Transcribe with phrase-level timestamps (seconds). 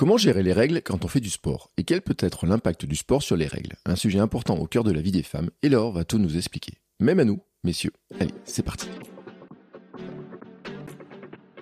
[0.00, 1.68] comment gérer les règles quand on fait du sport?
[1.76, 3.76] Et quel peut être l'impact du sport sur les règles?
[3.84, 6.38] Un sujet important au cœur de la vie des femmes, et Laure va tout nous
[6.38, 6.72] expliquer.
[7.00, 7.92] Même à nous, messieurs.
[8.18, 8.88] Allez, c'est parti.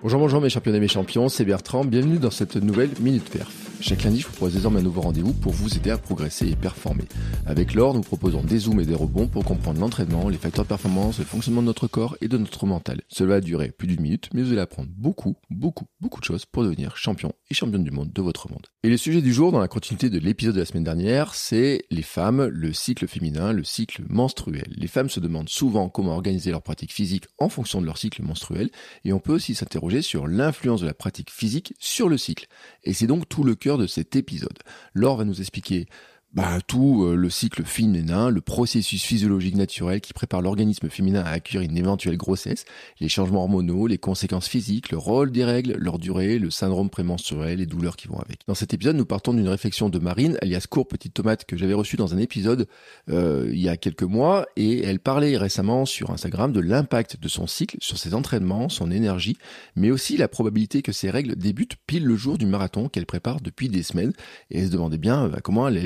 [0.01, 3.68] Bonjour, bonjour mes champions et mes champions, c'est Bertrand, bienvenue dans cette nouvelle Minute Perf.
[3.81, 6.55] Chaque lundi, je vous propose désormais un nouveau rendez-vous pour vous aider à progresser et
[6.57, 7.05] performer.
[7.45, 10.69] Avec Laure, nous proposons des zooms et des rebonds pour comprendre l'entraînement, les facteurs de
[10.69, 13.01] performance, le fonctionnement de notre corps et de notre mental.
[13.07, 16.45] Cela va durer plus d'une minute, mais vous allez apprendre beaucoup, beaucoup, beaucoup de choses
[16.45, 18.67] pour devenir champion et championne du monde de votre monde.
[18.83, 21.85] Et le sujet du jour, dans la continuité de l'épisode de la semaine dernière, c'est
[21.89, 24.73] les femmes, le cycle féminin, le cycle menstruel.
[24.75, 28.23] Les femmes se demandent souvent comment organiser leur pratique physique en fonction de leur cycle
[28.23, 28.71] menstruel,
[29.05, 32.47] et on peut aussi s'interroger sur l'influence de la pratique physique sur le cycle.
[32.83, 34.57] Et c'est donc tout le cœur de cet épisode.
[34.93, 35.87] Laure va nous expliquer
[36.33, 41.31] bah, tout euh, le cycle féminin, le processus physiologique naturel qui prépare l'organisme féminin à
[41.31, 42.65] accueillir une éventuelle grossesse,
[42.99, 47.57] les changements hormonaux, les conséquences physiques, le rôle des règles, leur durée, le syndrome prémenstruel,
[47.57, 48.41] les douleurs qui vont avec.
[48.47, 51.73] Dans cet épisode, nous partons d'une réflexion de Marine, alias Cour Petite Tomate, que j'avais
[51.73, 52.67] reçue dans un épisode
[53.09, 57.27] euh, il y a quelques mois, et elle parlait récemment sur Instagram de l'impact de
[57.27, 59.37] son cycle sur ses entraînements, son énergie,
[59.75, 63.41] mais aussi la probabilité que ces règles débutent pile le jour du marathon qu'elle prépare
[63.41, 64.13] depuis des semaines,
[64.51, 65.77] et elle se demandait bien euh, comment elle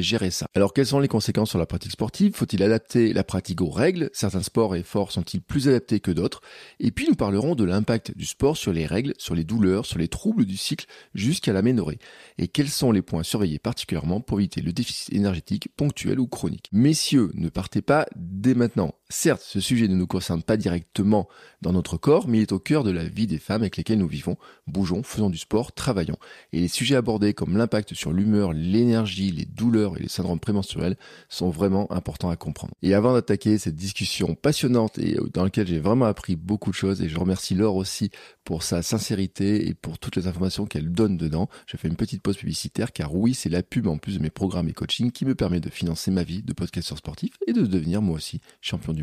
[0.55, 2.35] alors quelles sont les conséquences sur la pratique sportive?
[2.35, 4.09] Faut-il adapter la pratique aux règles?
[4.13, 6.41] Certains sports et efforts sont-ils plus adaptés que d'autres?
[6.79, 9.99] Et puis nous parlerons de l'impact du sport sur les règles, sur les douleurs, sur
[9.99, 11.99] les troubles du cycle jusqu'à l'aménorrhée.
[12.37, 16.69] Et quels sont les points surveillés particulièrement pour éviter le déficit énergétique ponctuel ou chronique?
[16.71, 18.93] Messieurs, ne partez pas dès maintenant.
[19.15, 21.29] Certes, ce sujet ne nous concerne pas directement
[21.61, 23.99] dans notre corps, mais il est au cœur de la vie des femmes avec lesquelles
[23.99, 26.17] nous vivons, bougeons, faisons du sport, travaillons.
[26.51, 30.97] Et les sujets abordés comme l'impact sur l'humeur, l'énergie, les douleurs et les syndromes prémenstruels
[31.29, 32.73] sont vraiment importants à comprendre.
[32.81, 37.03] Et avant d'attaquer cette discussion passionnante et dans laquelle j'ai vraiment appris beaucoup de choses,
[37.03, 38.09] et je remercie Laure aussi
[38.43, 42.23] pour sa sincérité et pour toutes les informations qu'elle donne dedans, je fais une petite
[42.23, 45.23] pause publicitaire car oui, c'est la pub en plus de mes programmes et coaching qui
[45.23, 48.91] me permet de financer ma vie de podcasteur sportif et de devenir moi aussi champion
[48.91, 49.02] du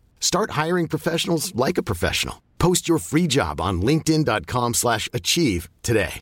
[0.21, 2.35] Start hiring professionals like a professional.
[2.57, 6.21] Post your free job on linkedin.com/achieve today.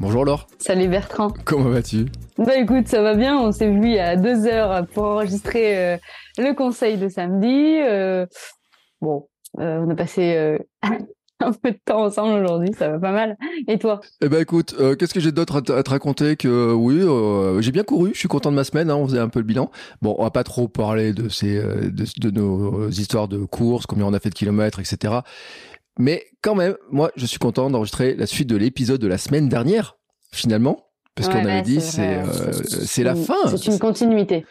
[0.00, 0.46] Bonjour Laure.
[0.58, 1.32] Salut Bertrand.
[1.44, 2.06] Comment vas-tu?
[2.38, 3.36] Bah écoute, ça va bien.
[3.36, 5.96] On s'est vu a deux heures pour enregistrer euh,
[6.38, 7.80] le conseil de samedi.
[7.80, 8.24] Euh,
[9.00, 10.56] bon, euh, on a passé
[11.40, 13.36] un peu de temps ensemble aujourd'hui, ça va pas mal.
[13.66, 14.00] Et toi?
[14.20, 17.72] Eh ben écoute, euh, qu'est-ce que j'ai d'autre à, te raconter que oui, euh, j'ai
[17.72, 19.70] bien couru, je suis content de ma semaine, hein, on faisait un peu le bilan.
[20.02, 24.06] Bon, on va pas trop parler de ces euh, de, nos histoires de courses, combien
[24.06, 25.14] on a fait de kilomètres, etc.
[25.98, 29.48] Mais quand même, moi, je suis content d'enregistrer la suite de l'épisode de la semaine
[29.48, 29.96] dernière,
[30.32, 32.22] finalement, parce qu'on avait dit c'est
[32.62, 33.56] c'est la fin.
[33.56, 34.44] C'est une continuité.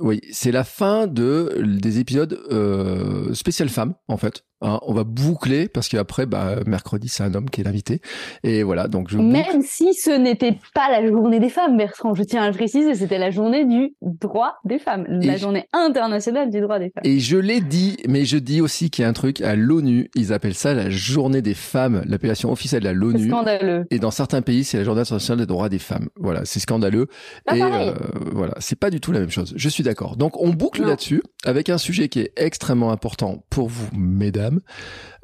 [0.00, 4.44] Oui, c'est la fin de des épisodes euh, spécial femmes en fait.
[4.60, 8.00] Hein, on va boucler parce qu'après, bah, mercredi, c'est un homme qui est l'invité.
[8.42, 9.16] Et voilà, donc je.
[9.16, 12.96] Même si ce n'était pas la journée des femmes, Bertrand, je tiens à le préciser,
[12.96, 17.04] c'était la journée du droit des femmes, la journée internationale du droit des femmes.
[17.04, 20.10] Et je l'ai dit, mais je dis aussi qu'il y a un truc à l'ONU,
[20.16, 23.28] ils appellent ça la journée des femmes, l'appellation officielle de l'ONU.
[23.28, 23.86] Scandaleux.
[23.92, 26.08] Et dans certains pays, c'est la journée internationale des droits des femmes.
[26.16, 27.06] Voilà, c'est scandaleux.
[27.54, 27.92] et euh,
[28.32, 29.52] voilà, c'est pas du tout la même chose.
[29.54, 30.16] Je suis d'accord.
[30.16, 34.47] Donc on boucle là-dessus avec un sujet qui est extrêmement important pour vous, mesdames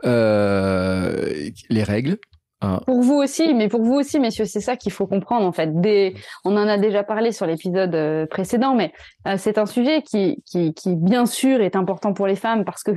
[0.05, 2.19] euh, les règles.
[2.61, 2.81] Hein.
[2.87, 5.81] Pour vous aussi, mais pour vous aussi, messieurs, c'est ça qu'il faut comprendre en fait.
[5.81, 6.15] Des,
[6.45, 8.93] on en a déjà parlé sur l'épisode euh, précédent, mais
[9.27, 12.83] euh, c'est un sujet qui, qui, qui, bien sûr, est important pour les femmes parce
[12.83, 12.93] que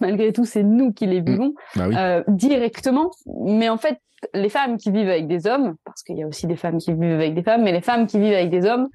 [0.00, 1.24] malgré tout, c'est nous qui les mmh.
[1.24, 3.10] vivons bah directement.
[3.26, 3.98] Mais en fait,
[4.34, 6.92] les femmes qui vivent avec des hommes, parce qu'il y a aussi des femmes qui
[6.92, 8.88] vivent avec des femmes, mais les femmes qui vivent avec des hommes,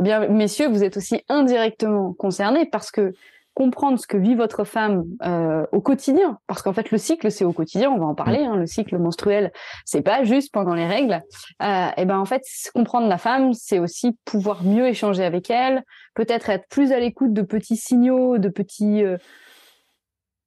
[0.00, 3.12] eh bien, messieurs, vous êtes aussi indirectement concernés parce que
[3.54, 7.44] comprendre ce que vit votre femme euh, au quotidien, parce qu'en fait le cycle c'est
[7.44, 8.38] au quotidien, on va en parler.
[8.38, 9.52] Hein, le cycle menstruel,
[9.84, 11.22] c'est pas juste pendant les règles.
[11.62, 12.42] Euh, et ben en fait
[12.74, 17.32] comprendre la femme, c'est aussi pouvoir mieux échanger avec elle, peut-être être plus à l'écoute
[17.32, 19.16] de petits signaux, de petits euh,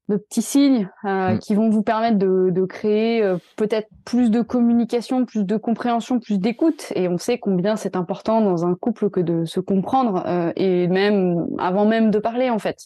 [0.10, 1.40] de petits signes euh, mm.
[1.40, 6.20] qui vont vous permettre de, de créer euh, peut-être plus de communication, plus de compréhension,
[6.20, 6.92] plus d'écoute.
[6.96, 10.88] Et on sait combien c'est important dans un couple que de se comprendre euh, et
[10.88, 12.78] même avant même de parler en fait.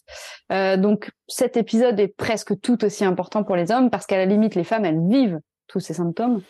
[0.49, 4.55] donc cet épisode est presque tout aussi important pour les hommes parce qu'à la limite
[4.55, 6.41] les femmes elles vivent tous ces symptômes.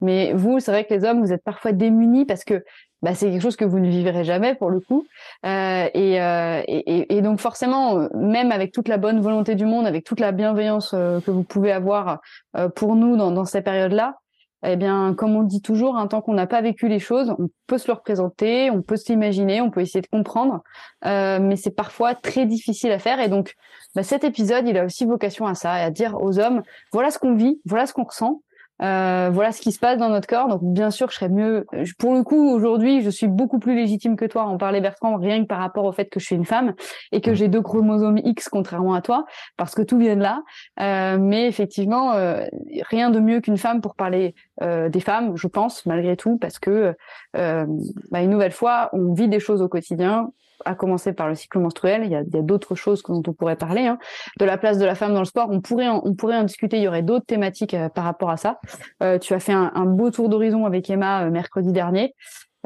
[0.00, 2.64] Mais vous, c'est vrai que les hommes, vous êtes parfois démunis parce que
[3.02, 5.06] bah, c'est quelque chose que vous ne vivrez jamais pour le coup.
[5.44, 9.86] Euh, et, euh, et, et, donc forcément, même avec toute la bonne volonté du monde,
[9.86, 12.20] avec toute la bienveillance euh, que vous pouvez avoir
[12.56, 14.16] euh, pour nous dans, dans ces périodes-là,
[14.64, 17.34] eh bien, comme on dit toujours, un hein, tant qu'on n'a pas vécu les choses,
[17.38, 20.62] on peut se le représenter, on peut s'imaginer, on peut essayer de comprendre,
[21.04, 23.18] euh, mais c'est parfois très difficile à faire.
[23.18, 23.54] Et donc,
[23.96, 26.62] bah, cet épisode, il a aussi vocation à ça, à dire aux hommes,
[26.92, 28.42] voilà ce qu'on vit, voilà ce qu'on ressent,
[28.82, 30.48] euh, voilà ce qui se passe dans notre corps.
[30.48, 31.66] Donc bien sûr, je serais mieux.
[31.98, 34.44] Pour le coup, aujourd'hui, je suis beaucoup plus légitime que toi.
[34.44, 36.74] en parler, Bertrand, rien que par rapport au fait que je suis une femme
[37.12, 39.24] et que j'ai deux chromosomes X contrairement à toi,
[39.56, 40.42] parce que tout vient de là.
[40.80, 42.44] Euh, mais effectivement, euh,
[42.88, 46.58] rien de mieux qu'une femme pour parler euh, des femmes, je pense, malgré tout, parce
[46.58, 46.94] que
[47.36, 47.66] euh,
[48.10, 50.30] bah, une nouvelle fois, on vit des choses au quotidien
[50.64, 52.04] à commencer par le cycle menstruel.
[52.04, 53.86] Il y a, d'autres choses dont on pourrait parler.
[53.86, 53.98] Hein.
[54.38, 56.78] De la place de la femme dans le sport, on pourrait en, discuter.
[56.78, 58.58] Il y aurait d'autres thématiques euh, par rapport à ça.
[59.02, 62.14] Euh, tu as fait un, un beau tour d'horizon avec Emma euh, mercredi dernier.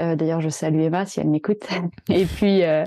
[0.00, 1.62] Euh, d'ailleurs, je salue Emma si elle m'écoute.
[2.10, 2.84] et puis, euh,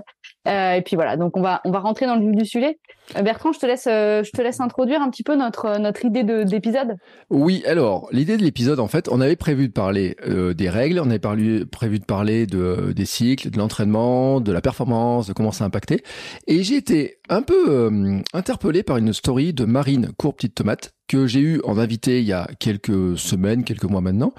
[0.47, 1.17] euh, et puis voilà.
[1.17, 2.77] Donc on va on va rentrer dans le vif du sujet.
[3.23, 6.43] Bertrand, je te laisse je te laisse introduire un petit peu notre notre idée de
[6.43, 6.95] d'épisode.
[7.31, 10.15] Oui, alors l'idée de l'épisode, en fait, on avait prévu de parler
[10.55, 15.27] des règles, on avait prévu de parler de des cycles, de l'entraînement, de la performance,
[15.27, 16.03] de comment ça impactait.
[16.45, 21.25] Et j'ai été un peu interpellé par une story de Marine Cour Petite Tomate que
[21.25, 24.33] j'ai eu en invité il y a quelques semaines, quelques mois maintenant.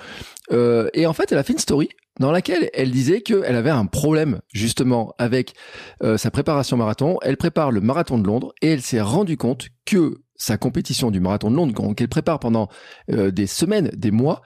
[0.52, 1.88] et en fait, elle a fait une story
[2.20, 5.54] dans laquelle elle disait qu'elle avait un problème justement avec
[6.02, 7.18] euh, sa préparation marathon.
[7.22, 11.18] Elle prépare le marathon de Londres et elle s'est rendue compte que sa compétition du
[11.18, 12.68] marathon de Londres, qu'elle prépare pendant
[13.10, 14.42] euh, des semaines, des mois,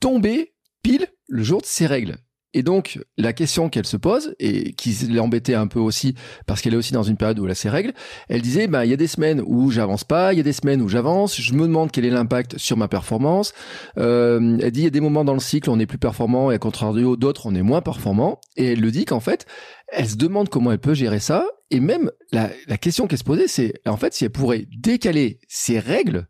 [0.00, 2.16] tombait pile le jour de ses règles.
[2.56, 6.14] Et donc, la question qu'elle se pose, et qui l'embêtait un peu aussi,
[6.46, 7.92] parce qu'elle est aussi dans une période où elle a ses règles,
[8.30, 10.54] elle disait, bah, il y a des semaines où j'avance pas, il y a des
[10.54, 13.52] semaines où j'avance, je me demande quel est l'impact sur ma performance.
[13.98, 15.98] Euh, elle dit, il y a des moments dans le cycle où on est plus
[15.98, 18.40] performant, et à contrario d'autres, on est moins performant.
[18.56, 19.44] Et elle le dit qu'en fait,
[19.88, 21.44] elle se demande comment elle peut gérer ça.
[21.70, 25.40] Et même, la, la question qu'elle se posait, c'est, en fait, si elle pourrait décaler
[25.46, 26.26] ses règles,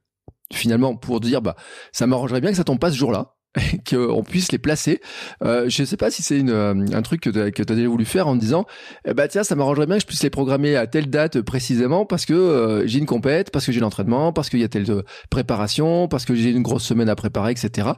[0.53, 1.55] finalement, pour dire, bah,
[1.93, 3.36] ça m'arrangerait bien que ça tombe pas ce jour-là
[3.89, 5.01] qu'on puisse les placer.
[5.43, 8.05] Euh, je ne sais pas si c'est euh, un truc que tu as, déjà voulu
[8.05, 8.67] faire en disant,
[9.07, 12.07] eh bah tiens, ça m'arrangerait bien que je puisse les programmer à telle date précisément
[12.07, 14.87] parce que euh, j'ai une compète, parce que j'ai l'entraînement, parce qu'il y a telle
[15.31, 17.91] préparation, parce que j'ai une grosse semaine à préparer, etc.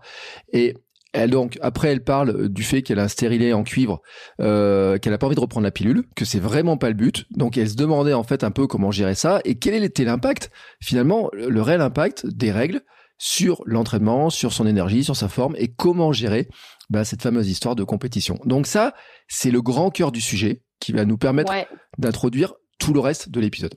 [0.53, 0.75] Et
[1.15, 4.03] elle donc après elle parle du fait qu'elle a un stérilet en cuivre,
[4.41, 7.25] euh, qu'elle a pas envie de reprendre la pilule, que c'est vraiment pas le but.
[7.31, 10.51] Donc elle se demandait en fait un peu comment gérer ça et quel était l'impact
[10.81, 12.83] finalement le réel impact des règles
[13.19, 16.49] sur l'entraînement, sur son énergie, sur sa forme et comment gérer
[16.89, 18.39] bah, cette fameuse histoire de compétition.
[18.45, 18.95] Donc ça,
[19.27, 21.53] c'est le grand cœur du sujet qui va nous permettre
[21.99, 23.75] d'introduire tout le reste de l'épisode.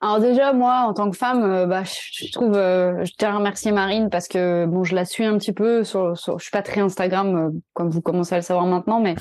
[0.00, 3.38] Alors déjà, moi, en tant que femme, euh, bah, je, trouve, euh, je tiens à
[3.38, 5.82] remercier Marine parce que bon, je la suis un petit peu.
[5.82, 9.00] Sur, sur je suis pas très Instagram, euh, comme vous commencez à le savoir maintenant,
[9.00, 9.14] mais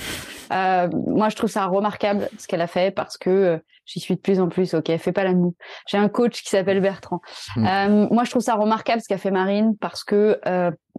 [0.52, 4.40] moi, je trouve ça remarquable ce qu'elle a fait parce que j'y suis de plus
[4.40, 4.74] en plus.
[4.74, 5.56] Ok, fais pas la moue.
[5.88, 7.22] J'ai un coach qui s'appelle Bertrand.
[7.56, 8.08] Mmh.
[8.12, 10.40] moi, je trouve ça remarquable ce qu'a fait Marine parce que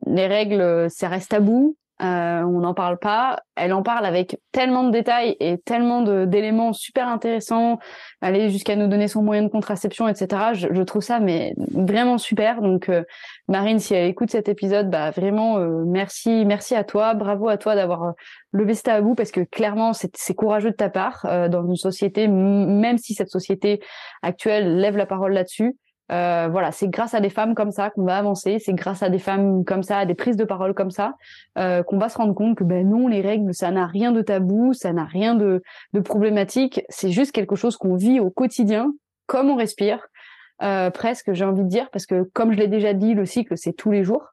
[0.07, 1.77] les règles, ça reste tabou.
[2.03, 3.41] Euh, on n'en parle pas.
[3.55, 7.79] Elle en parle avec tellement de détails et tellement d'éléments super intéressants.
[8.21, 10.55] Aller jusqu'à nous donner son moyen de contraception, etc.
[10.55, 12.63] Je, trouve ça mais vraiment super.
[12.63, 13.05] Donc euh,
[13.47, 17.59] Marine, si elle écoute cet épisode, bah vraiment euh, merci, merci à toi, bravo à
[17.59, 18.15] toi d'avoir
[18.51, 22.99] levé ce tabou parce que clairement c'est courageux de ta part dans une société, même
[22.99, 23.81] si cette société
[24.23, 25.77] actuelle lève la parole là-dessus.
[26.13, 28.59] Euh, voilà, c'est grâce à des femmes comme ça qu'on va avancer.
[28.59, 31.15] C'est grâce à des femmes comme ça, à des prises de parole comme ça,
[31.59, 34.23] euh, qu'on va se rendre compte que ben non, les règles, ça n'a rien de
[34.23, 36.83] tabou, ça n'a rien de, de problématique.
[36.89, 38.93] C'est juste quelque chose qu'on vit au quotidien,
[39.27, 40.07] comme on respire.
[40.63, 43.57] Euh, presque, j'ai envie de dire, parce que comme je l'ai déjà dit, le cycle
[43.57, 44.29] c'est tous les jours.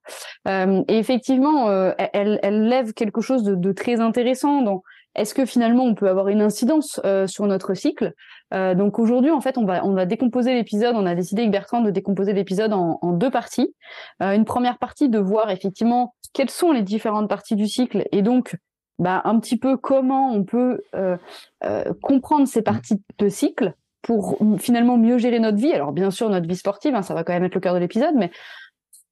[0.47, 4.83] Euh, et effectivement, euh, elle, elle, lève quelque chose de, de très intéressant dans
[5.15, 8.13] est-ce que finalement on peut avoir une incidence euh, sur notre cycle?
[8.53, 10.95] Euh, Donc aujourd'hui, en fait, on va on va décomposer l'épisode.
[10.95, 13.73] On a décidé avec Bertrand de décomposer l'épisode en, en, deux parties.
[14.21, 18.21] Euh, une première partie de voir effectivement quelles sont les différentes parties du cycle et
[18.21, 18.55] donc
[19.01, 21.17] bah, un petit peu comment on peut euh,
[21.63, 25.73] euh, comprendre ces parties de cycle pour finalement mieux gérer notre vie.
[25.73, 27.79] Alors bien sûr notre vie sportive, hein, ça va quand même être le cœur de
[27.79, 28.29] l'épisode, mais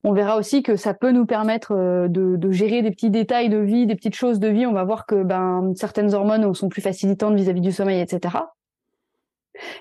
[0.04, 3.58] on verra aussi que ça peut nous permettre euh, de, gérer des petits détails de
[3.58, 4.68] vie, des petites choses de vie.
[4.68, 8.38] On va voir que ben, certaines hormones sont plus facilitantes vis-à-vis du sommeil, etc.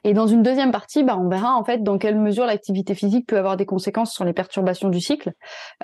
[0.04, 3.26] Et dans une deuxième partie, bah, on verra en fait dans quelle mesure l'activité physique
[3.26, 5.32] peut avoir des conséquences sur les perturbations du cycle.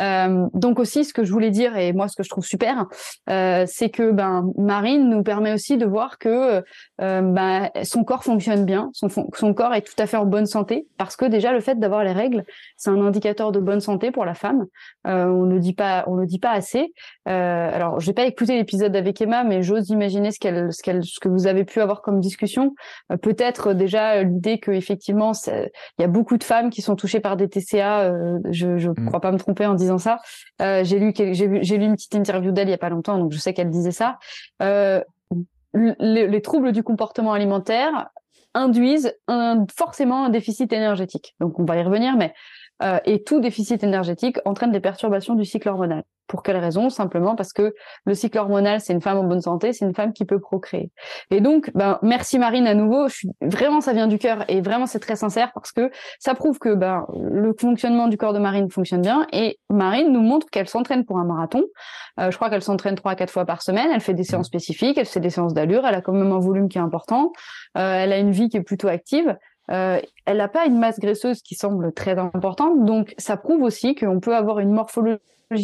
[0.01, 2.87] Euh, donc aussi, ce que je voulais dire et moi ce que je trouve super,
[3.31, 6.63] euh, c'est que ben Marine nous permet aussi de voir que
[7.01, 10.47] euh, ben, son corps fonctionne bien, son, son corps est tout à fait en bonne
[10.47, 12.45] santé parce que déjà le fait d'avoir les règles,
[12.77, 14.67] c'est un indicateur de bonne santé pour la femme.
[15.07, 16.93] Euh, on ne dit pas, on le dit pas assez.
[17.29, 21.05] Euh, alors, j'ai pas écouté l'épisode avec Emma, mais j'ose imaginer ce qu'elle, ce qu'elle,
[21.05, 22.75] ce que vous avez pu avoir comme discussion.
[23.13, 27.21] Euh, peut-être déjà l'idée que effectivement, il y a beaucoup de femmes qui sont touchées
[27.21, 28.03] par des TCA.
[28.03, 29.07] Euh, je, je mm.
[29.07, 30.19] crois pas me tromper en disant ça.
[30.63, 33.33] Euh, j'ai lu, j'ai lu une petite interview d'elle il y a pas longtemps, donc
[33.33, 34.19] je sais qu'elle disait ça.
[34.61, 38.11] Les, les, troubles du comportement alimentaire
[38.55, 41.35] induisent un, forcément un déficit énergétique.
[41.41, 42.33] Donc on va y revenir, mais
[42.83, 46.03] euh, et tout déficit énergétique entraîne des perturbations du cycle hormonal.
[46.27, 46.89] Pour quelle raison?
[46.89, 50.13] Simplement parce que le cycle hormonal, c'est une femme en bonne santé, c'est une femme
[50.13, 50.91] qui peut procréer.
[51.31, 53.09] Et donc, ben, merci Marine à nouveau.
[53.09, 56.35] Je suis, vraiment, ça vient du cœur et vraiment, c'est très sincère parce que ça
[56.35, 59.27] prouve que ben, le fonctionnement du corps de Marine fonctionne bien.
[59.33, 61.65] Et Marine nous montre qu'elle s'entraîne pour un marathon.
[62.21, 63.89] Euh, je crois qu'elle s'entraîne trois à quatre fois par semaine.
[63.93, 65.87] Elle fait des séances spécifiques, elle fait des séances d'allure.
[65.87, 67.33] Elle a quand même un volume qui est important.
[67.77, 69.37] Euh, elle a une vie qui est plutôt active.
[69.71, 73.95] Euh, elle n'a pas une masse graisseuse qui semble très importante, donc ça prouve aussi
[73.95, 75.21] qu'on peut avoir une morphologie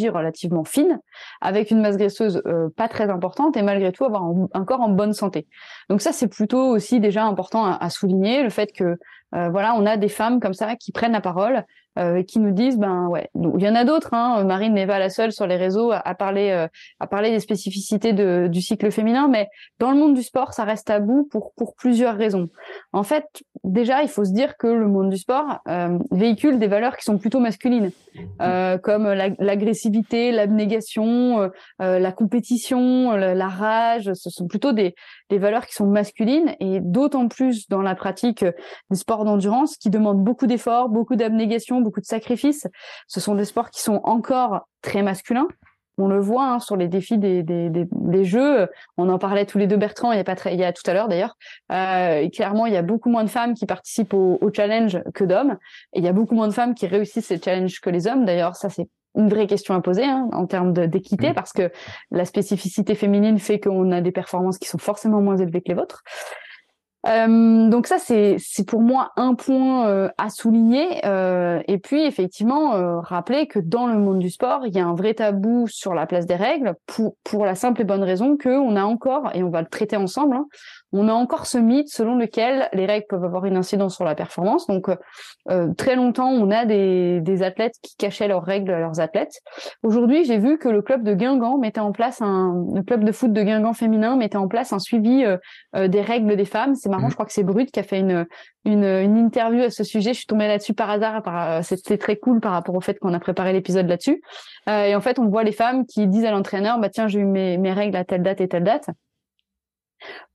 [0.08, 1.00] relativement fine,
[1.40, 4.88] avec une masse graisseuse euh, pas très importante et malgré tout avoir un, corps en
[4.88, 5.46] bonne santé.
[5.88, 8.96] Donc ça c'est plutôt aussi déjà important à, souligner le fait que
[9.34, 11.64] euh, voilà on a des femmes comme ça qui prennent la parole
[11.98, 14.44] euh, qui nous disent ben ouais il y en a d'autres hein.
[14.44, 16.68] Marine n'est pas la seule sur les réseaux à, parler euh,
[17.00, 19.48] à parler des spécificités de, du cycle féminin mais
[19.80, 22.48] dans le monde du sport ça reste tabou pour pour plusieurs raisons
[22.92, 23.24] en fait
[23.64, 27.04] déjà il faut se dire que le monde du sport euh, véhicule des valeurs qui
[27.04, 27.90] sont plutôt masculines
[28.40, 34.94] euh, comme l'agressivité l'abnégation la compétition la, la, rage ce sont plutôt des
[35.30, 38.44] des valeurs qui sont masculines et d'autant plus dans la pratique
[38.90, 42.66] des sports d'endurance qui demandent beaucoup d'efforts beaucoup d'abnégation beaucoup de sacrifices.
[43.06, 45.48] Ce sont des sports qui sont encore très masculins.
[45.98, 48.68] On le voit hein, sur les défis des, des, des, jeux.
[48.96, 50.72] On en parlait tous les deux, Bertrand, il y a, pas très, il y a
[50.72, 51.36] tout à l'heure d'ailleurs.
[51.72, 55.24] Euh, clairement, il y a beaucoup moins de femmes qui participent au, au challenge que
[55.24, 55.58] d'hommes.
[55.92, 58.24] Et il y a beaucoup moins de femmes qui réussissent ces challenges que les hommes.
[58.24, 61.34] D'ailleurs, ça, c'est une vraie question à poser hein, en termes d'équité, mmh.
[61.34, 61.70] parce que
[62.10, 65.74] la spécificité féminine fait qu'on a des performances qui sont forcément moins élevées que les
[65.74, 66.02] vôtres.
[67.06, 68.36] Euh, donc ça c'est
[68.66, 73.86] pour moi un point euh, à souligner euh, et puis effectivement euh, rappeler que dans
[73.86, 76.74] le monde du sport il y a un vrai tabou sur la place des règles
[76.84, 79.68] pour pour la simple et bonne raison que on a encore et on va le
[79.68, 80.46] traiter ensemble hein,
[80.92, 84.14] on a encore ce mythe selon lequel les règles peuvent avoir une incidence sur la
[84.14, 84.66] performance.
[84.66, 84.96] Donc, euh,
[85.50, 89.40] euh, très longtemps, on a des, des, athlètes qui cachaient leurs règles à leurs athlètes.
[89.82, 93.12] Aujourd'hui, j'ai vu que le club de Guingamp mettait en place un, le club de
[93.12, 96.74] foot de Guingamp féminin mettait en place un suivi euh, des règles des femmes.
[96.74, 97.10] C'est marrant, mmh.
[97.10, 98.26] je crois que c'est Brut qui a fait une,
[98.64, 100.12] une, une, interview à ce sujet.
[100.12, 101.22] Je suis tombée là-dessus par hasard.
[101.22, 104.20] Par, c'était très cool par rapport au fait qu'on a préparé l'épisode là-dessus.
[104.66, 107.26] et en fait, on voit les femmes qui disent à l'entraîneur, bah tiens, j'ai eu
[107.26, 108.90] mes, mes règles à telle date et telle date.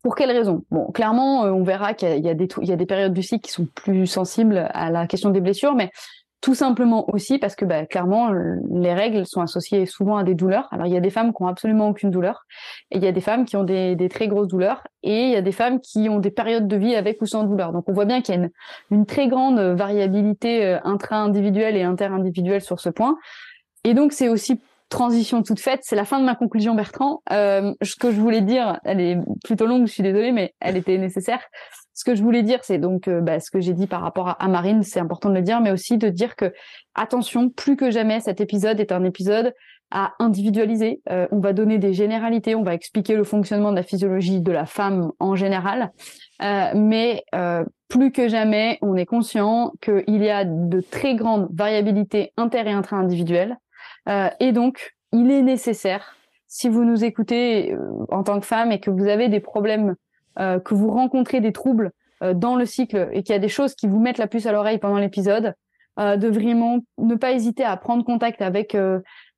[0.04, 3.46] Pour quelles raisons Bon, clairement, euh, on verra qu'il y, a des périodes du cycle
[3.46, 5.92] qui sont plus sensibles à la question des blessures, mais
[6.46, 8.32] tout simplement aussi parce que bah, clairement
[8.70, 10.68] les règles sont associées souvent à des douleurs.
[10.72, 12.46] Alors il y a des femmes qui ont absolument aucune douleur
[12.92, 15.32] et il y a des femmes qui ont des, des très grosses douleurs et il
[15.32, 17.72] y a des femmes qui ont des périodes de vie avec ou sans douleur.
[17.72, 18.52] Donc on voit bien qu'il y a une,
[18.92, 23.18] une très grande variabilité euh, intra-individuelle et inter-individuelle sur ce point.
[23.84, 27.22] Et donc c'est aussi transition toute faite, c'est la fin de ma conclusion, Bertrand.
[27.32, 30.78] Euh, ce que je voulais dire, elle est plutôt longue, je suis désolée, mais elle
[30.78, 31.42] était nécessaire.
[31.94, 34.36] Ce que je voulais dire, c'est donc euh, bah, ce que j'ai dit par rapport
[34.38, 36.54] à, Marine, c'est important de le dire, mais aussi de dire que
[36.94, 39.54] attention, plus que jamais, cet épisode est un épisode
[39.92, 41.02] à individualiser.
[41.10, 44.52] Euh, on va donner des généralités, on va expliquer le fonctionnement de la physiologie de
[44.52, 45.92] la femme en général,
[46.42, 47.24] euh, mais
[47.88, 52.72] plus que jamais, on est conscient qu'il y a de très grandes variabilités inter et
[52.72, 53.58] intra-individuelles
[54.08, 56.16] euh, et donc, il est nécessaire,
[56.48, 59.96] si vous nous écoutez euh, en tant que femme et que vous avez des problèmes,
[60.40, 61.92] euh, que vous rencontrez des troubles
[62.34, 64.54] dans le cycle et qu'il y a des choses qui vous mettent la puce à
[64.54, 65.54] l'oreille pendant l'épisode,
[65.98, 68.76] de vraiment ne pas hésiter à prendre contact avec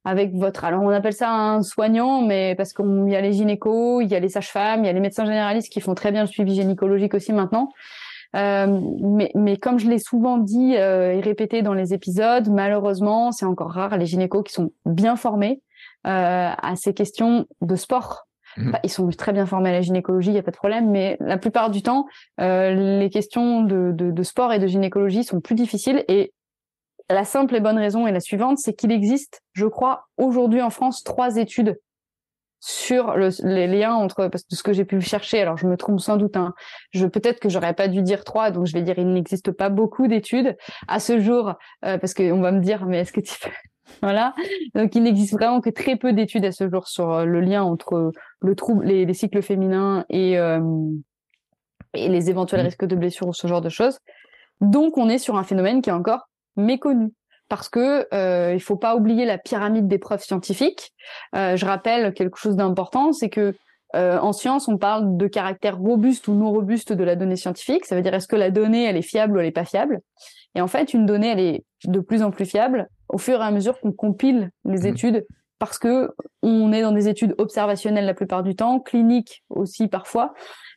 [0.06, 0.64] avec votre.
[0.64, 4.16] Alors on appelle ça un soignant, mais parce qu'il y a les gynécos, il y
[4.16, 6.54] a les sages-femmes, il y a les médecins généralistes qui font très bien le suivi
[6.54, 7.70] gynécologique aussi maintenant.
[8.36, 13.32] Euh, mais, mais, comme je l'ai souvent dit euh, et répété dans les épisodes, malheureusement,
[13.32, 15.62] c'est encore rare les gynécos qui sont bien formés
[16.06, 18.24] euh, à ces questions de sport.
[18.56, 18.72] Mmh.
[18.84, 21.16] ils sont très bien formés à la gynécologie, il n'y a pas de problème, mais
[21.20, 22.08] la plupart du temps,
[22.40, 26.34] les questions de, de, de sport et de gynécologie sont plus difficiles et
[27.10, 30.70] la simple et bonne raison est la suivante, c'est qu'il existe, je crois, aujourd'hui en
[30.70, 31.80] France, trois études
[32.60, 36.00] sur les liens entre parce que ce que j'ai pu chercher alors je me trompe
[36.00, 36.54] sans doute hein,
[36.92, 39.70] je peut-être que j'aurais pas dû dire trois donc je vais dire il n'existe pas
[39.70, 41.54] beaucoup d'études à ce jour
[41.86, 43.36] euh, parce qu'on va me dire mais est-ce que tu
[44.02, 44.34] voilà.
[44.76, 47.64] Donc il n'existe vraiment que très peu d'études à ce jour sur euh, le lien
[47.64, 48.12] entre
[48.42, 50.60] le trouble les, cycles féminins et euh,
[51.94, 52.66] et les éventuels mmh.
[52.66, 54.00] risques de blessures ou ce genre de choses.
[54.62, 57.12] Donc on est sur un phénomène qui est encore méconnu
[57.50, 60.94] parce que euh, il faut pas oublier la pyramide des preuves scientifiques.
[61.36, 63.56] Euh, je rappelle quelque chose d'important, c'est que
[63.96, 67.86] euh, en science, on parle de caractère robuste ou non robuste de la donnée scientifique.
[67.86, 70.02] Ça veut dire est-ce que la donnée elle est fiable ou elle est pas fiable?
[70.56, 73.44] Et en fait, une donnée elle est de plus en plus fiable au fur et
[73.44, 74.94] à mesure qu'on compile les mmh.
[74.94, 75.26] études,
[75.60, 76.12] parce que
[76.44, 80.34] on est dans des études observationnelles la plupart du temps, cliniques aussi parfois.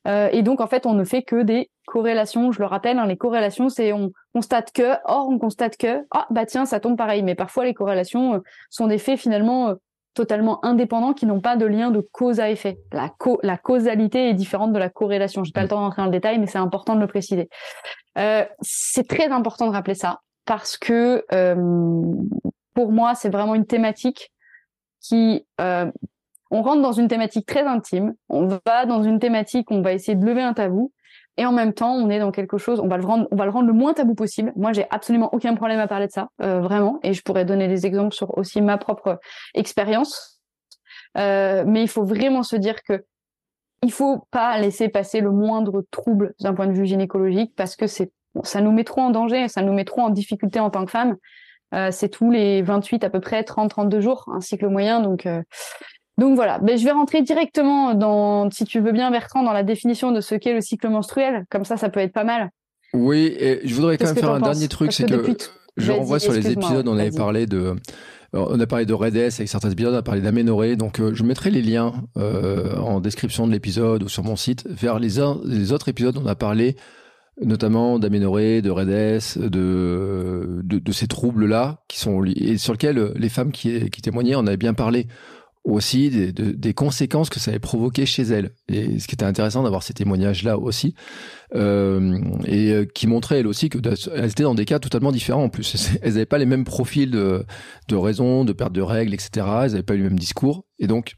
[0.08, 2.52] Euh, et donc en fait, on ne fait que des corrélations.
[2.52, 6.26] Je le rappelle, hein, les corrélations, c'est on constate que, or on constate que, ah
[6.30, 7.22] bah tiens, ça tombe pareil.
[7.22, 8.38] Mais parfois les corrélations euh,
[8.70, 9.74] sont des faits finalement euh,
[10.14, 12.78] totalement indépendants qui n'ont pas de lien de cause à effet.
[12.92, 13.10] La,
[13.42, 15.44] la causalité est différente de la corrélation.
[15.44, 17.48] J'ai pas le temps d'entrer dans le détail, mais c'est important de le préciser.
[18.18, 21.24] Euh, c'est très important de rappeler ça parce que
[22.74, 24.32] pour moi, c'est vraiment une thématique
[25.00, 25.44] qui
[26.50, 30.16] on rentre dans une thématique très intime, on va dans une thématique, on va essayer
[30.16, 30.92] de lever un tabou,
[31.36, 33.44] et en même temps, on est dans quelque chose, on va le rendre, on va
[33.44, 34.52] le rendre le moins tabou possible.
[34.56, 37.68] Moi, j'ai absolument aucun problème à parler de ça, euh, vraiment, et je pourrais donner
[37.68, 39.18] des exemples sur aussi ma propre
[39.54, 40.40] expérience.
[41.16, 43.04] Euh, mais il faut vraiment se dire que
[43.82, 47.86] il faut pas laisser passer le moindre trouble d'un point de vue gynécologique parce que
[47.86, 48.12] c'est
[48.44, 50.90] ça nous met trop en danger, ça nous met trop en difficulté en tant que
[50.90, 51.16] femme.
[51.74, 55.24] Euh, c'est tous les 28 à peu près 30 32 jours un cycle moyen donc
[55.24, 55.40] euh,
[56.18, 59.62] donc voilà, ben, je vais rentrer directement dans, si tu veux bien Bertrand, dans la
[59.62, 61.46] définition de ce qu'est le cycle menstruel.
[61.50, 62.50] Comme ça, ça peut être pas mal.
[62.92, 65.34] Oui, et je voudrais quand même faire un dernier truc, c'est que,
[65.78, 67.74] je renvoie sur les épisodes, on avait parlé de,
[68.32, 70.76] on a parlé de Redes avec certains épisodes, on a parlé d'aménorée.
[70.76, 74.66] Donc, euh, je mettrai les liens euh, en description de l'épisode ou sur mon site
[74.68, 76.16] vers les, les autres épisodes.
[76.22, 76.76] On a parlé
[77.42, 83.52] notamment d'aménorée, de Redes, de, de, ces troubles-là qui sont et sur lesquels les femmes
[83.52, 85.06] qui, qui témoignaient, on avait bien parlé
[85.64, 88.52] aussi des, des, conséquences que ça avait provoqué chez elles.
[88.68, 90.94] Et ce qui était intéressant d'avoir ces témoignages-là aussi,
[91.54, 93.78] euh, et euh, qui montraient elles aussi que
[94.14, 95.90] elles étaient dans des cas totalement différents en plus.
[96.02, 97.44] Elles n'avaient pas les mêmes profils de,
[97.88, 99.30] de raison, de perte de règles, etc.
[99.36, 100.64] Elles n'avaient pas eu le même discours.
[100.78, 101.16] Et donc,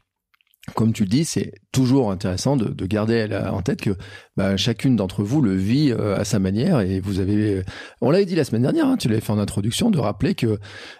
[0.75, 3.97] comme tu le dis, c'est toujours intéressant de, de, garder en tête que
[4.37, 7.63] bah, chacune d'entre vous le vit euh, à sa manière et vous avez,
[7.99, 10.59] on l'avait dit la semaine dernière, hein, tu l'avais fait en introduction, de rappeler que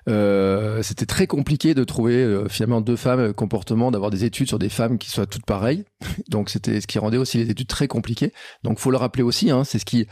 [0.09, 4.59] euh, c'était très compliqué de trouver euh, finalement deux femmes comportement, d'avoir des études sur
[4.59, 5.85] des femmes qui soient toutes pareilles.
[6.29, 8.33] Donc c'était ce qui rendait aussi les études très compliquées.
[8.63, 10.07] Donc faut le rappeler aussi, hein, c'est ce qui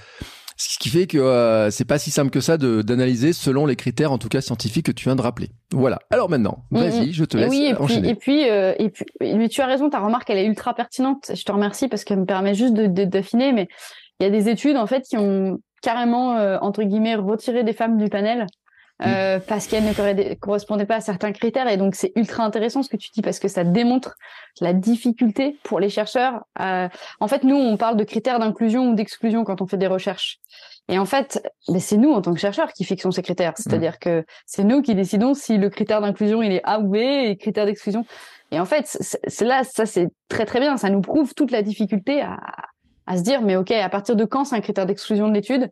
[0.69, 4.11] ce qui fait que euh, c'est pas si simple que ça d'analyser selon les critères,
[4.11, 5.49] en tout cas scientifiques, que tu viens de rappeler.
[5.71, 5.99] Voilà.
[6.09, 7.13] Alors maintenant, mm, vas-y, mm.
[7.13, 8.15] je te laisse oui, et enchaîner.
[8.15, 11.31] Puis, et puis, et puis, mais tu as raison, ta remarque, elle est ultra pertinente.
[11.33, 13.53] Je te remercie parce qu'elle me permet juste de d'affiner.
[13.53, 13.67] Mais
[14.19, 17.73] il y a des études en fait qui ont carrément euh, entre guillemets retiré des
[17.73, 18.45] femmes du panel
[19.03, 21.67] euh, parce qu'elles ne correspondaient pas à certains critères.
[21.67, 24.15] Et donc, c'est ultra intéressant ce que tu dis parce que ça démontre
[24.59, 26.41] la difficulté pour les chercheurs.
[26.57, 30.39] En fait, nous, on parle de critères d'inclusion ou d'exclusion quand on fait des recherches.
[30.87, 33.53] Et en fait, ben, c'est nous, en tant que chercheurs, qui fixons ces critères.
[33.55, 36.95] C'est-à-dire que c'est nous qui décidons si le critère d'inclusion, il est A ou B
[36.95, 38.05] et critère d'exclusion.
[38.51, 38.85] Et en fait,
[39.27, 40.75] c'est là, ça, c'est très, très bien.
[40.77, 42.37] Ça nous prouve toute la difficulté à,
[43.07, 45.69] à se dire, mais OK, à partir de quand c'est un critère d'exclusion de l'étude?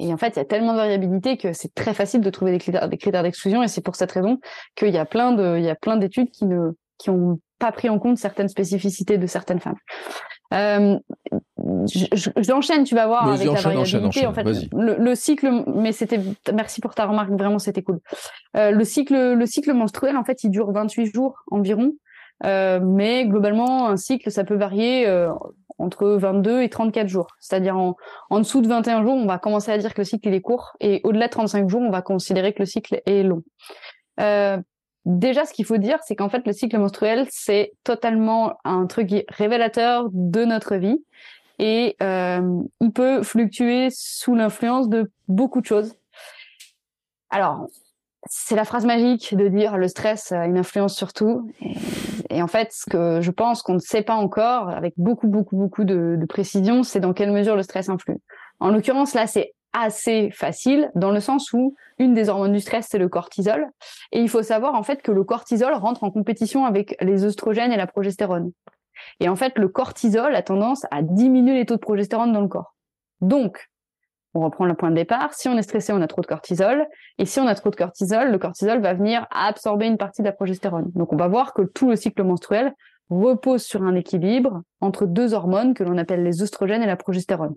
[0.00, 2.52] Et en fait, il y a tellement de variabilité que c'est très facile de trouver
[2.52, 3.62] des critères, des critères d'exclusion.
[3.62, 4.38] Et c'est pour cette raison
[4.74, 7.72] qu'il y a plein de, il y a plein d'études qui ne, qui ont pas
[7.72, 9.76] pris en compte certaines spécificités de certaines femmes.
[10.54, 10.98] Euh,
[12.36, 14.26] J'enchaîne, tu vas voir avec la variabilité.
[14.26, 16.20] en fait, le, cycle, mais c'était,
[16.52, 18.00] merci pour ta remarque, vraiment c'était cool.
[18.56, 21.92] Euh, le cycle, le cycle menstruel, en fait, il dure 28 jours environ.
[22.44, 25.30] Euh, mais globalement, un cycle, ça peut varier euh,
[25.78, 27.28] entre 22 et 34 jours.
[27.40, 27.96] C'est-à-dire en,
[28.30, 30.40] en, dessous de 21 jours, on va commencer à dire que le cycle il est
[30.40, 33.42] court, et au-delà de 35 jours, on va considérer que le cycle est long.
[34.20, 34.58] Euh,
[35.04, 39.10] déjà, ce qu'il faut dire, c'est qu'en fait, le cycle menstruel, c'est totalement un truc
[39.28, 41.02] révélateur de notre vie,
[41.58, 45.94] et euh, il peut fluctuer sous l'influence de beaucoup de choses.
[47.30, 47.66] Alors,
[48.26, 51.50] c'est la phrase magique de dire le stress a une influence sur tout.
[52.30, 55.56] Et, en fait, ce que je pense qu'on ne sait pas encore, avec beaucoup, beaucoup,
[55.56, 58.18] beaucoup de, de précision, c'est dans quelle mesure le stress influe.
[58.60, 62.86] En l'occurrence, là, c'est assez facile dans le sens où une des hormones du stress,
[62.90, 63.68] c'est le cortisol.
[64.12, 67.72] Et il faut savoir, en fait, que le cortisol rentre en compétition avec les œstrogènes
[67.72, 68.52] et la progestérone.
[69.20, 72.48] Et en fait, le cortisol a tendance à diminuer les taux de progestérone dans le
[72.48, 72.74] corps.
[73.20, 73.68] Donc,
[74.34, 75.34] on reprend le point de départ.
[75.34, 76.86] Si on est stressé, on a trop de cortisol.
[77.18, 80.26] Et si on a trop de cortisol, le cortisol va venir absorber une partie de
[80.26, 80.90] la progestérone.
[80.94, 82.72] Donc on va voir que tout le cycle menstruel
[83.10, 87.54] repose sur un équilibre entre deux hormones que l'on appelle les oestrogènes et la progestérone.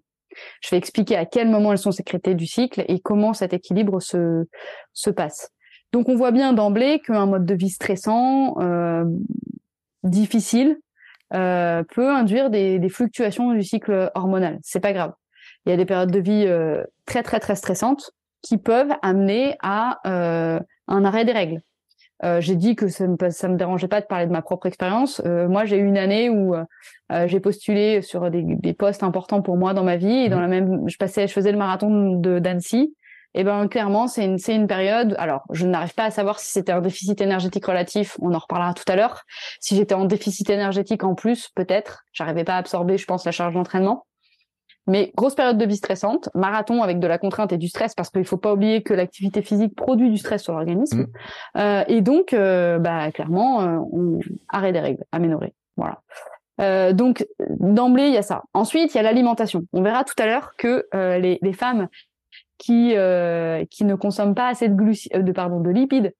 [0.61, 4.01] Je vais expliquer à quel moment elles sont sécrétées du cycle et comment cet équilibre
[4.01, 4.45] se,
[4.91, 5.51] se passe.
[5.93, 9.05] Donc on voit bien d'emblée qu'un mode de vie stressant, euh,
[10.03, 10.77] difficile,
[11.33, 14.59] euh, peut induire des, des, fluctuations du cycle hormonal.
[14.61, 15.13] C'est pas grave.
[15.65, 19.55] Il y a des périodes de vie euh, très très très stressantes qui peuvent amener
[19.61, 21.61] à euh, un arrêt des règles.
[22.23, 24.67] Euh, j'ai dit que ça me ça me dérangeait pas de parler de ma propre
[24.67, 25.21] expérience.
[25.25, 29.41] Euh, moi, j'ai eu une année où euh, j'ai postulé sur des, des, postes importants
[29.41, 30.41] pour moi dans ma vie et dans mmh.
[30.41, 32.95] la même, je passais, je faisais le marathon de d'Annecy.
[33.37, 35.13] Et ben clairement, c'est une c'est une période.
[35.19, 38.17] Alors, je n'arrive pas à savoir si c'était un déficit énergétique relatif.
[38.21, 39.23] On en reparlera tout à l'heure.
[39.59, 42.05] Si j'étais en déficit énergétique en plus, peut-être.
[42.13, 44.05] J'arrivais pas à absorber, je pense, la charge d'entraînement.
[44.87, 48.09] Mais grosse période de vie stressante, marathon avec de la contrainte et du stress parce
[48.09, 51.01] qu'il faut pas oublier que l'activité physique produit du stress sur l'organisme.
[51.01, 51.57] Mmh.
[51.57, 54.19] Euh, et donc, euh, bah, clairement, euh, on
[54.49, 55.53] arrête des règles, aménorrhée.
[55.75, 56.01] Voilà.
[56.61, 58.43] Euh, donc d'emblée, il y a ça.
[58.53, 59.63] Ensuite, il y a l'alimentation.
[59.73, 61.89] On verra tout à l'heure que euh, les, les, femmes
[62.57, 62.95] qui
[63.69, 66.13] qui ne consomment pas assez de glucides, de pardon, de lipides,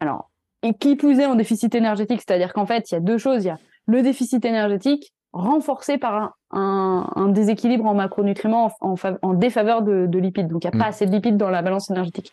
[0.00, 0.30] alors
[0.62, 3.44] et qui plus est en déficit énergétique, c'est-à-dire qu'en fait, il y a deux choses.
[3.44, 8.94] Il y a le déficit énergétique renforcé par un, un, un, déséquilibre en macronutriments en,
[9.22, 10.48] en, défaveur de, de, lipides.
[10.48, 10.88] Donc, il n'y a pas mm.
[10.88, 12.32] assez de lipides dans la balance énergétique.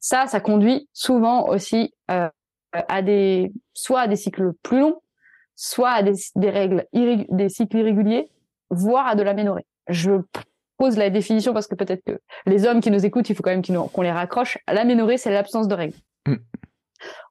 [0.00, 2.28] Ça, ça conduit souvent aussi euh,
[2.72, 5.00] à des, soit à des cycles plus longs,
[5.56, 8.30] soit à des, des règles, des cycles irréguliers,
[8.70, 9.66] voire à de l'aménorrhée.
[9.88, 10.12] Je
[10.76, 13.50] pose la définition parce que peut-être que les hommes qui nous écoutent, il faut quand
[13.50, 14.58] même qu'on les raccroche.
[14.70, 15.96] L'aménorrhée, c'est l'absence de règles.
[16.26, 16.36] Mm.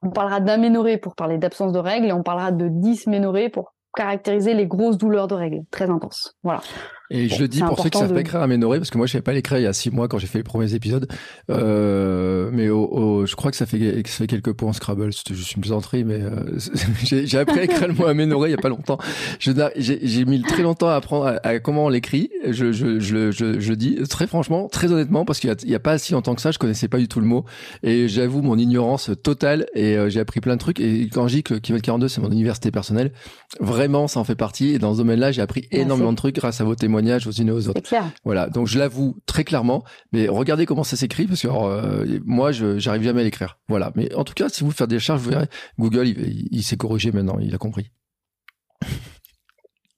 [0.02, 4.54] On parlera d'aménorrhée pour parler d'absence de règles et on parlera de dysménorrhée pour caractériser
[4.54, 6.36] les grosses douleurs de règles très intenses.
[6.44, 6.62] Voilà.
[7.10, 9.12] Et je le dis pour ceux qui savent pas écrire Aménorrhée, parce que moi je
[9.12, 11.08] savais pas l'écrire il y a six mois quand j'ai fait les premiers épisodes.
[11.50, 15.10] Euh, mais au, je crois que ça fait, que ça fait quelques points en Scrabble.
[15.12, 16.58] Je suis une plaisanterie, mais euh,
[17.04, 18.98] j'ai appris à écrire le mot Aménorrhée il y a pas longtemps.
[19.38, 22.30] J'ai mis très longtemps à apprendre à, comment on l'écrit.
[22.44, 25.80] Je, je, je, je, je, dis très franchement, très honnêtement, parce qu'il y, y, a
[25.80, 27.44] pas si longtemps que ça, je connaissais pas du tout le mot.
[27.82, 29.66] Et j'avoue mon ignorance totale.
[29.74, 30.80] Et euh, j'ai appris plein de trucs.
[30.80, 33.12] Et quand je dis que Kivet 42 c'est mon université personnelle,
[33.60, 34.74] vraiment ça en fait partie.
[34.74, 37.48] Et dans ce domaine-là, j'ai appris énormément de trucs grâce à vos témoignages aux unes
[37.48, 37.82] et aux autres.
[37.82, 38.04] Clair.
[38.24, 42.52] Voilà, donc je l'avoue très clairement, mais regardez comment ça s'écrit parce que euh, moi,
[42.52, 43.58] je j'arrive jamais à l'écrire.
[43.68, 46.76] Voilà, mais en tout cas, si vous faites des charges, vous verrez, Google, il, s'est
[46.76, 47.90] corrigé maintenant, il a compris.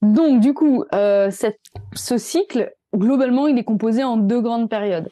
[0.02, 1.60] Donc, du coup, euh, cette,
[1.94, 5.10] ce cycle, globalement, il est composé en deux grandes périodes.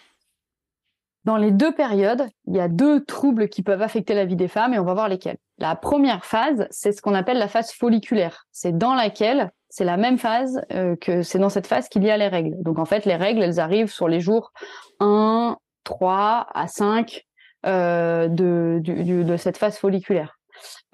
[1.24, 4.48] Dans les deux périodes, il y a deux troubles qui peuvent affecter la vie des
[4.48, 5.36] femmes et on va voir lesquels.
[5.58, 8.46] La première phase, c'est ce qu'on appelle la phase folliculaire.
[8.50, 12.10] C'est dans laquelle c'est la même phase euh, que c'est dans cette phase qu'il y
[12.10, 12.62] a les règles.
[12.62, 14.52] Donc en fait, les règles, elles arrivent sur les jours
[15.00, 17.24] 1, 3 à 5
[17.66, 20.37] euh, de, de cette phase folliculaire.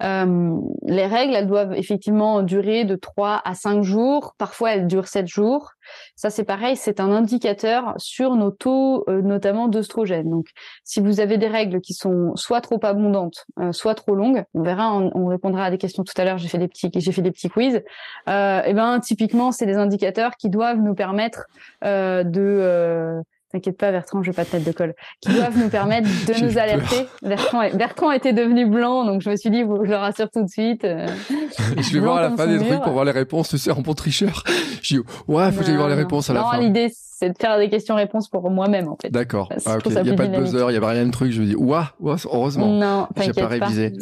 [0.03, 4.35] Euh, les règles, elles doivent effectivement durer de 3 à 5 jours.
[4.37, 5.71] Parfois, elles durent 7 jours.
[6.15, 10.29] Ça, c'est pareil, c'est un indicateur sur nos taux, euh, notamment d'œstrogène.
[10.29, 10.47] Donc,
[10.83, 14.63] si vous avez des règles qui sont soit trop abondantes, euh, soit trop longues, on
[14.63, 16.37] verra, on, répondra à des questions tout à l'heure.
[16.37, 17.81] J'ai fait des petits, j'ai fait des petits quiz.
[18.27, 21.45] eh ben, typiquement, c'est des indicateurs qui doivent nous permettre
[21.81, 23.23] de
[23.55, 26.45] T'inquiète pas, Bertrand, je vais pas de tête de colle, qui doivent nous permettre de
[26.45, 27.07] nous alerter.
[27.21, 30.49] Bertrand, Bertrand, était devenu blanc, donc je me suis dit, je le rassure tout de
[30.49, 30.83] suite.
[30.83, 31.07] Euh,
[31.77, 33.79] je vais voir à la fin des trucs pour voir les réponses, tu sais, en
[33.79, 34.43] bon tricheur.
[34.81, 36.57] Je dis, ouais, faut que j'aille voir les réponses à la fin.
[36.57, 39.09] Non, l'idée, c'est de faire des questions-réponses pour moi-même en fait.
[39.09, 39.47] D'accord.
[39.65, 41.31] Ah, il n'y a pas de buzzer, il n'y a pas rien de truc.
[41.31, 42.67] Je me dis, ouah, ouah heureusement.
[42.67, 43.93] Non, j'ai pas révisé.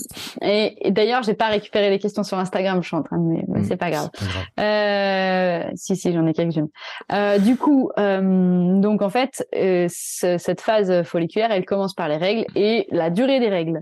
[0.41, 2.81] Et, d'ailleurs, j'ai pas récupéré les questions sur Instagram.
[2.81, 4.09] Je suis en train de, mais, hmm, c'est pas grave.
[4.59, 6.69] Euh, si, si, j'en ai quelques-unes.
[7.11, 12.17] Euh, du coup, euh, donc en fait, euh, cette phase folliculaire, elle commence par les
[12.17, 13.81] règles et la durée des règles.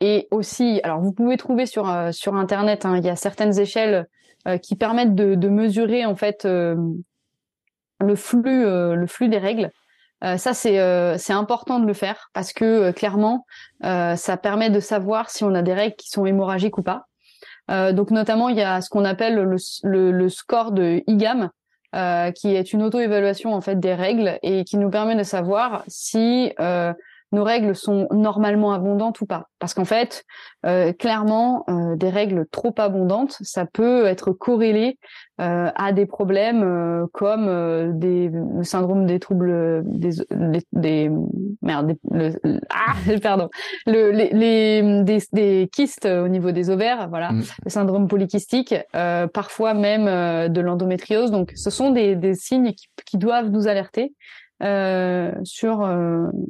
[0.00, 3.56] Et aussi, alors vous pouvez trouver sur euh, sur internet, hein, il y a certaines
[3.60, 4.08] échelles
[4.48, 6.44] euh, qui permettent de, de mesurer en fait
[8.00, 9.70] le flux, euh, le flux des règles.
[10.24, 13.46] Euh, ça, c'est euh, c'est important de le faire parce que clairement,
[13.82, 17.06] ça permet de savoir si on a des règles qui sont hémorragiques ou pas.
[17.68, 21.50] donc notamment, il y a ce qu'on appelle le, le, le, score de IGAM,
[22.34, 26.52] qui est une auto-évaluation en fait des règles et qui nous permet de savoir si
[27.32, 29.48] nos règles sont normalement abondantes ou pas.
[29.58, 30.24] Parce qu'en fait,
[30.66, 34.98] euh, clairement, euh, des règles trop abondantes, ça peut être corrélé
[35.40, 41.10] euh, à des problèmes euh, comme euh, des le syndrome des troubles des des, des
[41.62, 42.32] merde le,
[42.70, 43.48] ah pardon
[43.86, 47.44] le les, les des, des, kystes au niveau des ovaires voilà mm.
[47.66, 48.74] le syndrome polykystique
[49.32, 50.06] parfois même
[50.52, 54.14] de l'endométriose donc ce sont des, des signes qui, qui doivent nous alerter
[54.60, 55.78] sur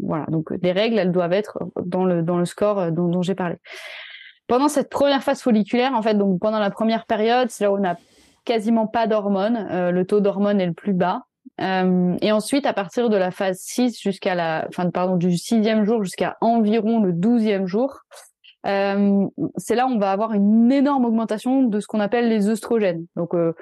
[0.03, 0.27] voilà.
[0.29, 3.57] Donc les règles elles doivent être dans le dans le score dont, dont j'ai parlé.
[4.47, 7.79] Pendant cette première phase folliculaire en fait donc pendant la première période c'est là où
[7.79, 7.97] on a
[8.45, 11.25] quasiment pas d'hormones le taux d'hormones est le plus bas.
[11.61, 15.85] Euh, et ensuite, à partir de la phase 6 jusqu'à la, enfin, pardon, du sixième
[15.85, 18.01] jour jusqu'à environ le douzième jour,
[18.67, 22.49] euh, c'est là où on va avoir une énorme augmentation de ce qu'on appelle les
[22.49, 23.07] œstrogènes.
[23.17, 23.53] Donc, euh,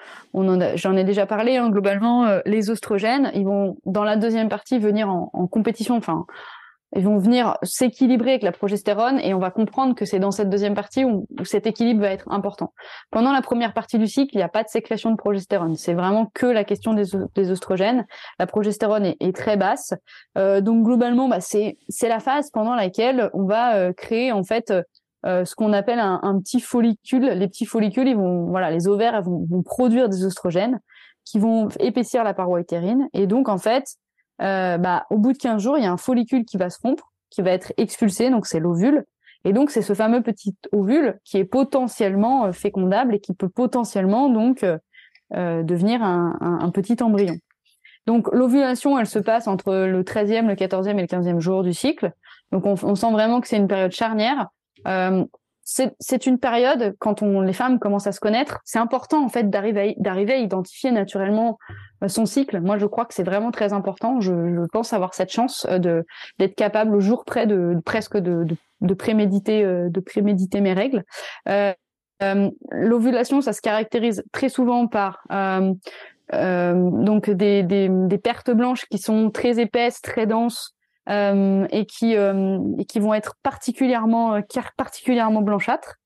[0.75, 1.57] j'en ai déjà parlé.
[1.57, 5.97] Hein, globalement, euh, les œstrogènes, ils vont dans la deuxième partie venir en, en compétition,
[5.97, 6.27] enfin
[6.97, 10.49] ils vont venir s'équilibrer avec la progestérone et on va comprendre que c'est dans cette
[10.49, 12.73] deuxième partie où, cet équilibre va être important.
[13.11, 15.77] Pendant la première partie du cycle, il n'y a pas de sécrétion de progestérone.
[15.77, 17.05] C'est vraiment que la question des,
[17.35, 18.07] des oestrogènes.
[18.39, 19.93] La progestérone est, très basse.
[20.39, 24.73] Euh, donc globalement, bah, c'est la phase pendant laquelle on va euh, créer en fait
[25.27, 27.27] euh, ce qu'on appelle un, petit follicule.
[27.27, 30.81] Les petits follicules, ils vont, voilà, les ovaires vont, vont produire des oestrogènes
[31.25, 33.09] qui vont épaissir la paroi utérine.
[33.13, 33.97] Et donc en fait,
[34.43, 36.79] euh, bah, au bout de 15 jours, il y a un follicule qui va se
[36.83, 39.05] rompre, qui va être expulsé, donc c'est l'ovule.
[39.45, 43.49] Et donc, c'est ce fameux petit ovule qui est potentiellement euh, fécondable et qui peut
[43.49, 44.79] potentiellement donc euh,
[45.35, 47.37] euh devenir un, petit embryon.
[48.07, 51.73] Donc, l'ovulation, elle se passe entre le 13e, le 14e et le 15e jour du
[51.73, 52.13] cycle.
[52.53, 54.49] Donc, on, on sent vraiment que c'est une période charnière.
[54.87, 55.25] Euh,
[55.67, 59.51] c'est une période quand on, les femmes commencent à se connaître, c'est important en fait
[59.51, 61.59] d'arriver d'arriver à identifier naturellement
[62.05, 62.61] euh, son cycle.
[62.61, 64.21] Moi, je crois que c'est vraiment très important.
[64.21, 66.07] Je, je, pense avoir cette chance euh, de
[66.39, 70.73] d'être capable au jour près de, presque de, de, de préméditer euh, de préméditer mes
[70.73, 71.05] règles.
[71.49, 71.73] Euh,
[72.71, 75.27] L'ovulation, ça se caractérise très souvent par
[76.33, 80.76] euh, donc des, des, des pertes blanches qui sont très épaisses, très denses,
[81.09, 84.41] et qui euh, et qui vont être particulièrement euh,
[84.77, 85.97] particulièrement blanchâtres.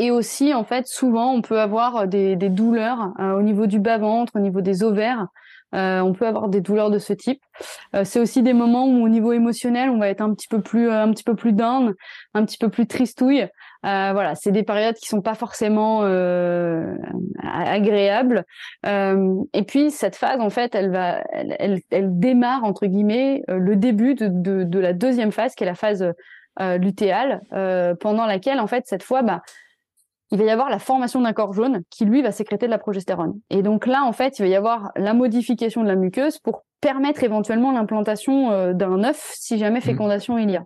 [0.00, 4.32] et aussi, en fait, souvent, on peut avoir des, des douleurs au niveau du bas-ventre,
[4.36, 5.26] au niveau des ovaires.
[5.74, 7.42] Euh, on peut avoir des douleurs de ce type.
[7.94, 10.62] Euh, c'est aussi des moments où, au niveau émotionnel, on va être un petit peu
[10.62, 11.94] plus, un petit peu plus down,
[12.34, 13.46] un petit peu plus tristouille.
[13.86, 16.96] Euh, voilà, c'est des périodes qui sont pas forcément euh,
[17.42, 18.44] agréables.
[18.86, 23.76] Euh, et puis cette phase, en fait, elle va, elle, elle, démarre entre guillemets le
[23.76, 26.12] début de, de, de, la deuxième phase, qui est la phase
[26.60, 27.40] lutéale,
[28.00, 29.42] pendant laquelle, en fait, cette fois, bah,
[30.32, 32.78] il va y avoir la formation d'un corps jaune qui, lui, va sécréter de la
[32.78, 33.38] progestérone.
[33.48, 36.64] Et donc là, en fait, il va y avoir la modification de la muqueuse pour
[36.80, 40.64] permettre éventuellement l'implantation d'un œuf si jamais fécondation il y a.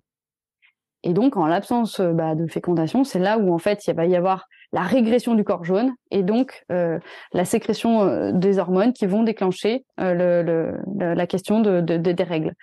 [1.05, 4.07] Et donc, en l'absence euh, bah, de fécondation, c'est là où en fait il va
[4.07, 6.99] y avoir la régression du corps jaune et donc euh,
[7.35, 12.25] la sécrétion euh, des hormones qui vont déclencher le, le, la question de, de, des
[12.25, 12.55] règles.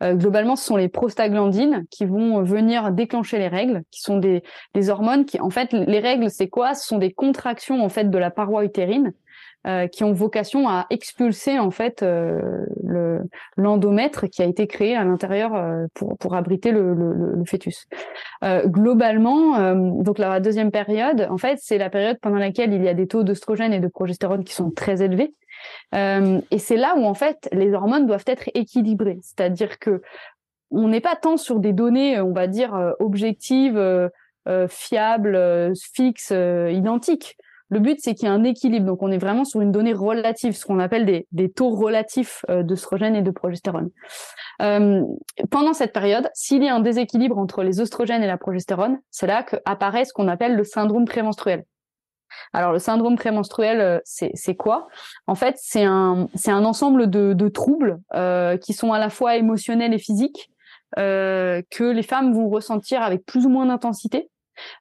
[0.00, 4.42] globalement, ce sont les prostaglandines qui vont venir déclencher les règles, qui sont des,
[4.74, 6.74] des hormones qui, en fait, les règles, c'est quoi?
[6.74, 9.12] Ce sont des contractions en fait de la paroi utérine
[9.66, 13.22] euh, qui ont vocation à expulser en fait euh, le
[13.56, 17.86] l'endomètre qui a été créé à l'intérieur euh, pour pour abriter le, le, le fœtus.
[18.66, 22.94] globalement, donc la deuxième période, en fait, c'est la période pendant laquelle il y a
[22.94, 25.34] des taux d'oestrogène et de progestérone qui sont très élevés.
[25.92, 30.00] et c'est là où en fait les hormones doivent être équilibrées, c'est-à-dire que
[30.70, 33.80] on n'est pas tant sur des données, on va dire objectives,
[34.68, 36.32] fiables, fixes,
[36.70, 37.36] identiques.
[37.68, 38.86] Le but, c'est qu'il y ait un équilibre.
[38.86, 42.62] Donc, on est vraiment sur une donnée relative, ce qu'on appelle des, taux relatifs euh,
[42.62, 43.90] d'œstrogène et de progestérone.
[44.62, 45.02] Euh,
[45.50, 49.26] pendant cette période, s'il y a un déséquilibre entre les oestrogènes et la progestérone, c'est
[49.26, 51.64] là qu'apparaît ce qu'on appelle le syndrome prémenstruel.
[52.52, 54.86] Alors, le syndrome prémenstruel, euh, c'est quoi?
[55.26, 57.98] En fait, c'est un, ensemble de, troubles
[58.60, 60.50] qui sont à la fois émotionnels et physiques
[60.96, 64.30] que les femmes vont ressentir avec plus ou moins d'intensité.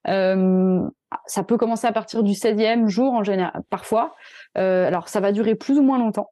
[0.07, 0.81] Euh,
[1.27, 4.15] ça peut commencer à partir du 16e jour en général, parfois.
[4.57, 6.29] Euh, alors ça va durer plus ou moins longtemps.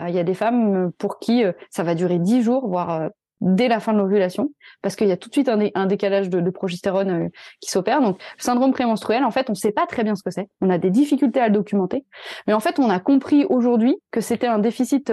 [0.00, 3.10] Euh, il y a des femmes pour qui ça va durer 10 jours, voire
[3.42, 6.50] dès la fin de l'ovulation, parce qu'il y a tout de suite un, décalage de,
[6.50, 7.28] progestérone
[7.60, 8.00] qui s'opère.
[8.00, 10.48] Donc, syndrome prémenstruel, en fait, on ne sait pas très bien ce que c'est.
[10.62, 12.06] On a des difficultés à le documenter,
[12.46, 15.12] mais en fait, on a compris aujourd'hui que c'était un déficit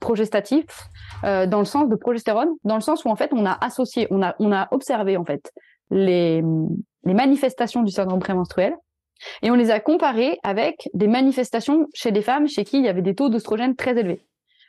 [0.00, 0.64] progestatif
[1.22, 4.20] dans le sens de progestérone, dans le sens où en fait, on a associé, on
[4.20, 5.52] a, on a observé en fait
[5.90, 6.42] les,
[7.04, 8.74] les manifestations du syndrome prémenstruel
[9.42, 12.88] et on les a comparées avec des manifestations chez des femmes chez qui il y
[12.88, 14.24] avait des taux d'oestrogène très élevés.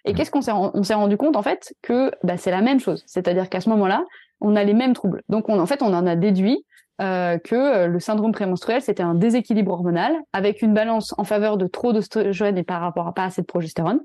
[0.06, 0.16] Et mmh.
[0.16, 3.04] qu'est-ce qu'on s'est on s'est rendu compte en fait que bah, c'est la même chose,
[3.06, 4.06] c'est-à-dire qu'à ce moment-là,
[4.42, 5.22] on a les mêmes troubles.
[5.30, 6.66] Donc on, en fait, on en a déduit
[7.02, 11.56] euh, que euh, le syndrome prémenstruel c'était un déséquilibre hormonal avec une balance en faveur
[11.56, 14.02] de trop d'oestrogène et par rapport à pas assez de progestérone.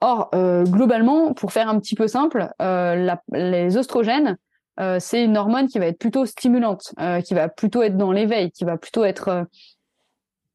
[0.00, 4.36] Or, euh, globalement, pour faire un petit peu simple, la, les oestrogènes
[4.80, 8.12] euh, c'est une hormone qui va être plutôt stimulante, euh, qui va plutôt être dans
[8.12, 9.44] l'éveil, qui va plutôt être euh,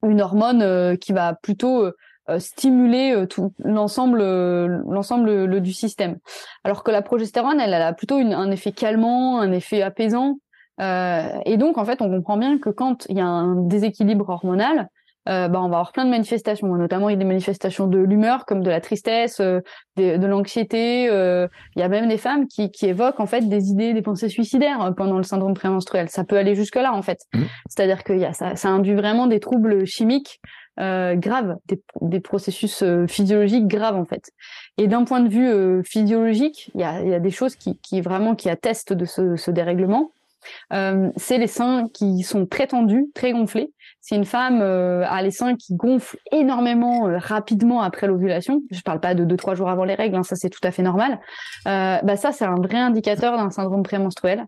[0.04, 1.92] une hormone qui va plutôt
[2.38, 4.22] stimuler tout l'ensemble
[4.88, 6.20] l'ensemble du système.
[6.64, 10.40] Alors que la progestérone, elle, elle a plutôt une, un effet calmant, un effet apaisant.
[10.80, 14.88] et donc en fait, on comprend bien que quand il y a un déséquilibre hormonal,
[15.28, 18.00] euh, bah, on va avoir plein de manifestations, notamment il y a des manifestations de
[18.00, 19.60] l'humeur comme de la tristesse, euh,
[19.98, 21.10] de, l'anxiété.
[21.10, 24.02] Euh, il y a même des femmes qui, qui, évoquent en fait des idées, des
[24.02, 26.10] pensées suicidaires pendant le syndrome prémenstruel.
[26.10, 27.20] Ça peut aller jusque là en fait.
[27.34, 27.44] Mmh.
[27.68, 30.40] C'est-à-dire que y a, ça, ça induit vraiment des troubles chimiques
[30.78, 34.32] graves, des, des processus physiologiques graves en fait.
[34.78, 38.00] Et d'un point de vue physiologique, il y a, y a, des choses qui, qui,
[38.00, 40.14] vraiment qui attestent de ce, ce dérèglement.
[40.72, 45.32] c'est les seins qui sont très tendus, très gonflés, si une femme euh, a les
[45.32, 49.70] seins qui gonflent énormément euh, rapidement après l'ovulation, je parle pas de deux trois jours
[49.70, 51.20] avant les règles, hein, ça c'est tout à fait normal.
[51.68, 54.46] Euh, bah ça c'est un vrai indicateur d'un syndrome prémenstruel.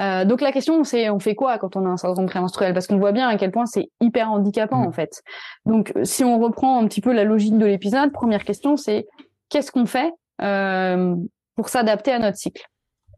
[0.00, 2.74] Euh, donc la question c'est on fait quoi quand on a un syndrome prémenstruel?
[2.74, 4.86] Parce qu'on voit bien à quel point c'est hyper handicapant mmh.
[4.86, 5.22] en fait.
[5.66, 9.06] Donc si on reprend un petit peu la logique de l'épisode, première question c'est
[9.48, 12.66] qu'est-ce qu'on fait pour s'adapter à notre cycle?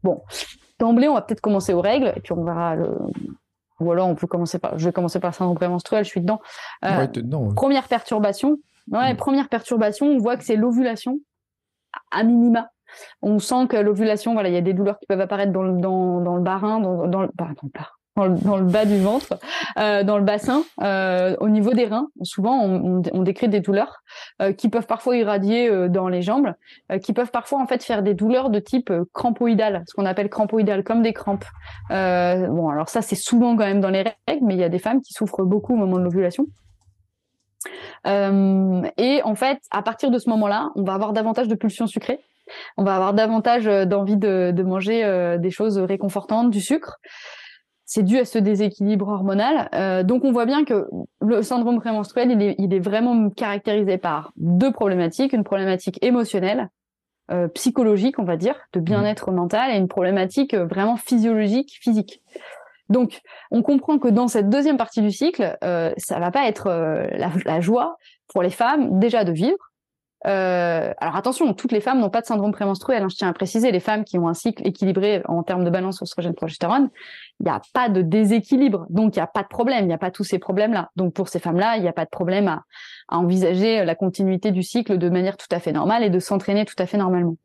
[0.03, 0.21] Bon,
[0.79, 2.89] d'emblée on va peut-être commencer aux règles et puis on verra le
[3.79, 6.21] ou alors on peut commencer par, je vais commencer par le syndrome prémenstruel, je suis
[6.21, 6.39] dedans.
[6.83, 7.07] Euh,
[7.55, 8.57] première perturbation,
[8.91, 9.17] ouais, mm.
[9.17, 11.19] première perturbation, on voit que c'est l'ovulation
[12.11, 12.69] à minima.
[13.21, 15.79] On sent que l'ovulation, voilà, il y a des douleurs qui peuvent apparaître dans le,
[15.79, 17.69] dans, dans le barin, dans, dans, le, bah, dans,
[18.15, 19.37] dans le, bas du ventre,
[19.77, 22.07] euh, dans le bassin, euh, au niveau des reins.
[22.23, 24.03] Souvent, on, on, décrit des douleurs
[24.41, 26.53] euh, qui peuvent parfois irradier euh, dans les jambes,
[26.91, 30.29] euh, qui peuvent parfois en fait faire des douleurs de type crampoïdal, ce qu'on appelle
[30.29, 31.45] crampoïdal, comme des crampes.
[31.89, 34.79] bon, alors ça, c'est souvent quand même dans les règles, mais il y a des
[34.79, 36.45] femmes qui souffrent beaucoup au moment de l'ovulation.
[38.05, 42.19] et en fait, à partir de ce moment-là, on va avoir davantage de pulsions sucrées
[42.77, 46.99] on va avoir davantage d'envie de, de manger des choses réconfortantes, du sucre
[47.85, 49.69] c'est dû à ce déséquilibre hormonal.
[49.75, 50.87] Euh, donc on voit bien que
[51.21, 56.69] le syndrome prémenstruel, il est, il est vraiment caractérisé par deux problématiques, une problématique émotionnelle,
[57.31, 62.21] euh, psychologique, on va dire, de bien-être mental, et une problématique euh, vraiment physiologique, physique.
[62.89, 63.21] Donc,
[63.51, 67.07] on comprend que dans cette deuxième partie du cycle, euh, ça va pas être euh,
[67.13, 69.57] la, la, joie pour les femmes déjà de vivre,
[70.25, 73.03] euh, alors attention, toutes les femmes n'ont pas de syndrome prémenstruel.
[73.03, 75.69] Hein, je tiens à préciser, les femmes qui ont un cycle équilibré en termes de
[75.69, 76.89] balance oestrogène-progestérone,
[77.39, 79.93] il n'y a pas de déséquilibre, donc il n'y a pas de problème, il n'y
[79.93, 80.89] a pas tous ces problèmes-là.
[80.95, 82.63] Donc pour ces femmes-là, il n'y a pas de problème à,
[83.07, 86.65] à, envisager la continuité du cycle de manière tout à fait normale et de s'entraîner
[86.65, 87.35] tout à fait normalement.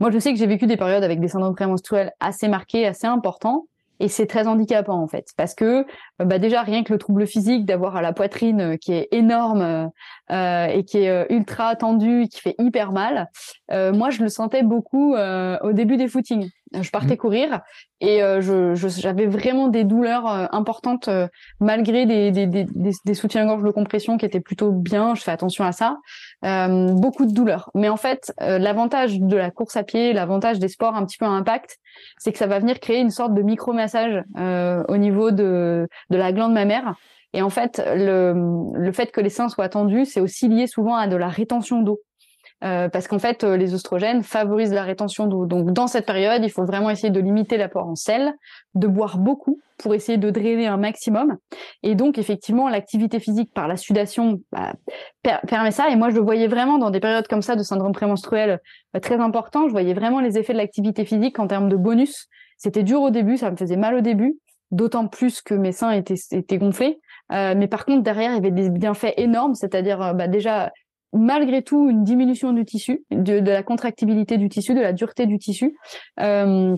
[0.00, 3.06] Moi, je sais que j'ai vécu des périodes avec des syndromes prémenstruels assez marqués, assez
[3.06, 3.66] importants,
[4.00, 7.26] et c'est très handicapant en fait parce que euh, bah déjà rien que le trouble
[7.26, 9.90] physique d'avoir la poitrine euh, qui est énorme
[10.30, 13.28] euh, et qui est ultra tendue qui fait hyper mal
[13.70, 17.18] moi je le sentais beaucoup au début des footings je partais mmh.
[17.18, 17.60] courir
[18.00, 21.08] et je j'avais vraiment des douleurs importantes
[21.58, 22.66] malgré des, des, des,
[23.04, 25.98] des soutiens-gorge de compression qui étaient plutôt bien je fais attention à ça
[26.42, 30.94] beaucoup de douleurs mais en fait l'avantage de la course à pied l'avantage des sports
[30.94, 31.78] un petit peu à impact
[32.18, 36.16] c'est que ça va venir créer une sorte de micro-massage euh, au niveau de, de
[36.16, 36.94] la glande mammaire.
[37.32, 38.34] Et en fait, le,
[38.74, 41.82] le fait que les seins soient tendus, c'est aussi lié souvent à de la rétention
[41.82, 42.00] d'eau.
[42.62, 45.46] Euh, parce qu'en fait, euh, les oestrogènes favorisent la rétention d'eau.
[45.46, 48.34] Donc, dans cette période, il faut vraiment essayer de limiter l'apport en sel,
[48.74, 51.38] de boire beaucoup pour essayer de drainer un maximum.
[51.82, 54.74] Et donc, effectivement, l'activité physique par la sudation bah,
[55.48, 55.88] permet ça.
[55.88, 58.60] Et moi, je le voyais vraiment dans des périodes comme ça de syndrome prémenstruel
[58.94, 59.66] euh, très important.
[59.66, 62.28] Je voyais vraiment les effets de l'activité physique en termes de bonus.
[62.58, 64.36] C'était dur au début, ça me faisait mal au début,
[64.70, 67.00] d'autant plus que mes seins étaient, étaient gonflés.
[67.32, 70.70] Euh, mais par contre, derrière, il y avait des bienfaits énormes, c'est-à-dire bah, déjà
[71.12, 75.38] malgré tout une diminution du tissu, de, la contractibilité du tissu, de la dureté du
[75.38, 75.76] tissu.
[76.20, 76.76] Euh,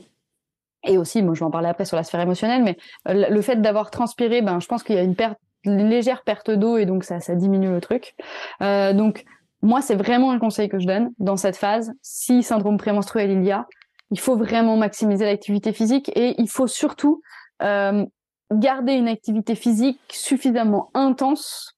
[0.85, 2.77] et aussi, moi je vais en parler après sur la sphère émotionnelle, mais
[3.09, 6.77] euh, le fait d'avoir transpiré, ben je pense qu'il y a une légère perte d'eau
[6.77, 8.15] et donc ça, ça diminue le truc.
[8.63, 9.25] Euh, donc
[9.63, 11.93] moi c'est vraiment un conseil que je donne dans cette phase.
[12.03, 13.67] Si syndrome prémenstruel il y a,
[14.11, 17.23] il faut vraiment maximiser l'activité physique et il faut surtout
[17.63, 18.05] euh,
[18.53, 21.77] garder une activité physique suffisamment intense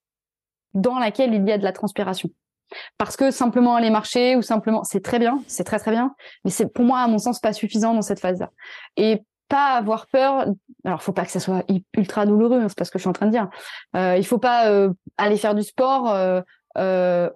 [0.73, 2.31] dans laquelle il y a de la transpiration.
[2.99, 6.51] Parce que simplement aller marcher ou simplement, c'est très bien, c'est très très bien, mais
[6.51, 8.51] c'est pour moi à mon sens pas suffisant dans cette phase-là.
[8.97, 10.47] Et pas avoir peur.
[10.85, 11.65] Alors, faut pas que ça soit
[11.97, 13.49] ultra douloureux, hein, c'est pas ce que je suis en train de dire.
[13.95, 16.41] Euh, il faut pas euh, aller faire du sport euh,
[16.77, 17.31] euh,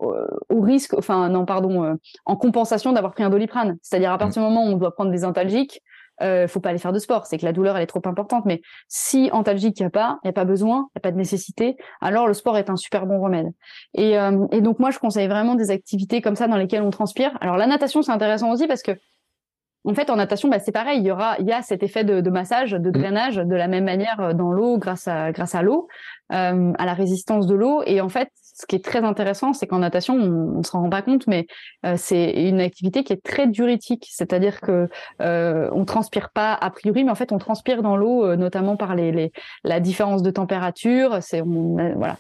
[0.49, 3.77] au risque, enfin non, pardon, euh, en compensation d'avoir pris un doliprane.
[3.83, 5.81] C'est-à-dire à partir du moment où on doit prendre des antalgiques,
[6.23, 8.45] euh, faut pas aller faire de sport, c'est que la douleur elle est trop importante.
[8.45, 11.01] Mais si antalgique il y a pas, il y a pas besoin, il y a
[11.01, 13.49] pas de nécessité, alors le sport est un super bon remède.
[13.95, 16.91] Et, euh, et donc moi je conseille vraiment des activités comme ça dans lesquelles on
[16.91, 17.37] transpire.
[17.41, 18.93] Alors la natation c'est intéressant aussi parce que
[19.85, 21.01] en fait, en natation, bah, c'est pareil.
[21.01, 22.93] Il y aura, il y a cet effet de, de massage, de mmh.
[22.93, 25.89] drainage, de la même manière euh, dans l'eau, grâce à grâce à l'eau,
[26.33, 27.83] euh, à la résistance de l'eau.
[27.87, 30.91] Et en fait, ce qui est très intéressant, c'est qu'en natation, on, ne s'en rend
[30.91, 31.47] pas compte, mais
[31.87, 34.89] euh, c'est une activité qui est très diurétique, c'est-à-dire que
[35.23, 38.77] euh, on transpire pas a priori, mais en fait, on transpire dans l'eau, euh, notamment
[38.77, 41.19] par les, les, la différence de température.
[41.23, 42.17] C'est voilà.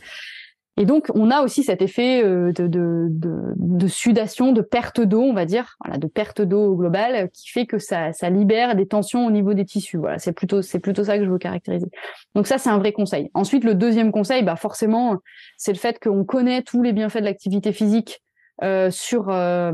[0.78, 5.00] Et donc, on a aussi cet effet euh, de, de, de, de sudation, de perte
[5.00, 8.76] d'eau, on va dire, voilà, de perte d'eau globale, qui fait que ça, ça libère
[8.76, 9.96] des tensions au niveau des tissus.
[9.96, 11.88] Voilà, c'est plutôt, c'est plutôt ça que je veux caractériser.
[12.36, 13.28] Donc ça, c'est un vrai conseil.
[13.34, 15.16] Ensuite, le deuxième conseil, bah forcément,
[15.56, 18.22] c'est le fait qu'on connaît tous les bienfaits de l'activité physique
[18.62, 19.72] euh, sur euh,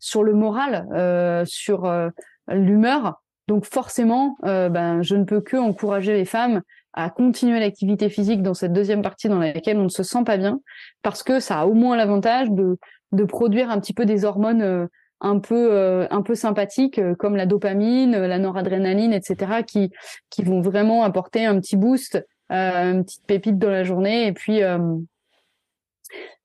[0.00, 2.08] sur le moral, euh, sur euh,
[2.48, 3.22] l'humeur.
[3.46, 6.62] Donc forcément, ben, je ne peux que encourager les femmes
[6.94, 10.36] à continuer l'activité physique dans cette deuxième partie dans laquelle on ne se sent pas
[10.36, 10.60] bien,
[11.02, 12.78] parce que ça a au moins l'avantage de,
[13.12, 14.86] de produire un petit peu des hormones euh,
[15.20, 19.62] un peu euh, un peu sympathiques euh, comme la dopamine, la noradrénaline, etc.
[19.66, 19.90] qui
[20.30, 24.60] qui vont vraiment apporter un petit boost, une petite pépite dans la journée et puis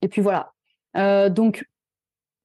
[0.01, 0.53] et puis voilà.
[1.29, 1.65] donc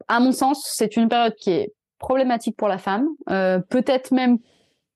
[0.08, 4.38] à mon sens, c'est une période qui est problématique pour la femme, peut-être même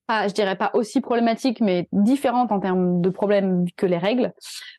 [0.09, 4.33] pas, je dirais pas aussi problématique, mais différente en termes de problèmes que les règles.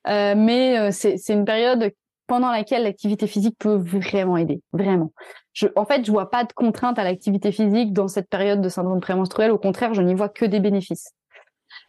[0.07, 1.93] Euh, mais euh, c'est une période
[2.27, 5.13] pendant laquelle l'activité physique peut vraiment aider, vraiment.
[5.53, 8.69] Je, en fait, je vois pas de contrainte à l'activité physique dans cette période de
[8.69, 9.51] syndrome prémenstruel.
[9.51, 11.11] Au contraire, je n'y vois que des bénéfices.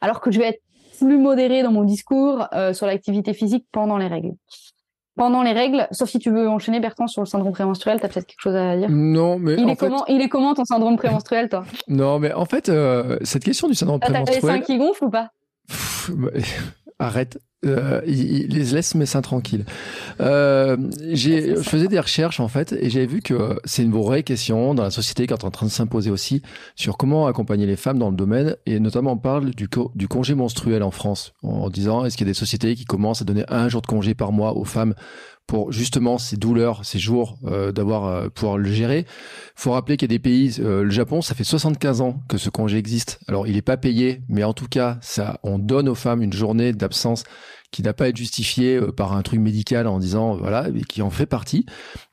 [0.01, 0.63] Alors que je vais être
[0.99, 4.33] plus modérée dans mon discours euh, sur l'activité physique pendant les règles
[5.17, 8.09] pendant les règles, sauf si tu veux enchaîner Bertrand sur le syndrome prémenstruel, tu as
[8.09, 8.89] peut-être quelque chose à dire?
[8.91, 11.65] Non, mais il est comment il est comment ton syndrome prémenstruel toi?
[11.89, 14.41] Non, mais en fait euh, cette question du syndrome prémenstruel.
[14.41, 15.31] T'as les seins qui gonflent ou pas?
[16.99, 17.39] Arrête.
[17.67, 19.67] Euh, il, les laisse mes seins tranquilles.
[20.21, 20.79] Euh,
[21.11, 24.75] j'ai, je faisais des recherches en fait et j'ai vu que c'est une vraie question
[24.75, 26.41] dans la société qui est en train de s'imposer aussi
[26.75, 30.35] sur comment accompagner les femmes dans le domaine et notamment on parle du, du congé
[30.35, 33.45] menstruel en France en disant est-ce qu'il y a des sociétés qui commencent à donner
[33.49, 34.95] un jour de congé par mois aux femmes
[35.51, 39.05] pour justement ces douleurs, ces jours euh, d'avoir euh, pouvoir le gérer?
[39.57, 42.39] Faut rappeler qu'il y a des pays, euh, le Japon, ça fait 75 ans que
[42.39, 43.19] ce congé existe.
[43.27, 46.33] Alors il n'est pas payé, mais en tout cas, ça, on donne aux femmes une
[46.33, 47.25] journée d'absence
[47.71, 50.83] qui n'a pas à être justifiée euh, par un truc médical en disant voilà, et
[50.83, 51.67] qui en fait partie.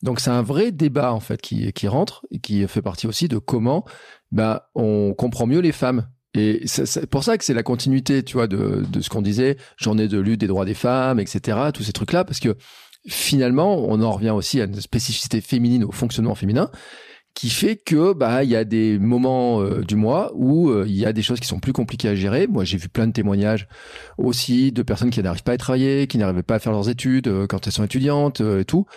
[0.04, 3.28] Donc c'est un vrai débat en fait qui qui rentre et qui fait partie aussi
[3.28, 3.86] de comment
[4.32, 6.08] ben on comprend mieux les femmes
[6.38, 9.58] et c'est pour ça que c'est la continuité, tu vois, de, de ce qu'on disait,
[9.76, 12.56] journée de lutte des droits des femmes, etc., tous ces trucs-là, parce que
[13.08, 16.70] finalement, on en revient aussi à une spécificité féminine, au fonctionnement féminin,
[17.38, 20.96] qui fait que bah il y a des moments euh, du mois où euh, il
[20.96, 22.48] y a des choses qui sont plus compliquées à gérer.
[22.48, 23.68] Moi, j'ai vu plein de témoignages
[24.18, 27.28] aussi de personnes qui n'arrivent pas à travailler, qui n'arrivent pas à faire leurs études
[27.28, 28.88] euh, quand elles sont étudiantes et tout.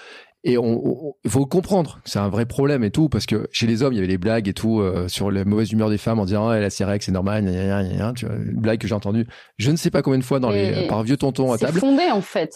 [0.43, 3.82] Et on, il faut comprendre, c'est un vrai problème et tout, parce que chez les
[3.82, 6.24] hommes, il y avait les blagues et tout sur la mauvaise humeur des femmes en
[6.24, 7.45] disant, ah, elle a ses règles, c'est normal,
[8.16, 9.26] tu vois, une blague que j'ai entendue,
[9.59, 11.74] je ne sais pas combien de fois dans les, par vieux tontons à table.
[11.74, 12.55] C'est fondé en fait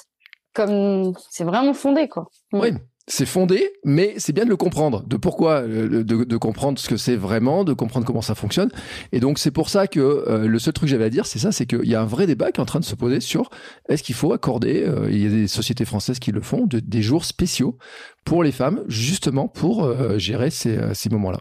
[0.54, 2.28] comme c'est vraiment fondé quoi.
[2.52, 2.70] Oui,
[3.06, 6.96] c'est fondé, mais c'est bien de le comprendre, de pourquoi, de, de comprendre ce que
[6.96, 8.70] c'est vraiment, de comprendre comment ça fonctionne.
[9.12, 11.38] Et donc c'est pour ça que euh, le seul truc que j'avais à dire, c'est
[11.38, 13.20] ça, c'est qu'il y a un vrai débat qui est en train de se poser
[13.20, 13.50] sur
[13.88, 16.80] est-ce qu'il faut accorder, euh, il y a des sociétés françaises qui le font, de,
[16.80, 17.76] des jours spéciaux
[18.24, 21.40] pour les femmes, justement pour euh, gérer ces, ces moments-là.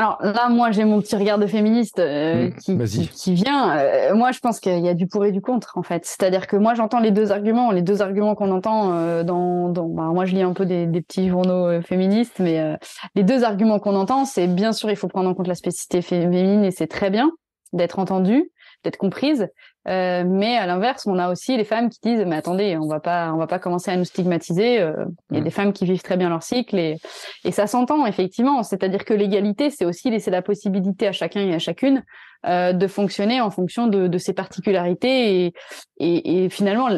[0.00, 3.76] Alors là, moi, j'ai mon petit regard de féministe euh, mmh, qui, qui, vient.
[3.76, 6.06] Euh, moi, je pense qu'il y a du pour et du contre, en fait.
[6.06, 9.68] C'est-à-dire que moi, j'entends les deux arguments, les deux arguments qu'on entend euh, dans.
[9.68, 12.78] dans bah, moi, je lis un peu des, des petits journaux féministes, mais
[13.14, 16.00] les deux arguments qu'on entend, c'est bien sûr, il faut prendre en compte la spécificité
[16.00, 17.30] féminine et c'est très bien
[17.74, 18.50] d'être entendu,
[18.84, 19.48] d'être comprise.
[19.88, 23.00] Euh, mais à l'inverse, on a aussi les femmes qui disent mais attendez, on va
[23.00, 24.80] pas on va pas commencer à nous stigmatiser.
[24.80, 25.44] Euh, il y a mm.
[25.44, 26.96] des femmes qui vivent très bien leur cycle et
[27.44, 28.62] et ça s'entend effectivement.
[28.62, 32.04] C'est-à-dire que l'égalité, c'est aussi laisser la possibilité à chacun et à chacune
[32.46, 35.52] euh, de fonctionner en fonction de, de ses particularités et
[35.98, 36.88] et, et finalement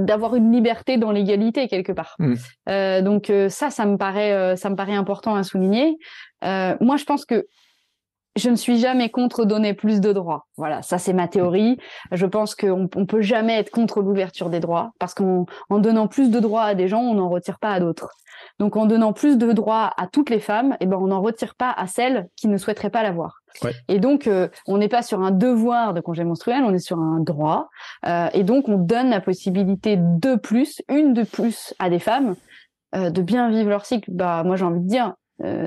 [0.00, 2.16] d'avoir une liberté dans l'égalité quelque part.
[2.18, 2.34] Mm.
[3.02, 5.96] Donc ça, ça me paraît ça me paraît important à souligner.
[6.42, 7.46] moi, je pense que
[8.36, 10.46] je ne suis jamais contre donner plus de droits.
[10.56, 11.78] Voilà, ça c'est ma théorie.
[12.12, 16.08] Je pense qu'on on peut jamais être contre l'ouverture des droits parce qu'en en donnant
[16.08, 18.10] plus de droits à des gens, on n'en retire pas à d'autres.
[18.58, 21.54] Donc en donnant plus de droits à toutes les femmes, eh ben on n'en retire
[21.54, 23.42] pas à celles qui ne souhaiteraient pas l'avoir.
[23.88, 26.98] Et donc euh, on n'est pas sur un devoir de congé menstruel, on est sur
[26.98, 27.68] un droit.
[28.06, 32.34] Euh, et donc on donne la possibilité de plus, une de plus à des femmes
[32.94, 34.10] euh, de bien vivre leur cycle.
[34.10, 35.14] Bah moi j'ai envie de dire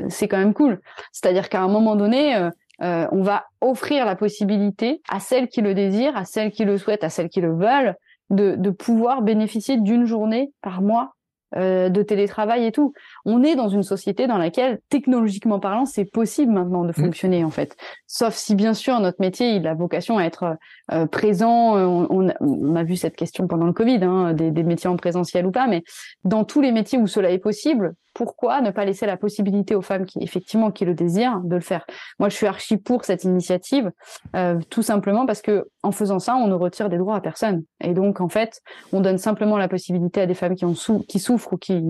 [0.10, 0.80] c'est quand même cool.
[1.12, 2.50] C'est-à-dire qu'à un moment donné, euh,
[2.82, 6.78] euh, on va offrir la possibilité à celles qui le désirent, à celles qui le
[6.78, 7.96] souhaitent, à celles qui le veulent,
[8.30, 11.14] de, pouvoir bénéficier d'une journée par mois
[11.56, 12.92] euh, de télétravail et tout.
[13.24, 16.94] On est dans une société dans laquelle, technologiquement parlant, c'est possible maintenant de mmh.
[16.94, 17.78] fonctionner en fait.
[18.08, 20.58] Sauf si bien sûr notre métier il a vocation à être
[20.92, 21.78] euh, présent.
[21.78, 25.46] On, on, a vu cette question pendant le Covid, hein, des, des métiers en présentiel
[25.46, 25.84] ou pas, mais
[26.24, 29.82] dans tous les métiers où cela est possible, pourquoi ne pas laisser la possibilité aux
[29.82, 31.86] femmes qui effectivement qui le désirent de le faire?
[32.18, 33.92] Moi, je suis archi pour cette initiative,
[34.36, 37.64] euh, tout simplement parce que en faisant ça, on ne retire des droits à personne.
[37.82, 38.62] Et donc, en fait,
[38.94, 40.74] on donne simplement la possibilité à des femmes qui, ont
[41.08, 41.84] qui souffrent ou qui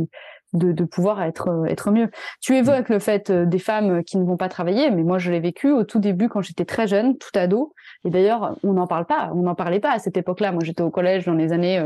[0.54, 2.10] de, de, pouvoir être euh, être mieux.
[2.42, 5.32] Tu évoques le fait euh, des femmes qui ne vont pas travailler, mais moi je
[5.32, 7.76] l'ai vécu au tout début quand j'étais très jeune, tout ado.
[8.04, 10.52] Et d'ailleurs, on n'en parle pas, on n'en parlait pas à cette époque-là.
[10.52, 11.84] Moi, j'étais au collège dans les années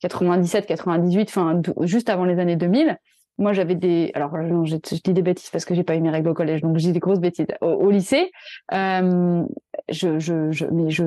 [0.00, 2.98] 97, 98, enfin juste avant les années 2000
[3.38, 6.10] moi j'avais des alors non, je, dis des bêtises parce que j'ai pas eu mes
[6.10, 7.46] règles au collège donc je dis des grosses bêtises.
[7.60, 8.30] Au, lycée
[8.72, 9.42] euh,
[9.88, 11.04] je, je, je mais je,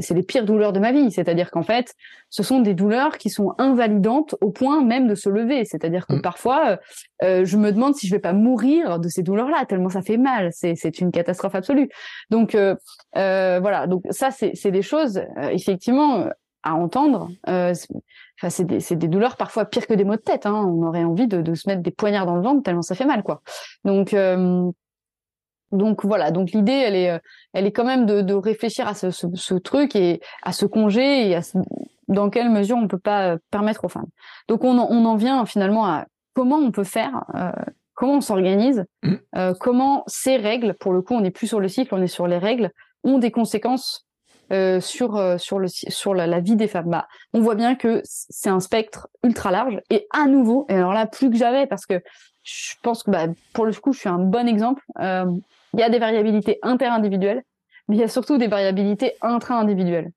[0.00, 1.10] c'est les pires douleurs de ma vie.
[1.10, 1.94] C'est-à-dire qu'en fait
[2.30, 5.64] ce sont des douleurs qui sont invalidantes au point même de se lever.
[5.64, 6.22] C'est-à-dire que mm.
[6.22, 6.78] parfois
[7.22, 10.02] euh, je me demande si je vais pas mourir de ces douleurs là tellement ça
[10.02, 10.50] fait mal.
[10.52, 11.88] C'est c'est une catastrophe absolue.
[12.30, 12.74] Donc euh,
[13.16, 13.86] euh voilà.
[13.86, 16.28] Donc ça c'est c'est des choses euh, effectivement
[16.62, 17.28] à entendre.
[18.42, 20.46] Euh, enfin, c'est des, des, douleurs parfois pires que des maux de tête.
[20.46, 20.54] Hein.
[20.54, 23.04] On aurait envie de, de, se mettre des poignards dans le ventre tellement ça fait
[23.04, 23.42] mal, quoi.
[23.84, 24.70] Donc, euh,
[25.72, 26.30] donc voilà.
[26.30, 27.20] Donc l'idée, elle est,
[27.52, 30.66] elle est quand même de, de réfléchir à ce, ce, ce, truc et à ce
[30.66, 31.40] congé et à
[32.08, 34.08] dans quelle mesure on peut pas permettre aux femmes.
[34.48, 37.24] Donc on, on en vient finalement à comment on peut faire.
[37.34, 37.50] Euh,
[37.94, 39.14] comment on s'organise, mmh.
[39.36, 42.08] euh, comment ces règles, pour le coup, on n'est plus sur le cycle, on est
[42.08, 42.70] sur les règles,
[43.04, 44.06] ont des conséquences
[44.52, 46.90] euh, sur euh, sur le sur la, vie des femmes.
[46.90, 50.92] Bah, on voit bien que c'est un spectre ultra large et à nouveau, et alors
[50.92, 52.02] là plus que jamais parce que
[52.42, 54.82] je pense que bah, pour le coup je suis un bon exemple.
[55.00, 55.24] Euh,
[55.72, 57.42] il y a des variabilités interindividuelles,
[57.88, 60.10] mais il y a surtout des variabilités intra-individuelles.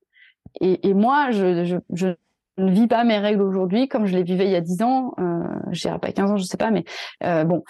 [0.62, 2.10] Et, et moi, je, je, je
[2.58, 5.14] ne vis pas mes règles aujourd'hui comme je les vivais il y a 10 ans,
[5.20, 6.84] euh, je dirais pas 15 ans, je sais pas, mais
[7.24, 7.64] euh, bon,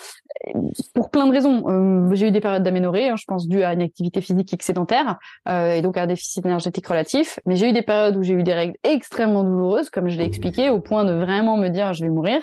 [0.93, 1.63] pour plein de raisons.
[1.67, 5.17] Euh, j'ai eu des périodes d'aménorrhée, hein, je pense dû à une activité physique excédentaire
[5.47, 8.33] euh, et donc à un déficit énergétique relatif, mais j'ai eu des périodes où j'ai
[8.33, 11.93] eu des règles extrêmement douloureuses, comme je l'ai expliqué, au point de vraiment me dire
[11.93, 12.41] je vais mourir.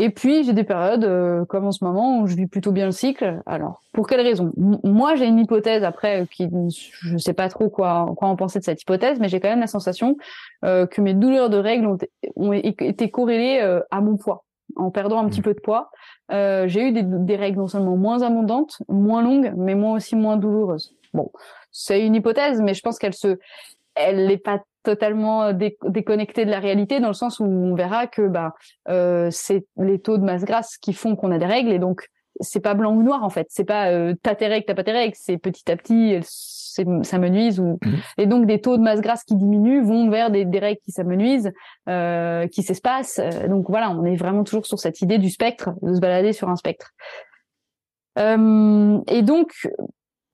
[0.00, 2.86] Et puis j'ai des périodes euh, comme en ce moment où je vis plutôt bien
[2.86, 3.42] le cycle.
[3.46, 4.52] Alors pour quelle raison?
[4.56, 8.64] Moi j'ai une hypothèse après qui je sais pas trop quoi quoi en penser de
[8.64, 10.16] cette hypothèse, mais j'ai quand même la sensation
[10.64, 11.98] euh, que mes douleurs de règles ont,
[12.36, 14.44] ont été corrélées euh, à mon poids.
[14.76, 15.44] En perdant un petit mmh.
[15.44, 15.90] peu de poids,
[16.30, 20.36] j'ai eu des, des, règles non seulement moins abondantes, moins longues, mais moi aussi moins
[20.36, 20.94] douloureuses.
[21.14, 21.32] Bon,
[21.72, 23.38] c'est une hypothèse, mais je pense qu'elle se,
[23.94, 25.52] elle n'est pas totalement euh,
[25.86, 28.54] déconnecté de la réalité dans le sens où on verra que bah
[28.88, 32.06] euh, c'est les taux de masse grasse qui font qu'on a des règles et donc
[32.40, 33.46] c'est pas blanc ou noir en fait.
[33.50, 35.14] C'est pas euh, t'as tes règles t'as pas tes règles.
[35.16, 37.94] C'est petit à petit ça menuise ou mmh.
[38.18, 40.92] et donc des taux de masse grasse qui diminuent vont vers des, des règles qui
[40.92, 41.52] s'amenuisent
[41.88, 43.20] euh, qui s'espacent.
[43.48, 46.48] Donc voilà on est vraiment toujours sur cette idée du spectre de se balader sur
[46.48, 46.92] un spectre.
[48.18, 49.68] Euh, et donc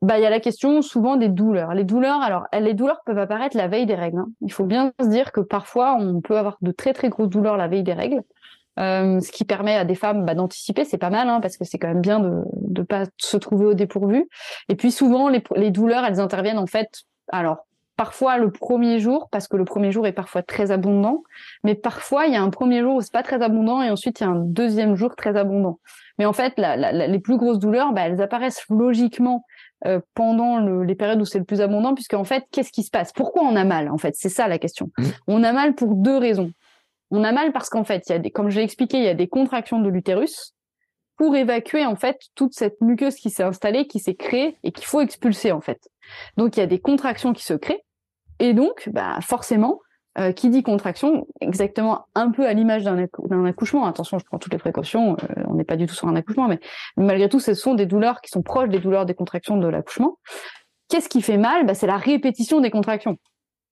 [0.02, 1.74] bah il y a la question souvent des douleurs.
[1.74, 4.18] Les douleurs, alors les douleurs peuvent apparaître la veille des règles.
[4.18, 4.28] Hein.
[4.42, 7.56] Il faut bien se dire que parfois on peut avoir de très très grosses douleurs
[7.56, 8.22] la veille des règles,
[8.78, 10.84] euh, ce qui permet à des femmes bah, d'anticiper.
[10.84, 13.66] C'est pas mal hein, parce que c'est quand même bien de de pas se trouver
[13.66, 14.28] au dépourvu.
[14.68, 17.04] Et puis souvent les, les douleurs, elles interviennent en fait.
[17.32, 17.66] Alors
[17.96, 21.22] parfois le premier jour parce que le premier jour est parfois très abondant,
[21.62, 24.20] mais parfois il y a un premier jour où c'est pas très abondant et ensuite
[24.20, 25.78] il y a un deuxième jour très abondant.
[26.18, 29.44] Mais en fait, la, la, les plus grosses douleurs, bah, elles apparaissent logiquement
[29.86, 32.90] euh, pendant les périodes où c'est le plus abondant, puisque en fait, qu'est-ce qui se
[32.90, 33.12] passe?
[33.12, 34.90] Pourquoi on a mal En fait, c'est ça la question.
[34.98, 35.04] Mmh.
[35.26, 36.52] On a mal pour deux raisons.
[37.10, 39.04] On a mal parce qu'en fait, il y a des, comme je l'ai expliqué, il
[39.04, 40.54] y a des contractions de l'utérus
[41.16, 44.84] pour évacuer en fait toute cette muqueuse qui s'est installée, qui s'est créée et qu'il
[44.84, 45.88] faut expulser en fait.
[46.36, 47.84] Donc il y a des contractions qui se créent
[48.40, 49.80] et donc bah forcément
[50.18, 53.84] euh, qui dit contraction, exactement un peu à l'image d'un accouchement.
[53.86, 56.46] Attention, je prends toutes les précautions, euh, on n'est pas du tout sur un accouchement,
[56.46, 56.60] mais
[56.96, 60.18] malgré tout, ce sont des douleurs qui sont proches des douleurs des contractions de l'accouchement.
[60.88, 61.66] Qu'est-ce qui fait mal?
[61.66, 63.16] Bah, C'est la répétition des contractions.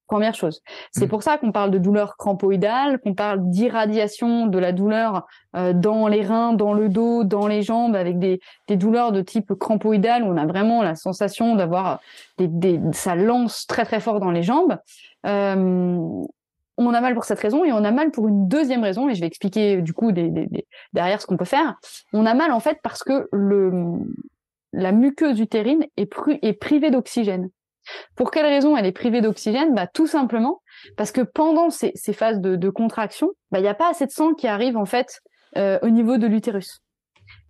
[0.08, 0.60] Première chose.
[0.90, 1.08] C'est mmh.
[1.08, 5.26] pour ça qu'on parle de douleur crampoïdale, qu'on parle d'irradiation de la douleur
[5.56, 9.22] euh, dans les reins, dans le dos, dans les jambes, avec des, des douleurs de
[9.22, 12.00] type crampoïdale, où on a vraiment la sensation d'avoir
[12.36, 14.76] des, des, ça lance très très fort dans les jambes.
[15.26, 16.24] Euh,
[16.78, 19.14] on a mal pour cette raison et on a mal pour une deuxième raison, et
[19.14, 20.12] je vais expliquer du coup
[20.92, 21.76] derrière ce qu'on peut faire.
[22.12, 23.28] On a mal en fait parce que
[24.72, 26.10] la muqueuse utérine est,
[26.42, 27.50] est privée d'oxygène.
[28.14, 29.74] Pour quelle raison elle est privée d'oxygène?
[29.74, 30.62] Bah, Tout simplement
[30.96, 34.34] parce que pendant ces, phases de, contraction, bah, il n'y a pas assez de sang
[34.34, 35.20] qui arrive en fait
[35.56, 36.80] euh, au niveau de l'utérus.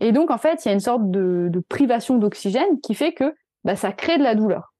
[0.00, 3.12] Et donc en fait, il y a une sorte de, de privation d'oxygène qui fait
[3.12, 4.74] que bah, ça crée de la douleur.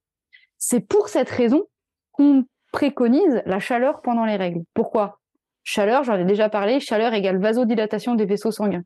[0.59, 1.65] C'est pour cette raison
[2.13, 4.63] qu'on préconise la chaleur pendant les règles.
[4.75, 5.19] Pourquoi?
[5.65, 8.83] Chaleur, j'en ai déjà parlé, chaleur égale vasodilatation des vaisseaux sanguins.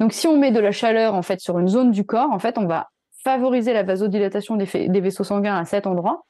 [0.00, 2.40] Donc si on met de la chaleur en fait sur une zone du corps, en
[2.40, 2.88] fait, on va
[3.22, 6.24] favoriser la vasodilatation des, vaisseaux sanguins à cet endroit.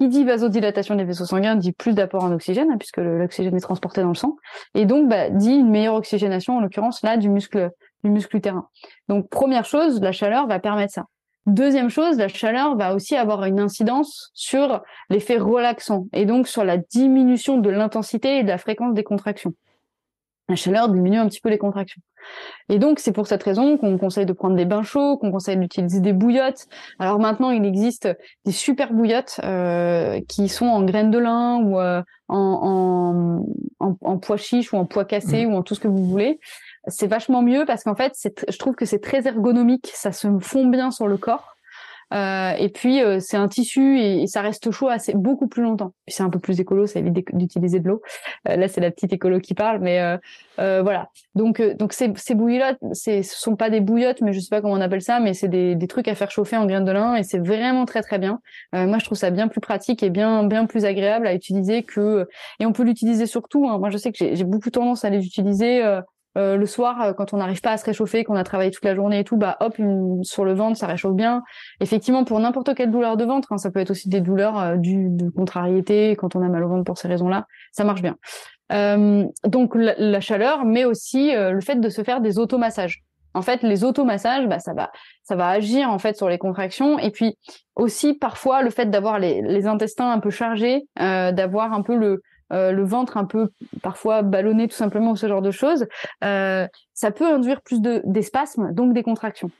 [0.00, 3.60] Qui dit vasodilatation des vaisseaux sanguins dit plus d'apport en oxygène, hein, puisque l'oxygène est
[3.60, 4.36] transporté dans le sang,
[4.74, 7.70] et donc bah, dit une meilleure oxygénation, en l'occurrence là du muscle
[8.04, 8.68] du muscle utérin.
[9.08, 11.06] Donc première chose, la chaleur va permettre ça.
[11.46, 16.64] Deuxième chose, la chaleur va aussi avoir une incidence sur l'effet relaxant et donc sur
[16.64, 19.54] la diminution de l'intensité et de la fréquence des contractions.
[20.48, 22.02] La chaleur diminue un petit peu les contractions.
[22.68, 25.56] Et donc, c'est pour cette raison qu'on conseille de prendre des bains chauds, qu'on conseille
[25.56, 26.66] d'utiliser des bouillottes.
[26.98, 28.08] Alors maintenant, il existe
[28.44, 33.40] des super bouillottes euh, qui sont en graines de lin ou euh, en,
[33.80, 35.52] en, en, pois chiche ou en pois cassé mmh.
[35.52, 36.40] ou en tout ce que vous voulez.
[36.88, 38.12] C'est vachement mieux parce qu'en fait,
[38.48, 41.56] je trouve que c'est très ergonomique, ça se fond bien sur le corps.
[42.14, 45.92] Euh, et puis euh, c'est un tissu et, ça reste chaud assez beaucoup plus longtemps.
[46.06, 48.02] Puis c'est un peu plus écolo, ça évite d'utiliser de l'eau.
[48.48, 50.18] Euh, là c'est la petite écolo qui parle, mais
[50.56, 51.10] voilà.
[51.34, 54.74] Donc donc ces, ces bouillottes, ce sont pas des bouillottes, mais je sais pas comment
[54.74, 57.16] on appelle ça, mais c'est des, des trucs à faire chauffer en graines de lin
[57.16, 58.40] et c'est vraiment très très bien.
[58.72, 62.28] moi je trouve ça bien plus pratique et bien bien plus agréable à utiliser que
[62.60, 63.68] et on peut l'utiliser surtout.
[63.68, 63.78] Hein.
[63.78, 65.82] Moi je sais que j'ai beaucoup tendance à les utiliser
[66.36, 68.84] euh, le soir, euh, quand on n'arrive pas à se réchauffer, qu'on a travaillé toute
[68.84, 69.76] la journée et tout, bah hop,
[70.22, 71.42] sur le ventre, ça réchauffe bien.
[71.80, 74.76] Effectivement, pour n'importe quelle douleur de ventre, hein, ça peut être aussi des douleurs euh,
[74.78, 78.16] de contrariété, quand on a mal au ventre pour ces raisons-là, ça marche bien.
[79.44, 83.02] donc la, chaleur, mais aussi le fait de se faire des automassages.
[83.34, 84.90] En fait, les automassages, bah, ça va,
[85.22, 86.98] ça va agir en fait sur les contractions.
[86.98, 87.36] Et puis
[87.76, 92.22] aussi parfois le fait d'avoir les, les intestins un peu chargés, d'avoir un peu le,
[92.52, 93.50] euh, le ventre un peu
[93.82, 95.86] parfois ballonné tout simplement ce genre de choses,
[96.24, 99.50] euh, ça peut induire plus de d'espasmes, donc des contractions.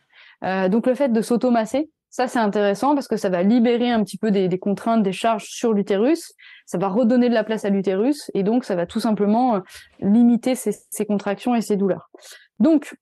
[0.45, 4.05] Euh, donc le fait de s'automasser, ça c'est intéressant parce que ça va libérer un
[4.05, 6.33] petit peu des, des contraintes, des charges sur l'utérus,
[6.65, 9.61] ça va redonner de la place à l'utérus et donc ça va tout simplement
[10.01, 12.11] limiter ces, ces contractions et ces douleurs.
[12.59, 12.95] Donc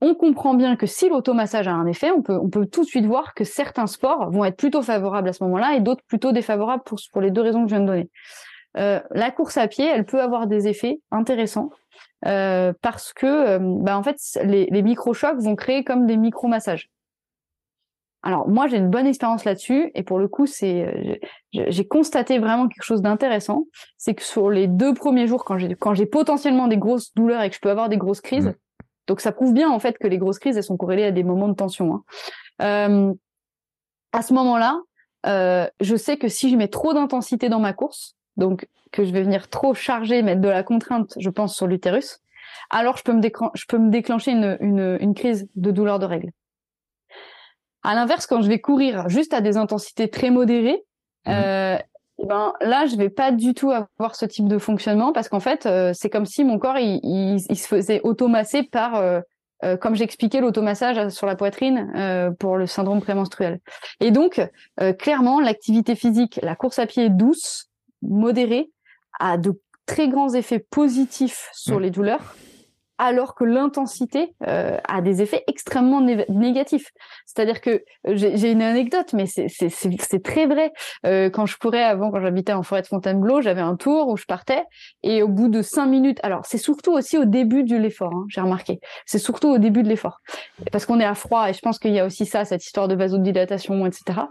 [0.00, 2.86] on comprend bien que si l'automassage a un effet, on peut, on peut tout de
[2.86, 6.32] suite voir que certains sports vont être plutôt favorables à ce moment-là et d'autres plutôt
[6.32, 8.10] défavorables pour, pour les deux raisons que je viens de donner.
[8.76, 11.70] Euh, la course à pied, elle peut avoir des effets intéressants
[12.26, 16.90] euh, parce que, euh, bah, en fait, les, les microchocs vont créer comme des micro-massages.
[18.24, 21.20] Alors moi j'ai une bonne expérience là-dessus et pour le coup c'est
[21.52, 23.66] j'ai constaté vraiment quelque chose d'intéressant,
[23.96, 27.42] c'est que sur les deux premiers jours quand j'ai quand j'ai potentiellement des grosses douleurs
[27.42, 28.54] et que je peux avoir des grosses crises, mmh.
[29.06, 31.22] donc ça prouve bien en fait que les grosses crises elles sont corrélées à des
[31.22, 32.02] moments de tension.
[32.58, 33.14] Hein.
[34.12, 34.80] à ce moment-là,
[35.24, 39.22] je sais que si je mets trop d'intensité dans ma course, donc que je vais
[39.22, 42.20] venir trop charger, mettre de la contrainte, je pense, sur l'utérus,
[42.70, 43.22] alors je peux me,
[43.54, 46.30] je peux me déclencher une, une, une, crise de douleur de règles.
[47.82, 50.82] À l'inverse, quand je vais courir juste à des intensités très modérées,
[51.26, 51.30] mmh.
[51.30, 51.78] euh,
[52.20, 55.40] eh ben là, je vais pas du tout avoir ce type de fonctionnement parce qu'en
[55.40, 59.20] fait, euh, c'est comme si mon corps il, il, se faisait automasser par, euh,
[59.64, 63.60] euh comme j'expliquais, l'automassage sur la poitrine euh, pour le syndrome prémenstruel.
[64.00, 64.40] Et donc,
[64.98, 67.67] clairement, l'activité physique, la course à pied douce,
[68.02, 68.70] modéré
[69.20, 71.82] a de très grands effets positifs sur mm.
[71.82, 72.36] les douleurs,
[72.98, 76.88] alors que l'intensité euh, a des effets extrêmement négatifs.
[77.26, 80.72] C'est-à-dire que euh, j'ai une anecdote, mais c'est très vrai.
[81.06, 84.16] Euh, quand je courais avant, quand j'habitais en forêt de Fontainebleau, j'avais un tour où
[84.16, 84.64] je partais
[85.04, 88.24] et au bout de cinq minutes, alors c'est surtout aussi au début de l'effort, hein,
[88.28, 88.80] j'ai remarqué.
[89.06, 90.18] C'est surtout au début de l'effort,
[90.72, 92.88] parce qu'on est à froid et je pense qu'il y a aussi ça, cette histoire
[92.88, 94.22] de vasodilatation, etc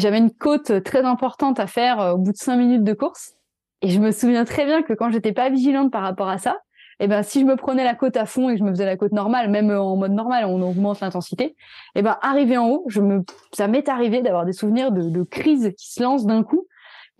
[0.00, 3.34] j'avais une côte très importante à faire euh, au bout de cinq minutes de course.
[3.82, 6.58] Et je me souviens très bien que quand j'étais pas vigilante par rapport à ça,
[7.00, 8.86] eh ben si je me prenais la côte à fond et que je me faisais
[8.86, 11.56] la côte normale, même en mode normal, on augmente l'intensité.
[11.96, 13.22] Eh ben arrivé en haut, je me,
[13.52, 16.66] ça m'est arrivé d'avoir des souvenirs de, de crise qui se lancent d'un coup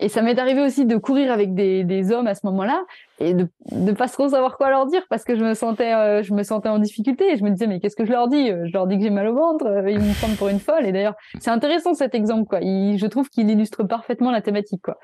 [0.03, 2.83] et ça m'est arrivé aussi de courir avec des, des hommes à ce moment-là
[3.19, 6.23] et de ne pas trop savoir quoi leur dire parce que je me sentais euh,
[6.23, 8.47] je me sentais en difficulté et je me disais mais qu'est-ce que je leur dis?
[8.47, 10.85] Je leur dis que j'ai mal au ventre, euh, ils me prennent pour une folle
[10.85, 12.59] et d'ailleurs c'est intéressant cet exemple quoi.
[12.59, 14.97] Je trouve qu'il illustre parfaitement la thématique quoi.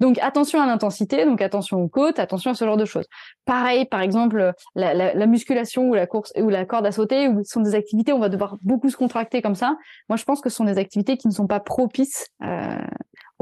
[0.00, 3.06] Donc attention à l'intensité, donc attention aux côtes, attention à ce genre de choses.
[3.44, 7.28] Pareil, par exemple, la, la, la musculation ou la course ou la corde à sauter,
[7.28, 9.76] où sont des activités où on va devoir beaucoup se contracter comme ça.
[10.08, 12.76] Moi, je pense que ce sont des activités qui ne sont pas propices euh,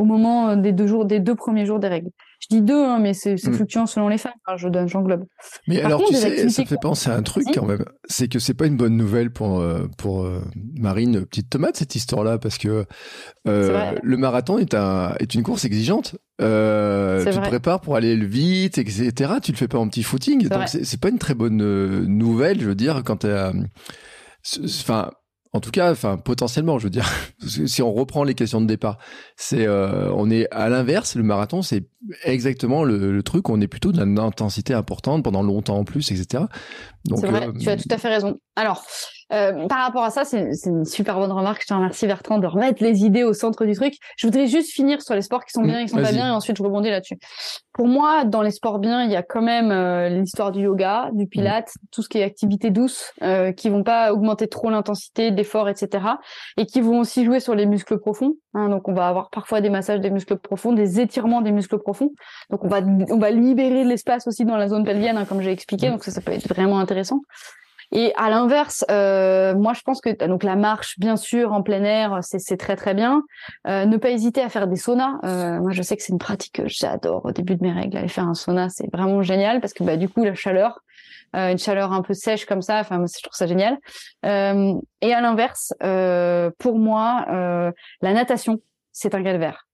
[0.00, 2.08] au moment des deux jours, des deux premiers jours des règles.
[2.40, 3.52] Je dis deux, hein, mais c'est mm.
[3.52, 4.32] fluctuant selon les femmes.
[4.56, 5.26] je donne, j'englobe.
[5.68, 7.84] Mais alors, tu sais, ça me fait penser à un truc quand même.
[8.06, 10.42] C'est que c'est pas une bonne nouvelle pour euh, pour euh,
[10.78, 12.86] Marine petite tomate cette histoire-là parce que
[13.46, 16.16] euh, le marathon est un est une course exigeante.
[16.40, 19.32] Euh, tu te prépares pour aller vite, etc.
[19.42, 21.58] Tu le fais pas en petit footing, donc c'est pas une très bonne
[22.06, 23.36] nouvelle, je veux dire, quand t'es,
[24.64, 25.10] enfin
[25.52, 27.10] En tout cas, enfin potentiellement, je veux dire,
[27.66, 28.98] si on reprend les questions de départ,
[29.36, 31.16] c'est euh, on est à l'inverse.
[31.16, 31.88] Le marathon, c'est
[32.24, 33.48] exactement le, le, truc.
[33.48, 36.44] On est plutôt d'une intensité importante pendant longtemps en plus, etc.
[37.04, 38.38] Donc, c'est vrai, euh, tu as tout à fait raison.
[38.54, 38.84] Alors,
[39.32, 41.62] euh, par rapport à ça, c'est une super bonne remarque.
[41.62, 43.94] Je te remercie Bertrand de remettre les idées au centre du truc.
[44.16, 46.28] Je voudrais juste finir sur les sports qui sont bien et qui sont pas bien,
[46.28, 47.18] et ensuite je rebondis là-dessus.
[47.72, 51.10] Pour moi, dans les sports bien, il y a quand même euh, l'histoire du yoga,
[51.12, 55.30] du pilate, tout ce qui est activité douce, euh, qui vont pas augmenter trop l'intensité
[55.30, 56.04] d'effort, etc.,
[56.56, 58.34] et qui vont aussi jouer sur les muscles profonds.
[58.54, 61.78] Hein, donc, on va avoir parfois des massages des muscles profonds, des étirements des muscles
[61.78, 62.10] profonds.
[62.50, 65.40] Donc, on va on va libérer de l'espace aussi dans la zone pelvienne, hein, comme
[65.40, 65.88] j'ai expliqué.
[65.90, 67.20] Donc, ça, ça peut être vraiment intéressant.
[67.92, 71.82] Et à l'inverse, euh, moi je pense que donc la marche, bien sûr, en plein
[71.82, 73.22] air, c'est très très bien.
[73.66, 75.18] Euh, ne pas hésiter à faire des saunas.
[75.24, 77.96] Euh, moi je sais que c'est une pratique que j'adore au début de mes règles.
[77.96, 80.80] Aller faire un sauna, c'est vraiment génial parce que bah du coup la chaleur,
[81.34, 83.78] euh, une chaleur un peu sèche comme ça, enfin je trouve ça génial.
[84.22, 85.74] Et à l'inverse,
[86.58, 87.24] pour moi,
[88.02, 88.60] la natation,
[88.92, 89.66] c'est un calvaire.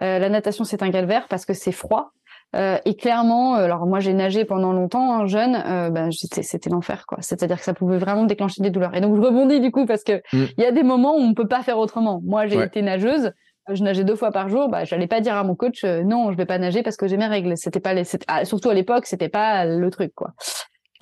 [0.00, 2.12] la natation, c'est un calvaire parce que c'est froid,
[2.54, 6.70] euh, et clairement, euh, alors moi j'ai nagé pendant longtemps, hein, jeune, euh, ben, c'était
[6.70, 7.18] l'enfer quoi.
[7.20, 8.94] C'est-à-dire que ça pouvait vraiment déclencher des douleurs.
[8.94, 10.44] Et donc je rebondis du coup parce que mm.
[10.58, 12.20] il y a des moments où on peut pas faire autrement.
[12.24, 13.32] Moi j'ai été nageuse,
[13.68, 16.36] je nageais deux fois par jour, bah j'allais pas dire à mon coach non, je
[16.36, 17.56] vais pas nager parce que j'ai mes règles.
[17.56, 20.30] C'était pas les, ah, surtout à l'époque, c'était pas le truc quoi.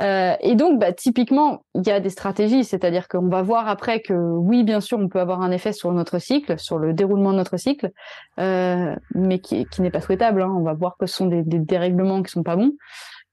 [0.02, 4.00] Euh, et donc, bah, typiquement, il y a des stratégies, c'est-à-dire qu'on va voir après
[4.00, 7.32] que oui, bien sûr, on peut avoir un effet sur notre cycle, sur le déroulement
[7.32, 7.92] de notre cycle,
[8.40, 10.42] euh, mais qui, n'est pas souhaitable.
[10.42, 10.52] Hein.
[10.56, 12.72] On va voir que ce sont des, des dérèglements qui sont pas bons.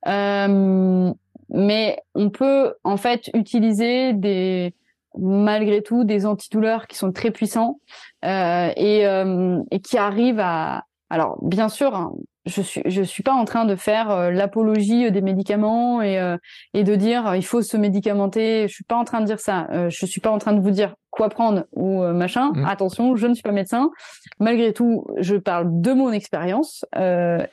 [0.07, 1.11] Euh,
[1.49, 4.75] mais on peut en fait utiliser des
[5.17, 7.79] malgré tout des antidouleurs qui sont très puissants
[8.23, 12.13] et, et qui arrivent à alors bien sûr hein,
[12.45, 16.37] je suis je suis pas en train de faire euh, l'apologie des médicaments et euh,
[16.73, 18.67] de dire il faut se médicamenter.
[18.67, 19.67] Je suis pas en train de dire ça.
[19.71, 22.51] Euh, je suis pas en train de vous dire quoi prendre ou machin.
[22.53, 22.65] Mmh.
[22.65, 23.91] Attention, je ne suis pas médecin.
[24.39, 26.85] Malgré tout, je parle de mon expérience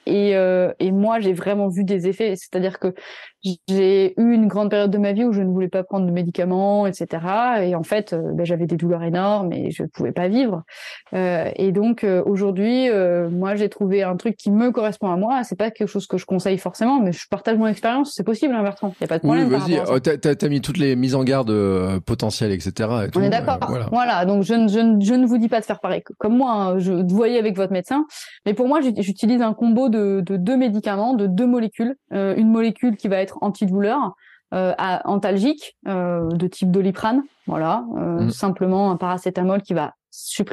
[0.06, 0.30] et
[0.78, 2.34] et moi j'ai vraiment vu des effets.
[2.36, 2.94] C'est-à-dire que
[3.68, 6.10] j'ai eu une grande période de ma vie où je ne voulais pas prendre de
[6.10, 7.22] médicaments, etc.
[7.62, 10.62] Et en fait, ben, j'avais des douleurs énormes et je ne pouvais pas vivre.
[11.12, 12.88] et donc aujourd'hui,
[13.30, 15.42] moi j'ai trouvé un truc qui me correspond à moi.
[15.42, 18.12] C'est pas quelque chose que je conseille forcément, mais je partage mon expérience.
[18.14, 18.94] C'est possible, hein, Bertrand.
[19.00, 19.48] Il y a pas de problème.
[19.48, 19.80] Oui, vas-y.
[19.88, 22.88] Oh, t'as, as mis toutes les mises en garde euh, potentielles, etc.
[23.14, 23.55] On est d'accord.
[23.62, 24.24] Euh, voilà.
[24.24, 26.52] Donc je, je, je, ne vous dis pas de faire pareil comme moi.
[26.52, 26.78] Hein.
[26.78, 28.06] Je vous voyez avec votre médecin.
[28.44, 31.96] Mais pour moi, j'utilise un combo de, de, deux médicaments, de deux molécules.
[32.12, 34.14] Euh, une molécule qui va être antidouleur.
[34.54, 34.72] Euh,
[35.04, 38.30] antalgique de type doliprane, voilà, mmh.
[38.30, 39.94] simplement un paracétamol qui va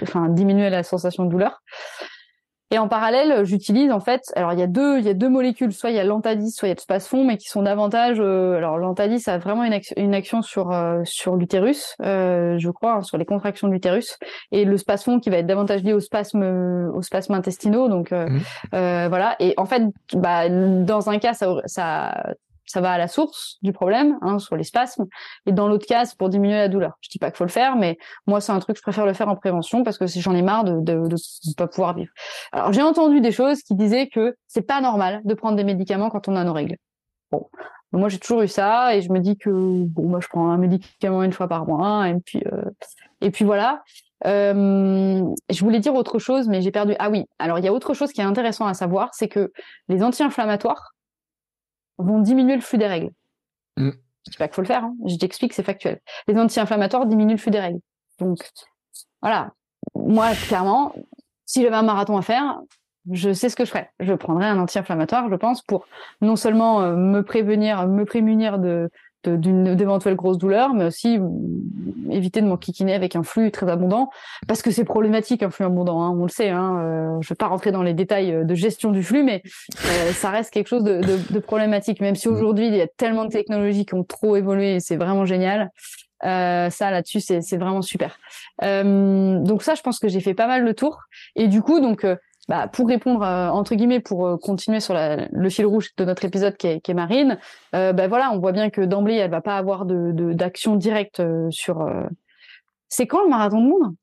[0.02, 1.62] enfin, diminuer la sensation de douleur.
[2.74, 5.30] Et en parallèle, j'utilise en fait, alors il y a deux, il y a deux
[5.30, 7.62] molécules, soit il y a l'antadis, soit il y a le spasfon, mais qui sont
[7.62, 12.58] davantage, euh, alors l'antadis a vraiment une, action, une action sur euh, sur l'utérus, euh,
[12.58, 14.18] je crois, hein, sur les contractions de l'utérus,
[14.52, 16.42] et le spasfon qui va être davantage lié au spasme,
[16.96, 18.40] au spasme intestinaux, donc mmh.
[18.72, 19.36] voilà.
[19.40, 22.34] Et en fait, bah, dans un cas, ça, ça
[22.66, 25.06] ça va à la source du problème, hein, sur les spasmes,
[25.46, 26.98] et dans l'autre cas, c'est pour diminuer la douleur.
[27.02, 27.98] Je dis pas qu'il faut le faire, mais
[28.28, 30.64] moi, c'est un truc, je préfère le faire en prévention parce que j'en ai marre
[30.64, 32.12] de, de, de, pas pouvoir vivre.
[32.52, 36.10] Alors, j'ai entendu des choses qui disaient que c'est pas normal de prendre des médicaments
[36.10, 36.78] quand on a nos règles.
[37.32, 37.50] Bon,
[37.92, 40.58] moi, j'ai toujours eu ça, et je me dis que bon, moi, je prends un
[40.58, 42.64] médicament une fois par mois, et puis euh,
[43.22, 43.84] et puis voilà.
[44.26, 46.96] Euh, je voulais dire autre chose, mais j'ai perdu.
[47.00, 49.52] Ah oui, alors il y a autre chose qui est intéressant à savoir, c'est que
[49.90, 50.93] les anti-inflammatoires
[51.98, 53.12] vont diminuer le flux des règles.
[53.78, 53.92] Mm.
[54.26, 54.96] Je dis pas qu'il faut le faire, hein.
[55.06, 56.00] je t'explique, c'est factuel.
[56.28, 57.80] Les anti-inflammatoires diminuent le flux des règles.
[58.20, 58.40] Donc,
[59.22, 59.52] voilà.
[59.96, 60.94] Moi, clairement,
[61.46, 62.62] si j'avais un marathon à faire,
[63.12, 63.92] je sais ce que je ferais.
[64.00, 65.88] Je prendrais un anti-inflammatoire, je pense, pour
[66.22, 68.90] non seulement euh, me prévenir, me prémunir de
[69.30, 71.28] d'une d'éventuelles grosses douleurs, mais aussi euh,
[72.10, 74.10] éviter de m'enquiquiner avec un flux très abondant,
[74.48, 76.50] parce que c'est problématique un flux abondant, hein, on le sait.
[76.50, 79.42] Hein, euh, je vais pas rentrer dans les détails euh, de gestion du flux, mais
[79.86, 82.88] euh, ça reste quelque chose de, de, de problématique, même si aujourd'hui il y a
[82.88, 85.70] tellement de technologies qui ont trop évolué, et c'est vraiment génial.
[86.26, 88.18] Euh, ça là-dessus c'est vraiment super.
[88.64, 91.00] Euh, donc ça je pense que j'ai fait pas mal le tour
[91.36, 92.08] et du coup donc
[92.50, 96.04] bah, pour répondre euh, entre guillemets pour euh, continuer sur la, le fil rouge de
[96.04, 97.40] notre épisode qui est, qui est Marine,
[97.74, 101.22] euh, bah, voilà, on voit bien que d'emblée elle va pas avoir de d'action directe
[101.52, 101.88] sur.
[102.90, 103.96] C'est quand le marathon de monde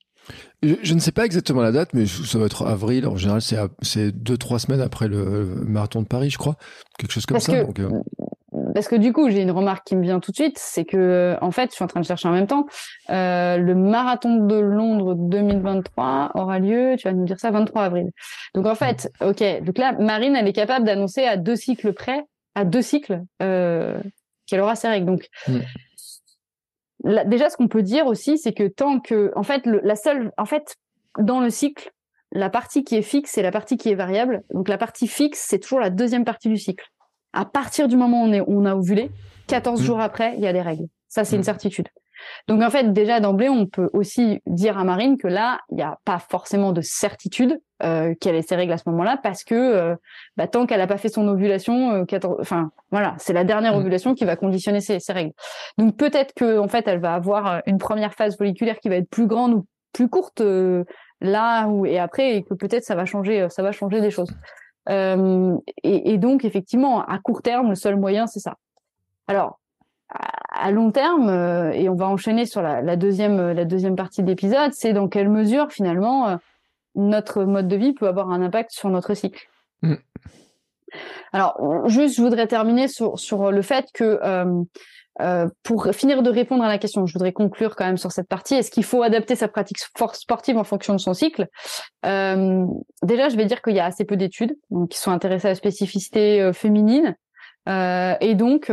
[0.63, 3.07] je, ne sais pas exactement la date, mais ça va être avril.
[3.07, 6.57] En général, c'est deux trois semaines après le, marathon de Paris, je crois,
[6.99, 7.65] quelque chose comme ça.
[7.65, 7.81] donc,
[8.75, 11.37] parce que du coup, j'ai une remarque qui me vient tout de suite, c'est que
[11.41, 12.67] en fait, je suis en train de chercher en même temps.
[13.11, 18.11] Euh, le marathon de Londres 2023 aura lieu, tu vas nous dire ça, 23 avril.
[18.55, 19.43] Donc en fait, ok.
[19.63, 24.01] Donc là, Marine, elle est capable d'annoncer à deux cycles près, à deux cycles, euh,
[24.47, 25.07] qu'elle aura ses règles.
[25.07, 25.61] Donc mm.
[27.27, 30.45] déjà, ce qu'on peut dire aussi, c'est que tant que, en fait, la seule, en
[30.45, 30.77] fait,
[31.19, 31.91] dans le cycle,
[32.33, 34.43] la partie qui est fixe, c'est la partie qui est variable.
[34.55, 36.87] Donc la partie fixe, c'est toujours la deuxième partie du cycle.
[37.33, 39.11] À partir du moment où on, est, on a ovulé,
[39.49, 39.85] 14 mmh.
[39.85, 40.87] jours après, il y a des règles.
[41.09, 41.45] Ça, c'est une mmh.
[41.45, 41.89] certitude.
[42.49, 45.83] Donc en fait, déjà d'emblée, on peut aussi dire à Marine que là, il n'y
[45.83, 49.55] a pas forcément de certitude euh, qu'elle ait ses règles à ce moment-là, parce que
[49.55, 49.97] euh,
[50.37, 52.39] bah, tant qu'elle n'a pas fait son ovulation, euh, 14...
[52.41, 53.79] enfin voilà, c'est la dernière mmh.
[53.79, 55.33] ovulation qui va conditionner ses, ses règles.
[55.79, 59.09] Donc peut-être que en fait, elle va avoir une première phase folliculaire qui va être
[59.09, 60.85] plus grande ou plus courte euh,
[61.21, 64.33] là où et après et que peut-être ça va changer, ça va changer des choses.
[64.89, 68.57] Euh, et, et, donc effectivement, à court terme, le seul moyen, c'est ça.
[69.29, 69.61] Alors
[70.51, 74.23] à long terme, euh, et on va enchaîner sur la, deuxième, euh, la deuxième partie
[74.23, 76.37] de l'épisode, c'est dans quelle mesure finalement euh,
[76.97, 79.49] notre mode de vie peut avoir un impact sur notre cycle.
[79.83, 79.95] Mm.
[81.33, 84.19] Alors, juste, je voudrais terminer sur, sur le fait que
[85.63, 88.55] pour finir de répondre à la question, je voudrais conclure quand même sur cette partie.
[88.55, 91.47] Est-ce qu'il faut adapter sa pratique sportive en fonction de son cycle?
[92.03, 94.57] Déjà, je vais dire qu'il y a assez peu d'études
[94.89, 97.17] qui sont intéressées à la spécificité féminine.
[97.67, 98.71] et donc,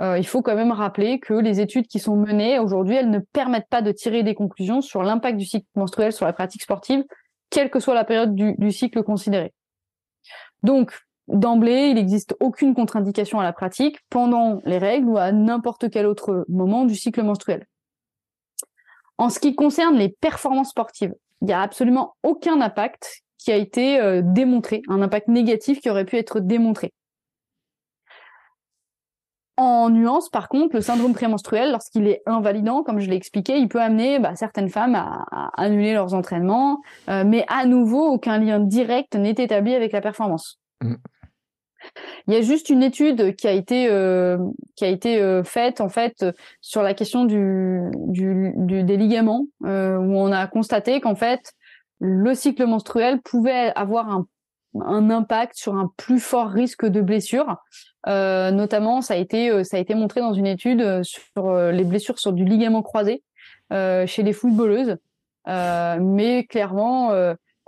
[0.00, 3.18] euh, il faut quand même rappeler que les études qui sont menées aujourd'hui, elles ne
[3.18, 7.04] permettent pas de tirer des conclusions sur l'impact du cycle menstruel sur la pratique sportive,
[7.50, 9.52] quelle que soit la période du, cycle considéré.
[10.62, 10.98] Donc,
[11.32, 16.06] d'emblée, il n'existe aucune contre-indication à la pratique pendant les règles ou à n'importe quel
[16.06, 17.66] autre moment du cycle menstruel.
[19.18, 23.56] En ce qui concerne les performances sportives, il n'y a absolument aucun impact qui a
[23.56, 26.92] été euh, démontré, un impact négatif qui aurait pu être démontré.
[29.56, 33.68] En nuance, par contre, le syndrome prémenstruel, lorsqu'il est invalidant, comme je l'ai expliqué, il
[33.68, 38.58] peut amener bah, certaines femmes à, annuler leurs entraînements, euh, mais à nouveau, aucun lien
[38.58, 40.58] direct n'est établi avec la performance.
[40.80, 40.94] Mm.
[42.26, 44.38] Il y a juste une étude qui a été euh,
[44.76, 46.24] qui a été euh, faite en fait
[46.60, 51.52] sur la question du, des ligaments où on a constaté qu'en fait
[51.98, 54.26] le cycle menstruel pouvait avoir un,
[54.80, 57.56] un impact sur un plus fort risque de blessure
[58.08, 61.54] euh, notamment, ça a été euh, ça a été montré dans une étude euh, sur
[61.70, 63.22] les blessures sur du ligament croisé
[63.72, 64.96] chez les footballeuses.
[65.46, 67.12] mais clairement,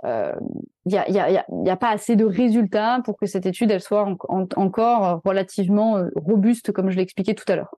[0.03, 6.03] il n'y a, pas assez de résultats pour que cette étude elle soit encore relativement
[6.15, 7.75] robuste, comme je l'ai expliqué tout à l'heure.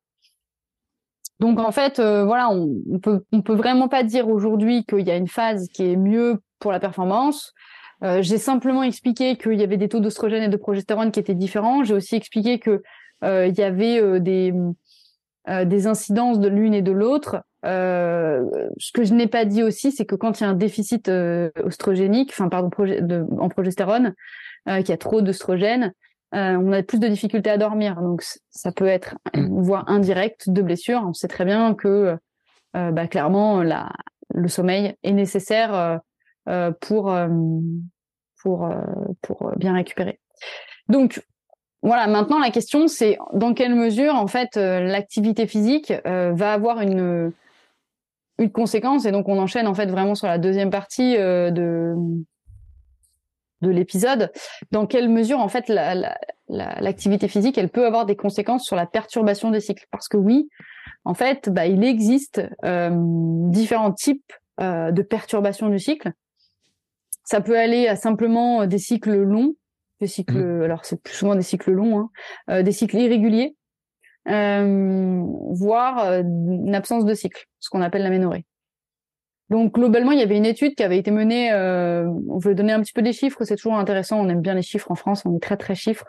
[1.39, 2.81] Donc en fait, voilà, on,
[3.31, 6.71] on, peut vraiment pas dire aujourd'hui qu'il y a une phase qui est mieux pour
[6.71, 7.53] la performance.
[8.03, 11.35] Euh, j'ai simplement expliqué qu'il y avait des taux d'oestrogène et de progestérone qui étaient
[11.35, 11.83] différents.
[11.83, 12.83] J'ai aussi expliqué que
[13.23, 13.99] euh, il y avait
[15.49, 17.43] euh, des incidences de l'une et de l'autre.
[17.63, 21.09] ce que je n'ai pas dit aussi, c'est que quand il y a un déficit
[21.09, 24.13] oestrogénique, enfin pardon, de, en progestérone,
[24.67, 25.93] qu'il y a trop d'œstrogène,
[26.31, 28.01] on a plus de difficultés à dormir.
[28.01, 31.03] Donc ça peut être une voie indirecte de blessure.
[31.07, 32.17] On sait très bien que
[32.73, 33.91] bah, clairement la,
[34.33, 35.99] le sommeil est nécessaire
[36.81, 37.15] pour
[38.45, 38.79] pour, euh,
[39.23, 40.19] pour bien récupérer.
[40.87, 41.25] Donc,
[41.85, 46.53] voilà, maintenant la question c'est dans quelle mesure en fait euh, l'activité physique euh, va
[46.53, 47.31] avoir une
[48.37, 51.95] une conséquence et donc on enchaîne en fait vraiment sur la deuxième partie de
[53.61, 54.31] de l'épisode.
[54.71, 55.71] Dans quelle mesure en fait
[56.49, 59.85] l'activité physique elle peut avoir des conséquences sur la perturbation des cycles?
[59.89, 60.49] Parce que oui,
[61.05, 66.11] en fait, bah, il existe différents types de perturbations du cycle.
[67.25, 69.55] Ça peut aller à simplement euh, des cycles longs,
[70.01, 70.61] des cycles, mmh.
[70.63, 72.09] alors c'est plus souvent des cycles longs, hein,
[72.49, 73.55] euh, des cycles irréguliers,
[74.29, 78.45] euh, voire une absence de cycle, ce qu'on appelle la ménorrhée.
[79.51, 81.51] Donc globalement, il y avait une étude qui avait été menée.
[81.51, 84.19] Euh, on veut donner un petit peu des chiffres, c'est toujours intéressant.
[84.19, 86.07] On aime bien les chiffres en France, on est très très chiffres.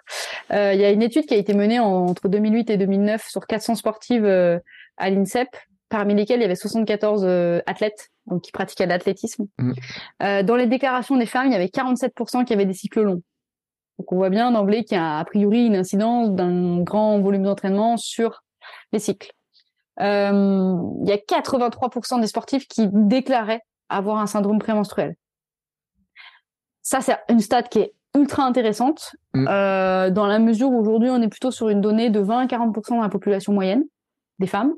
[0.53, 3.47] Euh, il y a une étude qui a été menée entre 2008 et 2009 sur
[3.47, 5.49] 400 sportives à l'INSEP,
[5.91, 9.47] parmi lesquelles il y avait 74 athlètes donc qui pratiquaient l'athlétisme.
[9.59, 9.73] Mm.
[10.23, 13.23] Euh, dans les déclarations des femmes, il y avait 47% qui avaient des cycles longs.
[13.99, 17.45] Donc on voit bien d'emblée qu'il y a a priori une incidence d'un grand volume
[17.45, 18.43] d'entraînement sur
[18.93, 19.33] les cycles.
[20.01, 25.17] Euh, il y a 83% des sportifs qui déclaraient avoir un syndrome prémenstruel.
[26.83, 29.49] Ça, c'est une stat qui est ultra intéressante mm.
[29.49, 32.47] euh, dans la mesure où aujourd'hui on est plutôt sur une donnée de 20 à
[32.47, 33.85] 40% de la population moyenne
[34.39, 34.75] des femmes.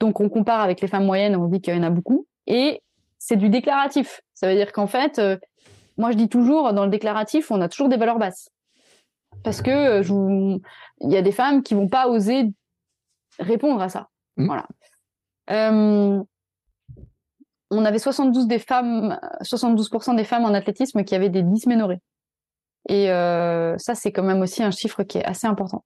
[0.00, 2.82] Donc on compare avec les femmes moyennes, on dit qu'il y en a beaucoup et
[3.18, 4.20] c'est du déclaratif.
[4.34, 5.36] Ça veut dire qu'en fait, euh,
[5.96, 8.50] moi je dis toujours, dans le déclaratif, on a toujours des valeurs basses.
[9.42, 10.58] Parce que euh,
[11.00, 12.52] il y a des femmes qui vont pas oser
[13.38, 14.08] répondre à ça.
[14.36, 14.46] Mmh.
[14.46, 14.66] Voilà.
[15.50, 16.22] Euh,
[17.70, 22.00] on avait 72 des femmes, 72% des femmes en athlétisme qui avaient des dysménorrhées.
[22.88, 25.84] Et ça, c'est quand même aussi un chiffre qui est assez important.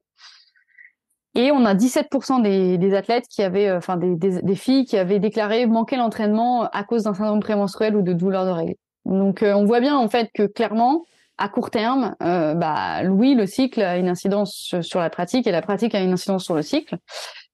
[1.34, 4.98] Et on a 17% des, des, athlètes qui avaient, enfin des, des, des, filles qui
[4.98, 8.74] avaient déclaré manquer l'entraînement à cause d'un syndrome prémenstruel ou de douleur de règles.
[9.04, 11.04] Donc on voit bien en fait que clairement,
[11.40, 15.50] à court terme, euh, bah, oui, le cycle a une incidence sur la pratique et
[15.50, 16.96] la pratique a une incidence sur le cycle.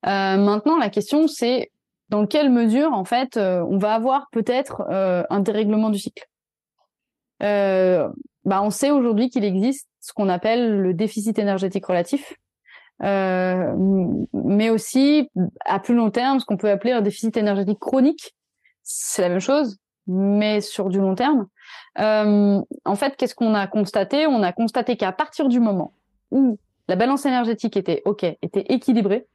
[0.07, 1.71] Euh, maintenant, la question c'est
[2.09, 6.27] dans quelle mesure en fait euh, on va avoir peut-être euh, un dérèglement du cycle?
[7.43, 8.09] Euh,
[8.45, 12.35] bah, on sait aujourd'hui qu'il existe ce qu'on appelle le déficit énergétique relatif,
[13.01, 15.29] mais aussi
[15.65, 18.35] à plus long terme ce qu'on peut appeler un déficit énergétique chronique.
[18.83, 21.47] C'est la même chose, mais sur du long terme.
[21.97, 24.27] en fait, qu'est-ce qu'on a constaté?
[24.27, 25.93] On a constaté qu'à partir du moment
[26.31, 29.27] où la balance énergétique était ok, était équilibrée,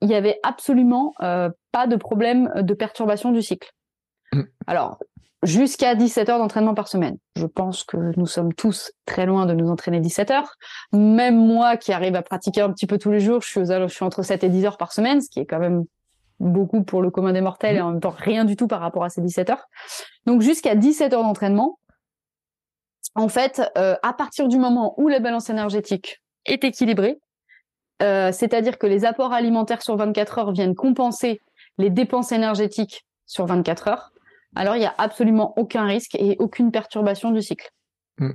[0.00, 3.72] il y avait absolument euh, pas de problème de perturbation du cycle.
[4.32, 4.42] Mm.
[4.66, 4.98] Alors,
[5.42, 7.18] jusqu'à 17 heures d'entraînement par semaine.
[7.36, 10.56] Je pense que nous sommes tous très loin de nous entraîner 17 heures.
[10.92, 13.64] Même moi qui arrive à pratiquer un petit peu tous les jours, je suis, aux,
[13.64, 15.84] je suis entre 7 et 10 heures par semaine, ce qui est quand même
[16.42, 19.04] beaucoup pour le commun des mortels et en même temps rien du tout par rapport
[19.04, 19.68] à ces 17 heures.
[20.26, 21.78] Donc jusqu'à 17 heures d'entraînement,
[23.14, 27.18] en fait, euh, à partir du moment où la balance énergétique est équilibrée,
[28.02, 31.40] euh, c'est-à-dire que les apports alimentaires sur 24 heures viennent compenser
[31.78, 34.12] les dépenses énergétiques sur 24 heures,
[34.56, 37.70] alors il n'y a absolument aucun risque et aucune perturbation du cycle.
[38.18, 38.30] Mm.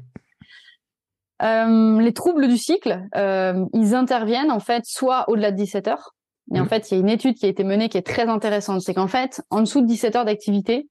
[1.44, 6.16] Euh, les troubles du cycle, ils interviennent en fait soit au-delà de 17 heures,
[6.54, 6.70] et en mm.
[6.70, 8.94] fait il y a une étude qui a été menée qui est très intéressante, c'est
[8.94, 10.88] qu'en fait en dessous de 17 heures d'activité,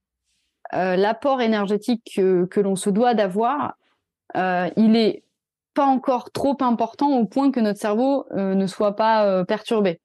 [0.72, 3.74] l'apport énergétique que, que l'on se doit d'avoir,
[4.34, 5.22] il est
[5.76, 10.00] pas encore trop important au point que notre cerveau euh, ne soit pas euh, perturbé.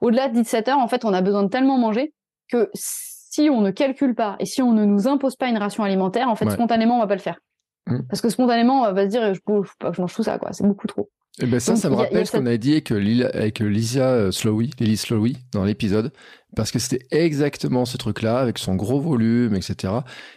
[0.00, 2.12] Au-delà de 17 heures, en fait, on a besoin de tellement manger
[2.48, 5.82] que si on ne calcule pas et si on ne nous impose pas une ration
[5.82, 7.40] alimentaire, en fait, spontanément, on va pas le faire.
[7.86, 8.02] Mmh.
[8.08, 10.52] Parce que spontanément, on va se dire, je, je, mange tout ça, quoi.
[10.52, 11.10] C'est beaucoup trop.
[11.40, 14.30] Et eh ben ça, ça me rappelle ce qu'on a dit avec, avec Lisa euh,
[14.30, 16.12] Slowy, Lily Slowy, dans l'épisode,
[16.54, 19.92] parce que c'était exactement ce truc-là, avec son gros volume, etc.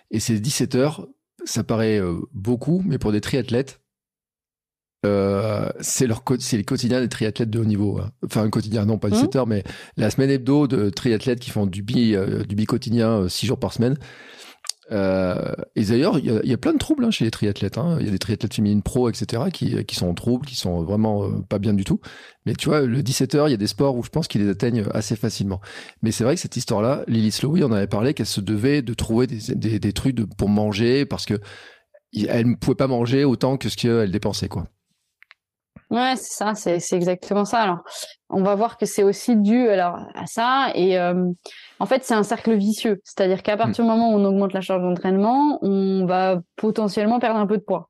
[0.10, 1.08] Et ces 17 heures,
[1.46, 2.02] ça paraît
[2.34, 3.80] beaucoup, mais pour des triathlètes,
[5.06, 8.00] euh, c'est leur c'est les quotidiens des triathlètes de haut niveau.
[8.00, 8.12] Hein.
[8.26, 9.38] Enfin, un quotidien, non, pas 17 mmh.
[9.38, 9.64] heures, mais
[9.96, 13.48] la semaine hebdo de triathlètes qui font du bi, euh, du bi quotidien 6 euh,
[13.48, 13.98] jours par semaine.
[14.90, 17.78] Et d'ailleurs, il y, a plein de troubles hein, chez les triathlètes.
[17.78, 17.98] Hein.
[18.00, 20.84] Il y a des triathlètes féminines pro, etc., qui, qui sont en trouble, qui sont
[20.84, 22.00] vraiment pas bien du tout.
[22.46, 24.44] Mais tu vois, le 17 heures, il y a des sports où je pense qu'ils
[24.44, 25.60] les atteignent assez facilement.
[26.02, 28.94] Mais c'est vrai que cette histoire-là, Lily Slowy, on avait parlé qu'elle se devait de
[28.94, 31.40] trouver des, des, des trucs de, pour manger parce que
[32.16, 34.68] elle ne pouvait pas manger autant que ce qu'elle dépensait, quoi.
[35.90, 37.60] Ouais, c'est ça, c'est, c'est exactement ça.
[37.60, 37.80] Alors,
[38.30, 41.32] on va voir que c'est aussi dû alors à ça et euh,
[41.80, 43.94] en fait, c'est un cercle vicieux, c'est-à-dire qu'à partir du mm.
[43.94, 47.90] moment où on augmente la charge d'entraînement, on va potentiellement perdre un peu de poids.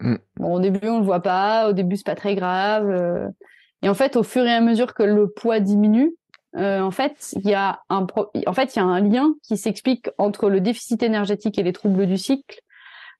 [0.00, 0.16] Mm.
[0.36, 2.88] Bon, au début, on le voit pas, au début, c'est pas très grave.
[2.88, 3.28] Euh,
[3.82, 6.12] et en fait, au fur et à mesure que le poids diminue,
[6.56, 8.04] euh, en fait, il y a un
[8.46, 11.72] en fait, il y a un lien qui s'explique entre le déficit énergétique et les
[11.72, 12.60] troubles du cycle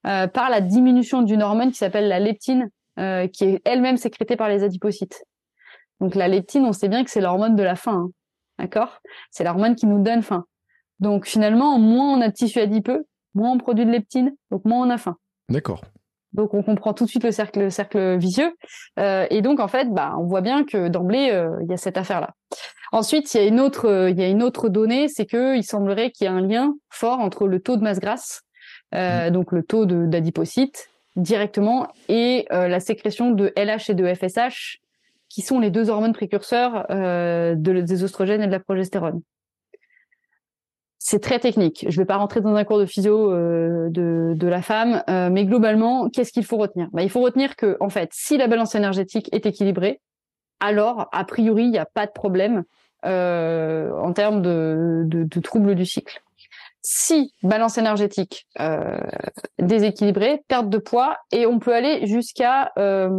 [0.02, 4.48] par la diminution d'une hormone qui s'appelle la leptine euh, qui est elle-même sécrétée par
[4.48, 5.24] les adipocytes.
[6.00, 8.10] Donc la leptine, on sait bien que c'est l'hormone de la faim, hein.
[8.58, 9.00] d'accord?
[9.30, 10.44] C'est l'hormone qui nous donne faim.
[10.98, 14.86] Donc finalement, moins on a de tissu adipeux, moins on produit de leptine, donc moins
[14.86, 15.16] on a faim.
[15.48, 15.82] D'accord.
[16.32, 18.52] Donc on comprend tout de suite le cercle, le cercle vicieux.
[18.98, 21.76] Euh, et donc en fait, bah, on voit bien que d'emblée, euh, il y a
[21.76, 22.34] cette affaire-là.
[22.90, 25.62] Ensuite, il y a une autre, il y a une autre donnée, c'est que il
[25.62, 28.42] semblerait qu'il y ait un lien fort entre le taux de masse grasse,
[28.92, 29.30] mmh.
[29.30, 30.88] donc le taux d'adipocytes,
[31.18, 34.80] directement et euh, la sécrétion de LH et de FSH,
[35.28, 39.20] qui sont les deux hormones précurseurs euh, de, des oestrogènes et de la progestérone.
[40.98, 41.86] C'est très technique.
[41.88, 45.44] Je ne vais pas rentrer dans un cours de physio euh, de, la femme, mais
[45.44, 46.88] globalement, qu'est-ce qu'il faut retenir?
[46.92, 50.00] Bah, Il faut retenir que, en fait, si la balance énergétique est équilibrée,
[50.60, 52.64] alors, a priori, il n'y a pas de problème
[53.04, 56.20] en termes de troubles du cycle
[56.90, 58.98] si balance énergétique euh,
[59.58, 63.10] déséquilibrée, perte de poids, et on peut aller jusqu'à euh,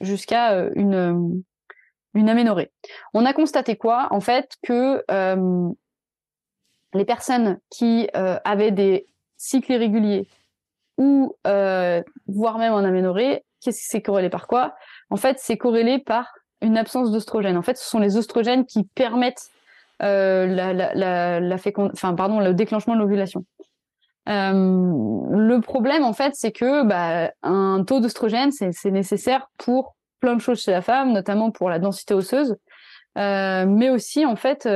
[0.00, 1.18] euh, une
[2.14, 2.68] une.
[3.12, 4.06] On a constaté quoi?
[4.12, 5.02] En fait, que
[6.94, 10.28] les personnes qui avaient des cycles irréguliers
[10.96, 14.76] ou voire même en aménorrhée, qu'est-ce que c'est corrélé par quoi?
[15.10, 17.56] En fait, c'est corrélé par une absence d'oestrogène.
[17.56, 19.50] En fait, ce sont les oestrogènes qui permettent
[20.02, 23.44] euh, la, la, la, la enfin pardon, le déclenchement de l'ovulation.
[24.28, 30.34] Euh, le problème en fait, c'est que bah, un taux d'oestrogène, c'est nécessaire pour plein
[30.34, 32.56] de choses chez la femme, notamment pour la densité osseuse,
[33.16, 34.68] euh, mais aussi en fait,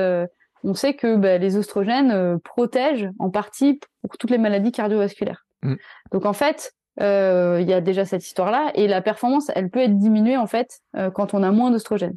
[0.62, 5.44] on sait que bah, les oestrogènes protègent en partie pour toutes les maladies cardiovasculaires.
[5.62, 5.74] Mm.
[6.12, 9.98] Donc en fait, il y a déjà cette histoire-là et la performance, elle peut être
[9.98, 10.80] diminuée en fait
[11.14, 12.16] quand on a moins d'oestrogènes.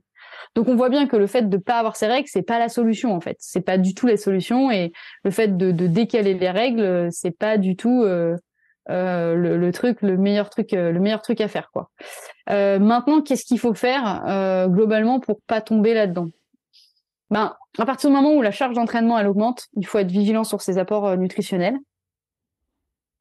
[0.55, 2.69] Donc on voit bien que le fait de pas avoir ces règles, c'est pas la
[2.69, 3.37] solution en fait.
[3.39, 4.91] C'est pas du tout la solution et
[5.23, 8.35] le fait de, décaler les règles, c'est pas du tout euh,
[8.89, 11.89] euh, le, truc, le meilleur truc, euh, le meilleur truc à faire quoi.
[12.47, 16.27] Maintenant, qu'est-ce qu'il faut faire globalement pour pas tomber là-dedans?
[17.29, 20.43] Ben, à partir du moment où la charge d'entraînement elle augmente, il faut être vigilant
[20.43, 21.77] sur ses apports nutritionnels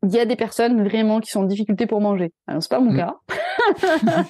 [0.03, 2.33] il y a des personnes vraiment qui sont en difficulté pour manger.
[2.47, 2.97] Alors c'est pas mon mm.
[2.97, 3.17] cas.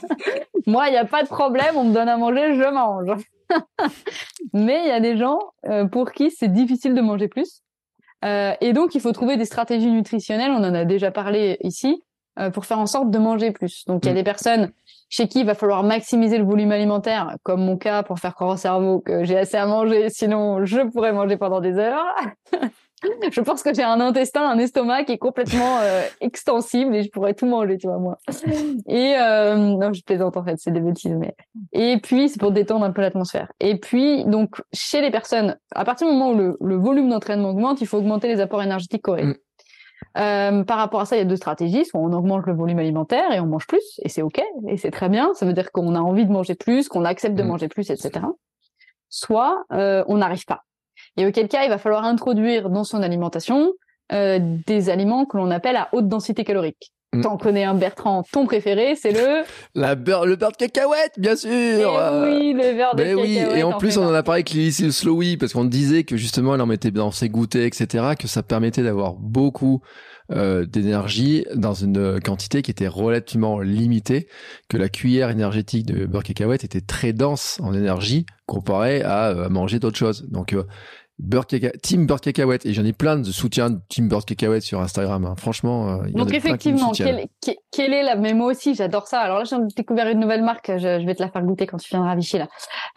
[0.67, 3.11] Moi, il n'y a pas de problème, on me donne à manger, je mange.
[4.53, 7.63] Mais il y a des gens euh, pour qui c'est difficile de manger plus.
[8.25, 12.05] Euh, et donc, il faut trouver des stratégies nutritionnelles, on en a déjà parlé ici,
[12.39, 13.85] euh, pour faire en sorte de manger plus.
[13.87, 14.17] Donc, il y a mm.
[14.17, 14.73] des personnes
[15.09, 18.51] chez qui il va falloir maximiser le volume alimentaire, comme mon cas, pour faire croire
[18.51, 22.05] au cerveau que j'ai assez à manger, sinon je pourrais manger pendant des heures.
[23.31, 27.11] je pense que j'ai un intestin, un estomac qui est complètement euh, extensible et je
[27.11, 28.19] pourrais tout manger, tu vois moi.
[28.87, 31.35] Et euh, non, je plaisante en fait, c'est des bêtises, mais
[31.73, 33.51] et puis c'est pour détendre un peu l'atmosphère.
[33.61, 37.51] Et puis donc chez les personnes, à partir du moment où le, le volume d'entraînement
[37.51, 39.27] augmente, il faut augmenter les apports énergétiques corrects.
[39.27, 39.35] Mm.
[40.19, 41.85] Euh, par rapport à ça, il y a deux stratégies.
[41.85, 44.91] Soit on augmente le volume alimentaire et on mange plus, et c'est ok, et c'est
[44.91, 45.33] très bien.
[45.35, 47.47] Ça veut dire qu'on a envie de manger plus, qu'on accepte de mm.
[47.47, 48.27] manger plus, etc.
[49.09, 50.63] Soit euh, on n'arrive pas.
[51.17, 53.73] Et auquel cas, il va falloir introduire dans son alimentation
[54.13, 56.93] euh, des aliments que l'on appelle à haute densité calorique.
[57.15, 57.21] Mm.
[57.23, 59.43] T'en connais un Bertrand, ton préféré, c'est le
[59.75, 61.51] la beurre, le beurre de cacahuète, bien sûr.
[61.51, 64.39] Et eh oui, le beurre de Mais oui, et en, plus on en a parlé
[64.39, 68.15] avec Lily Slowy parce qu'on disait que justement elle en mettait dans ses goûters, etc.,
[68.19, 69.83] que ça permettait d'avoir beaucoup
[70.31, 74.27] euh, d'énergie dans une quantité qui était relativement limitée,
[74.71, 79.49] que la cuillère énergétique de beurre cacahuète était très dense en énergie comparé à, à
[79.51, 80.27] manger d'autres choses.
[80.31, 80.55] Donc
[81.83, 82.67] Team Beurre Cacahuète.
[82.67, 85.25] Et j'en ai plein de soutiens de Team Beurre Cacahuète sur Instagram.
[85.25, 85.35] Hein.
[85.37, 88.17] Franchement, euh, il y Donc effectivement, quelle, est la...
[88.17, 89.21] Mais moi aussi, j'adore ça.
[89.21, 90.71] Alors là, j'ai découvert une nouvelle marque.
[90.75, 92.49] Je, je, vais te la faire goûter quand tu viendras à Vichy, là.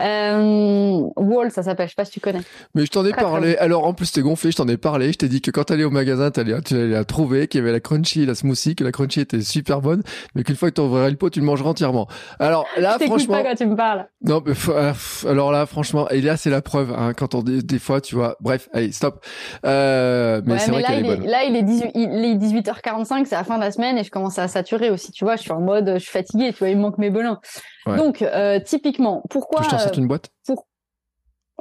[0.01, 1.88] Euh, Wall, ça s'appelle.
[1.88, 2.41] Je sais pas si tu connais.
[2.74, 3.57] Mais je t'en ai parlé.
[3.57, 4.51] Alors en plus, t'es gonflé.
[4.51, 5.11] Je t'en ai parlé.
[5.11, 7.63] Je t'ai dit que quand t'allais au magasin, t'allais, tu allais la trouver, qu'il y
[7.63, 10.01] avait la crunchy, la smoothie, que la crunchy était super bonne,
[10.34, 12.07] mais qu'une fois que tu ouvriras le pot, tu le mangeras entièrement.
[12.39, 13.36] Alors là, je franchement.
[13.36, 14.07] pas quand tu me parles.
[14.22, 14.93] Non, mais euh,
[15.28, 16.91] alors là, franchement, et là, c'est la preuve.
[16.91, 18.36] Hein, quand on des fois, tu vois.
[18.39, 19.26] Bref, allez, stop.
[19.66, 21.26] Euh, mais c'est vrai qu'elle est bonne.
[21.26, 24.12] Là, il est, 18, il est 18h45, c'est la fin de la semaine et je
[24.12, 25.12] commence à saturer aussi.
[25.12, 26.53] Tu vois, je suis en mode, je suis fatiguée.
[26.53, 27.39] Tu vois, il me manque mes belins.
[27.86, 30.30] Donc, euh, typiquement, pourquoi Je t'en sorte une boîte?
[30.45, 30.68] Pour...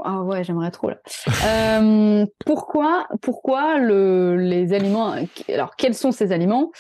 [0.03, 0.97] Ah ouais, j'aimerais trop là.
[1.47, 5.15] euh, pourquoi, pourquoi le, les aliments
[5.49, 6.71] Alors, quels sont ces aliments?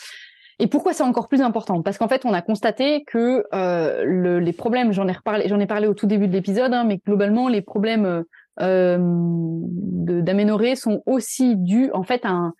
[0.60, 1.82] Et pourquoi c'est encore plus important?
[1.82, 5.58] Parce qu'en fait, on a constaté que euh, le, les problèmes, j'en ai reparlé, j'en
[5.58, 8.24] ai parlé au tout début de l'épisode, hein, mais globalement, les problèmes
[8.60, 12.54] euh, d'aménorrhée sont aussi dus en fait à un,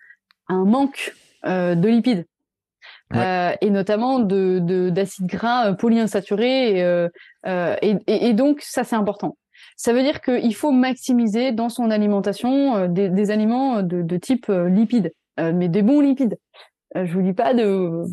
[0.49, 1.15] un manque
[1.47, 2.27] euh, de lipides.
[3.15, 7.09] Euh, et notamment de d'acides gras euh, polyinsaturés et,
[7.47, 9.37] et, et, donc ça c'est important.
[9.77, 14.47] Ça veut dire qu'il faut maximiser dans son alimentation des, des aliments de, de type
[14.49, 16.39] lipides, mais des bons lipides.
[16.97, 17.65] Euh, je vous dis pas de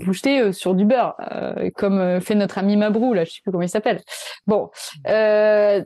[0.04, 3.42] vous jeter euh, sur du beurre, euh, comme fait notre ami Mabrou, là, je sais
[3.44, 4.02] plus comment il s'appelle.
[4.48, 4.70] Bon,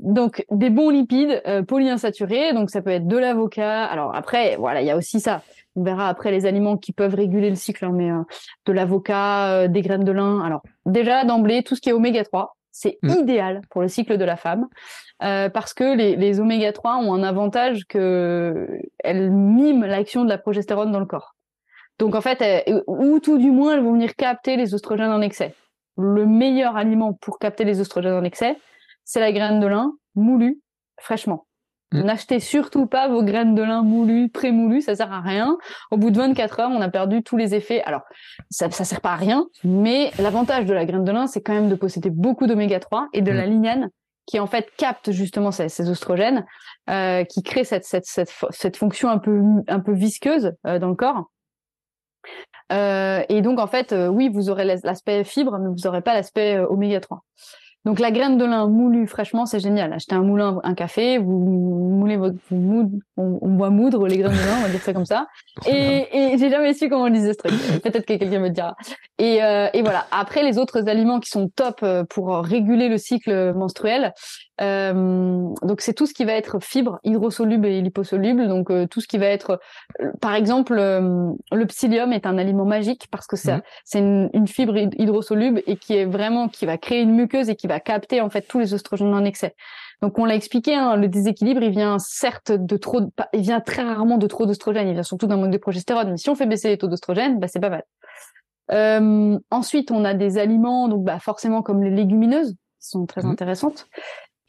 [0.01, 3.85] donc des bons lipides polyinsaturés, donc ça peut être de l'avocat.
[3.85, 5.41] Alors après, voilà, il y a aussi ça.
[5.75, 8.09] On verra après les aliments qui peuvent réguler le cycle, hein, mais
[8.65, 10.41] de l'avocat, des graines de lin.
[10.41, 13.09] Alors déjà d'emblée, tout ce qui est oméga 3, c'est mmh.
[13.19, 14.67] idéal pour le cycle de la femme
[15.19, 18.67] parce que les, les oméga 3 ont un avantage que
[19.03, 21.34] elles miment l'action de la progestérone dans le corps.
[21.99, 25.55] Donc en fait, ou tout du moins, elles vont venir capter les oestrogènes en excès.
[25.97, 28.57] Le meilleur aliment pour capter les oestrogènes en excès,
[29.05, 30.59] c'est la graine de lin moulue
[30.99, 31.45] fraîchement.
[31.91, 32.01] Mm.
[32.01, 35.57] N'achetez surtout pas vos graines de lin moulues, pré-moulues, ça sert à rien.
[35.91, 37.81] Au bout de 24 heures, on a perdu tous les effets.
[37.83, 38.01] Alors,
[38.49, 41.53] ça, ça sert pas à rien, mais l'avantage de la graine de lin, c'est quand
[41.53, 43.35] même de posséder beaucoup d'oméga 3 et de mm.
[43.35, 43.89] la lignane
[44.25, 46.45] qui en fait capte justement ces, ces oestrogènes,
[46.89, 50.89] euh, qui crée cette, cette, cette, cette, fonction un peu, un peu visqueuse euh, dans
[50.89, 51.29] le corps
[52.71, 56.13] euh, et donc en fait, euh, oui, vous aurez l'aspect fibre, mais vous n'aurez pas
[56.13, 57.23] l'aspect euh, oméga 3.
[57.85, 59.93] Donc la graine de lin moulue fraîchement, c'est génial.
[59.93, 64.31] Achetez un moulin, un café, vous moulez votre, vous on, on voit moudre les graines
[64.31, 65.27] de lin, on va dire ça comme ça.
[65.67, 67.53] Et, et j'ai jamais su comment on disait ce truc.
[67.83, 68.75] Peut-être que quelqu'un me dira.
[69.19, 70.07] Et, et voilà.
[70.09, 74.13] Après les autres aliments qui sont top pour réguler le cycle menstruel,
[74.61, 78.47] euh, donc c'est tout ce qui va être fibre hydrosoluble et liposoluble.
[78.47, 79.59] Donc euh, tout ce qui va être,
[80.01, 84.29] euh, par exemple, euh, le psyllium est un aliment magique parce que c'est c'est une,
[84.33, 87.79] une, fibre hydrosoluble et qui est vraiment qui va créer une muqueuse et qui va
[87.79, 89.55] capter en fait tous les oestrogènes en excès.
[90.01, 93.01] Donc on l'a expliqué, hein, le déséquilibre il vient certes de trop,
[93.33, 96.11] il vient très rarement de trop d'oestrogène, il vient surtout d'un manque de progestérone.
[96.11, 97.83] Mais si on fait baisser les taux d'oestrogène, bah c'est pas mal.
[98.71, 103.21] Euh, ensuite, on a des aliments, donc bah, forcément comme les légumineuses, qui sont très
[103.21, 103.29] mmh.
[103.29, 103.87] intéressantes.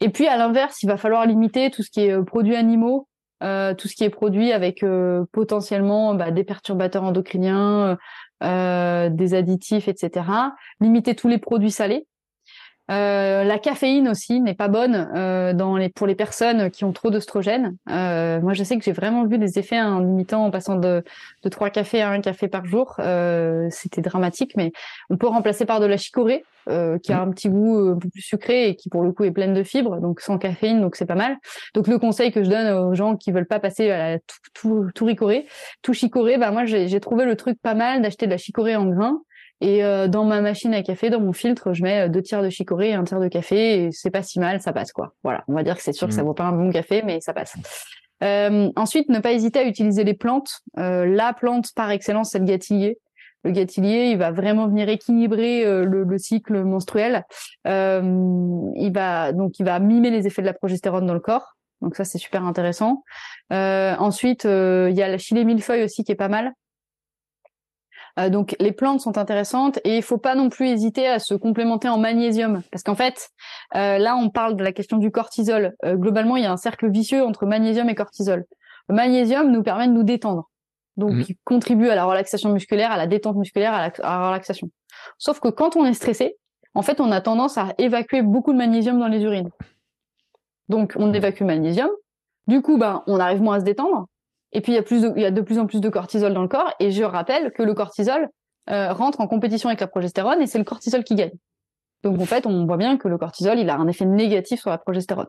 [0.01, 3.07] Et puis à l'inverse, il va falloir limiter tout ce qui est produits animaux,
[3.41, 4.85] tout ce qui est produit avec
[5.31, 7.97] potentiellement bah, des perturbateurs endocriniens,
[8.41, 10.25] des additifs, etc.
[10.79, 12.05] Limiter tous les produits salés
[12.89, 16.93] euh, la caféine aussi n'est pas bonne euh, dans les, pour les personnes qui ont
[16.93, 17.75] trop d'œstrogène.
[17.89, 21.03] Euh, moi, je sais que j'ai vraiment vu des effets en limitant, en passant de,
[21.43, 22.95] de 3 cafés à un café par jour.
[22.99, 24.71] Euh, c'était dramatique, mais
[25.09, 27.27] on peut remplacer par de la chicorée, euh, qui a mmh.
[27.27, 29.63] un petit goût un peu plus sucré et qui, pour le coup, est pleine de
[29.63, 31.37] fibres, donc sans caféine, donc c'est pas mal.
[31.73, 34.37] Donc, le conseil que je donne aux gens qui veulent pas passer à la tout,
[34.53, 35.45] tout, tout ricoré,
[35.81, 38.85] tout chicoré, bah moi, j'ai trouvé le truc pas mal d'acheter de la chicorée en
[38.85, 39.21] grains
[39.59, 42.43] et euh, dans ma machine à café, dans mon filtre, je mets euh, deux tiers
[42.43, 43.85] de chicorée et un tiers de café.
[43.85, 45.13] Et c'est pas si mal, ça passe quoi.
[45.23, 46.25] Voilà, on va dire que c'est sûr que ça mmh.
[46.25, 47.55] vaut pas un bon café, mais ça passe.
[48.23, 50.61] Euh, ensuite, ne pas hésiter à utiliser les plantes.
[50.77, 52.99] Euh, la plante par excellence, c'est le gâtillier.
[53.43, 57.23] Le gâtillier, il va vraiment venir équilibrer le, le, cycle menstruel.
[57.65, 61.55] il va donc il va mimer les effets de la progestérone dans le corps.
[61.81, 63.03] Donc ça, c'est super intéressant.
[63.51, 66.51] ensuite, il y a la chile millefeuille aussi qui est pas mal.
[68.19, 71.33] Euh, donc les plantes sont intéressantes et il faut pas non plus hésiter à se
[71.33, 73.29] complémenter en magnésium parce qu'en fait
[73.75, 75.75] euh, là on parle de la question du cortisol.
[75.85, 78.45] Euh, globalement il y a un cercle vicieux entre magnésium et cortisol.
[78.89, 80.49] Le magnésium nous permet de nous détendre,
[80.95, 81.23] donc mmh.
[81.29, 84.69] il contribue à la relaxation musculaire, à la détente musculaire, à la, relaxation.
[85.17, 86.37] Sauf que quand on est stressé,
[86.73, 89.49] en fait on a tendance à évacuer beaucoup de magnésium dans les urines.
[90.69, 91.89] Donc on évacue magnésium.
[92.47, 94.07] Du coup, ben, on arrive moins à se détendre.
[94.53, 95.89] Et puis il y a plus de, il y a de plus en plus de
[95.89, 96.73] cortisol dans le corps.
[96.79, 98.29] Et je rappelle que le cortisol
[98.69, 101.31] euh, rentre en compétition avec la progestérone et c'est le cortisol qui gagne.
[102.03, 104.69] Donc en fait, on voit bien que le cortisol, il a un effet négatif sur
[104.69, 105.27] la progestérone.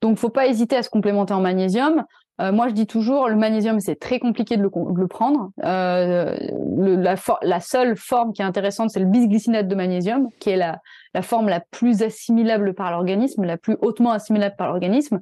[0.00, 2.04] Donc faut pas hésiter à se complémenter en magnésium.
[2.40, 5.50] Euh, moi, je dis toujours, le magnésium, c'est très compliqué de le, de le prendre.
[5.64, 6.36] Euh,
[6.76, 10.56] le, la, la, seule forme qui est intéressante, c'est le bisglycinate de magnésium, qui est
[10.56, 10.80] la,
[11.14, 15.20] la forme la plus assimilable par l'organisme, la plus hautement assimilable par l'organisme.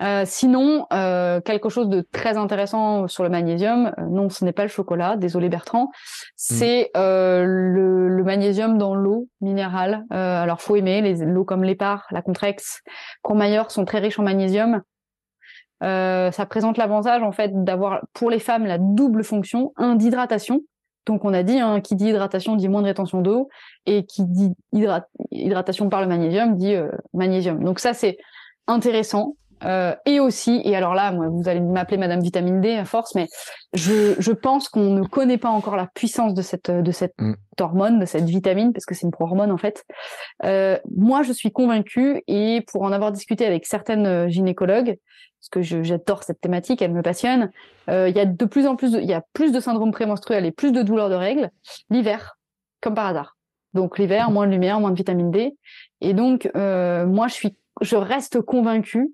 [0.00, 4.52] Euh, sinon, euh, quelque chose de très intéressant sur le magnésium, euh, non, ce n'est
[4.52, 5.88] pas le chocolat, désolé Bertrand, mm.
[6.36, 10.04] c'est le, le, magnésium dans l'eau minérale.
[10.10, 12.82] alors, faut aimer les l'eau comme l'épar, la Contrex,
[13.22, 14.82] Courmayeur sont très riches en magnésium.
[15.80, 20.60] ça présente l'avantage en fait d'avoir pour les femmes la double fonction, un d'hydratation.
[21.06, 23.48] Donc on a dit, hein, qui dit hydratation dit moins de rétention d'eau,
[23.86, 26.74] et qui dit hydratation par le magnésium dit
[27.14, 27.64] magnésium.
[27.64, 28.18] Donc ça c'est
[28.66, 29.34] intéressant.
[29.64, 33.14] Euh, et aussi, et alors là, moi, vous allez m'appeler Madame Vitamine D à force,
[33.14, 33.28] mais
[33.74, 37.34] je, je pense qu'on ne connaît pas encore la puissance de cette de cette mm.
[37.60, 39.84] hormone, de cette vitamine, parce que c'est une pro-hormone en fait.
[40.44, 44.96] Euh, moi, je suis convaincue, et pour en avoir discuté avec certaines euh, gynécologues,
[45.40, 47.50] parce que j'adore cette thématique, elle me passionne.
[47.88, 50.44] Euh, il y a de plus en plus, il y a plus de syndrome prémenstruel
[50.44, 51.50] et plus de douleurs de règles
[51.90, 52.38] l'hiver,
[52.80, 53.36] comme par hasard.
[53.74, 55.56] Donc l'hiver, moins de lumière, moins de vitamine D,
[56.00, 59.12] et donc euh, moi, je suis, je reste convaincue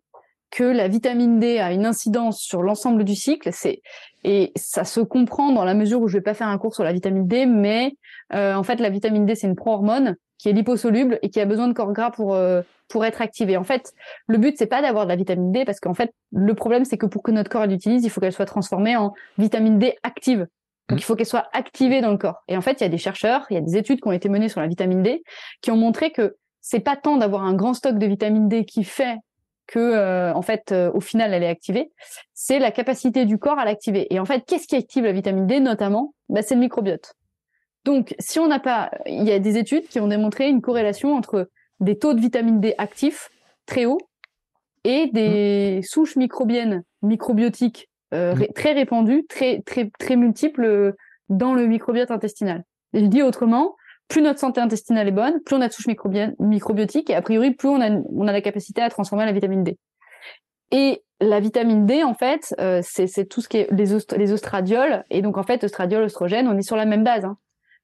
[0.54, 3.50] que la vitamine D a une incidence sur l'ensemble du cycle.
[3.52, 3.82] C'est
[4.22, 6.84] et ça se comprend dans la mesure où je vais pas faire un cours sur
[6.84, 7.96] la vitamine D, mais
[8.32, 11.44] euh, en fait la vitamine D c'est une pro-hormone qui est liposoluble et qui a
[11.44, 13.56] besoin de corps gras pour euh, pour être activée.
[13.56, 13.92] En fait,
[14.28, 16.98] le but c'est pas d'avoir de la vitamine D parce qu'en fait le problème c'est
[16.98, 20.46] que pour que notre corps l'utilise, il faut qu'elle soit transformée en vitamine D active.
[20.88, 22.44] Donc il faut qu'elle soit activée dans le corps.
[22.46, 24.12] Et en fait, il y a des chercheurs, il y a des études qui ont
[24.12, 25.24] été menées sur la vitamine D
[25.62, 28.84] qui ont montré que c'est pas tant d'avoir un grand stock de vitamine D qui
[28.84, 29.16] fait
[29.66, 31.92] que euh, en fait euh, au final elle est activée,
[32.32, 34.06] c'est la capacité du corps à l'activer.
[34.12, 36.14] Et en fait, qu'est-ce qui active la vitamine D notamment?
[36.28, 37.14] Bah, c'est le microbiote.
[37.84, 41.14] Donc si on n'a pas il y a des études qui ont démontré une corrélation
[41.14, 41.48] entre
[41.80, 43.30] des taux de vitamine D actifs
[43.66, 44.00] très hauts
[44.84, 45.82] et des mmh.
[45.82, 48.46] souches microbiennes microbiotiques euh, mmh.
[48.54, 50.94] très répandues, très très très multiples
[51.28, 52.64] dans le microbiote intestinal.
[52.92, 53.76] je dis autrement,
[54.08, 57.52] plus notre santé intestinale est bonne, plus on a de souches microbiotiques et a priori
[57.52, 59.78] plus on a, on a la capacité à transformer la vitamine D.
[60.70, 65.04] Et la vitamine D, en fait, euh, c'est tout ce qui est les, les ostradioles.
[65.10, 67.24] Et donc, en fait, ostradiol, oestrogène, on est sur la même base.
[67.24, 67.36] Hein.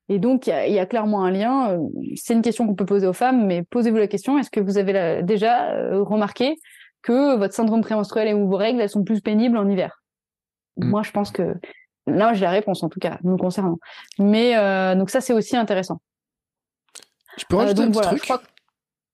[0.09, 1.71] Et donc, il y, y a, clairement un lien.
[1.71, 1.79] Euh,
[2.17, 4.77] c'est une question qu'on peut poser aux femmes, mais posez-vous la question, est-ce que vous
[4.79, 6.57] avez déjà euh, remarqué
[7.03, 10.03] que votre syndrome prémenstruel et vos règles, elles sont plus pénibles en hiver?
[10.77, 10.89] Mmh.
[10.89, 11.55] Moi, je pense que
[12.07, 13.79] là, j'ai la réponse, en tout cas, nous concernant.
[14.19, 14.55] Mais
[14.97, 16.01] donc ça, c'est aussi intéressant.
[17.39, 18.41] Je peux rajouter euh, un petit truc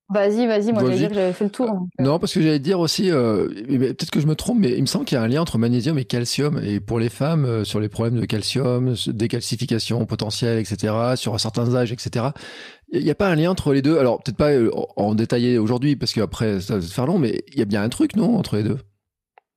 [0.08, 1.68] Vas-y, vas-y, moi j'allais dire que j'avais fait le tour.
[1.68, 2.02] Euh.
[2.02, 4.86] Non, parce que j'allais dire aussi, euh, peut-être que je me trompe, mais il me
[4.86, 6.60] semble qu'il y a un lien entre magnésium et calcium.
[6.62, 11.90] Et pour les femmes, sur les problèmes de calcium, décalcification potentielle, etc., sur certains âges,
[11.90, 12.26] etc.,
[12.92, 13.98] il n'y a pas un lien entre les deux?
[13.98, 14.52] Alors, peut-être pas
[14.94, 17.88] en détailler aujourd'hui, parce qu'après, ça va faire long, mais il y a bien un
[17.88, 18.78] truc, non, entre les deux?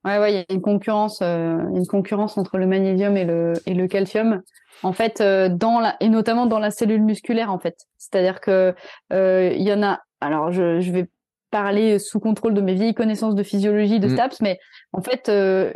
[0.04, 3.74] Ouais, ouais, il y a une concurrence, une concurrence entre le magnésium et le, et
[3.74, 4.42] le calcium
[4.82, 7.76] en fait, euh, dans la, et notamment dans la cellule musculaire, en fait.
[7.98, 8.74] C'est-à-dire que
[9.12, 10.00] euh, il y en a.
[10.20, 11.08] Alors, je, je vais
[11.50, 14.10] parler sous contrôle de mes vieilles connaissances de physiologie, de mm.
[14.10, 14.58] STAPS, mais
[14.92, 15.72] en fait, euh,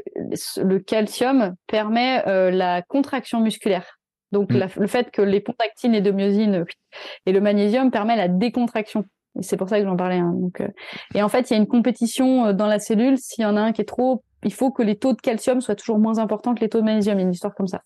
[0.62, 3.98] le calcium permet euh, la contraction musculaire.
[4.32, 4.66] Donc mm.
[4.76, 6.64] le fait que les pontactines et de myosine
[7.26, 9.04] et le magnésium permet la décontraction.
[9.38, 10.18] Et c'est pour ça que j'en parlais.
[10.18, 10.32] Hein.
[10.36, 10.68] Donc, euh,
[11.14, 13.18] et en fait, il y a une compétition dans la cellule.
[13.18, 15.60] S'il y en a un qui est trop, il faut que les taux de calcium
[15.60, 17.18] soient toujours moins importants que les taux de magnésium.
[17.18, 17.82] Il y a une histoire comme ça.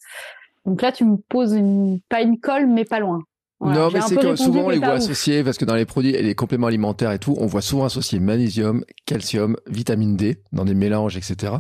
[0.69, 3.21] Donc là, tu me poses une, pas une colle, mais pas loin
[3.61, 6.35] non, mais c'est que souvent on les voit associés parce que dans les produits, les
[6.35, 11.17] compléments alimentaires et tout, on voit souvent associer magnésium, calcium, vitamine D dans des mélanges,
[11.17, 11.55] etc.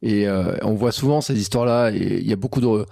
[0.00, 1.90] Et euh, on voit souvent ces histoires-là.
[1.90, 2.86] Et il y a beaucoup de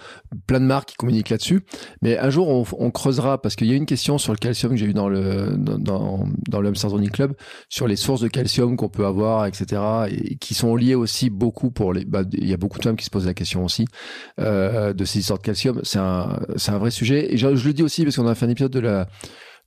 [0.46, 1.60] plein de marques qui communiquent là-dessus.
[2.02, 4.72] Mais un jour, on, on creusera parce qu'il y a une question sur le calcium
[4.72, 6.72] que j'ai eu dans le dans dans le
[7.10, 7.34] Club
[7.68, 9.80] sur les sources de calcium qu'on peut avoir, etc.
[10.10, 12.04] Et qui sont liées aussi beaucoup pour les.
[12.04, 13.86] Bah, il y a beaucoup de femmes qui se posent la question aussi
[14.40, 15.80] euh, de ces histoires de calcium.
[15.84, 17.32] C'est un c'est un vrai sujet.
[17.32, 19.06] Et je, je le dis aussi parce qu'on a fait un épisode de la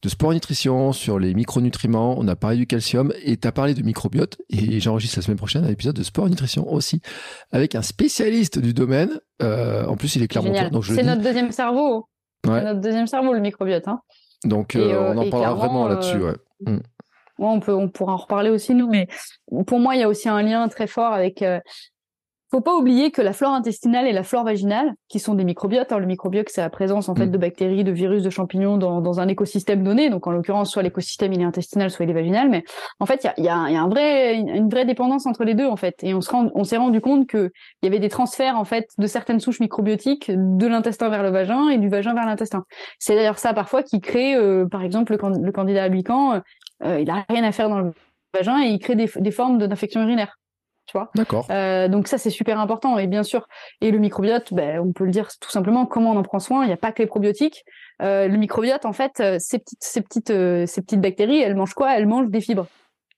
[0.01, 3.75] de sport nutrition sur les micronutriments, on a parlé du calcium et tu as parlé
[3.75, 7.01] de microbiote et j'enregistre la semaine prochaine un épisode de sport nutrition aussi
[7.51, 9.19] avec un spécialiste du domaine.
[9.43, 12.07] Euh, en plus, il est clairement C'est notre deuxième cerveau.
[12.43, 13.87] C'est notre deuxième cerveau le microbiote.
[13.87, 13.99] Hein.
[14.43, 16.17] Donc euh, euh, on en parlera vraiment là-dessus.
[16.17, 16.33] Ouais.
[16.65, 16.79] Mm.
[17.37, 19.07] on peut, on pourra en reparler aussi nous, mais
[19.67, 21.43] pour moi, il y a aussi un lien très fort avec
[22.51, 25.93] faut pas oublier que la flore intestinale et la flore vaginale, qui sont des microbiotes,
[25.93, 27.31] hein, le microbiote c'est la présence en fait mm.
[27.31, 30.09] de bactéries, de virus, de champignons dans, dans un écosystème donné.
[30.09, 32.49] Donc en l'occurrence, soit l'écosystème il est intestinal, soit il est vaginal.
[32.49, 32.65] Mais
[32.99, 35.45] en fait, il y a, y, a, y a, un vrai, une vraie dépendance entre
[35.45, 35.95] les deux en fait.
[36.03, 37.51] Et on se rend, on s'est rendu compte que
[37.81, 41.29] il y avait des transferts en fait de certaines souches microbiotiques de l'intestin vers le
[41.29, 42.65] vagin et du vagin vers l'intestin.
[42.99, 46.41] C'est d'ailleurs ça parfois qui crée, euh, par exemple, le, le candidat abucan,
[46.83, 47.93] euh, il a rien à faire dans le
[48.33, 50.40] vagin et il crée des, des formes d'infection urinaire
[50.91, 51.09] tu vois.
[51.15, 51.45] D'accord.
[51.49, 53.47] Euh, donc ça c'est super important et bien sûr
[53.79, 56.63] et le microbiote, ben, on peut le dire tout simplement comment on en prend soin.
[56.63, 57.63] Il n'y a pas que les probiotiques.
[58.01, 61.55] Euh, le microbiote en fait, euh, ces petites ces petites euh, ces petites bactéries, elles
[61.55, 61.95] mangent quoi?
[61.95, 62.67] Elles mangent des fibres.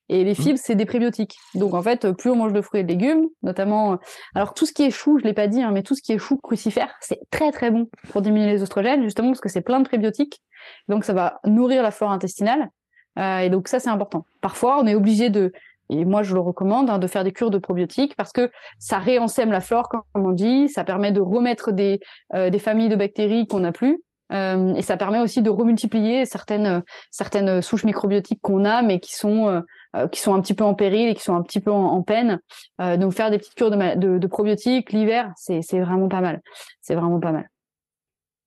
[0.08, 0.34] Et les mmh.
[0.34, 1.36] fibres, c'est des prébiotiques.
[1.54, 3.98] Donc en fait, plus on mange de fruits et de légumes, notamment,
[4.34, 6.12] alors tout ce qui est chou, je l'ai pas dit, hein, mais tout ce qui
[6.12, 9.62] est chou crucifère, c'est très très bon pour diminuer les oestrogènes, justement parce que c'est
[9.62, 10.42] plein de prébiotiques.
[10.88, 12.68] Donc ça va nourrir la flore intestinale.
[13.18, 14.26] Euh, et donc ça c'est important.
[14.40, 15.52] Parfois, on est obligé de
[15.90, 18.98] et moi, je le recommande hein, de faire des cures de probiotiques parce que ça
[18.98, 22.00] réensème la flore, comme on dit, ça permet de remettre des,
[22.34, 24.02] euh, des familles de bactéries qu'on n'a plus.
[24.32, 29.14] Euh, et ça permet aussi de remultiplier certaines certaines souches microbiotiques qu'on a, mais qui
[29.14, 29.62] sont
[29.96, 32.02] euh, qui sont un petit peu en péril et qui sont un petit peu en,
[32.02, 32.40] peine.
[32.80, 36.40] donc faire des petites cures de, de, de probiotiques l'hiver, c'est vraiment pas mal.
[36.80, 37.48] C'est vraiment pas mal.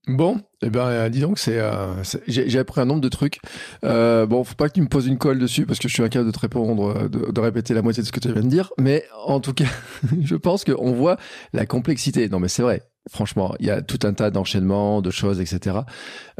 [0.08, 3.40] Bon, eh ben, euh, dis donc, c'est, euh, j'ai, appris un nombre de trucs.
[3.84, 6.04] Euh, bon, faut pas que tu me poses une colle dessus parce que je suis
[6.04, 8.48] incapable de te répondre, de, de, répéter la moitié de ce que tu viens de
[8.48, 8.72] dire.
[8.80, 9.66] Mais en tout cas,
[10.22, 11.18] je pense qu'on voit
[11.52, 12.30] la complexité.
[12.30, 12.84] Non, mais c'est vrai.
[13.10, 15.78] Franchement, il y a tout un tas d'enchaînements, de choses, etc.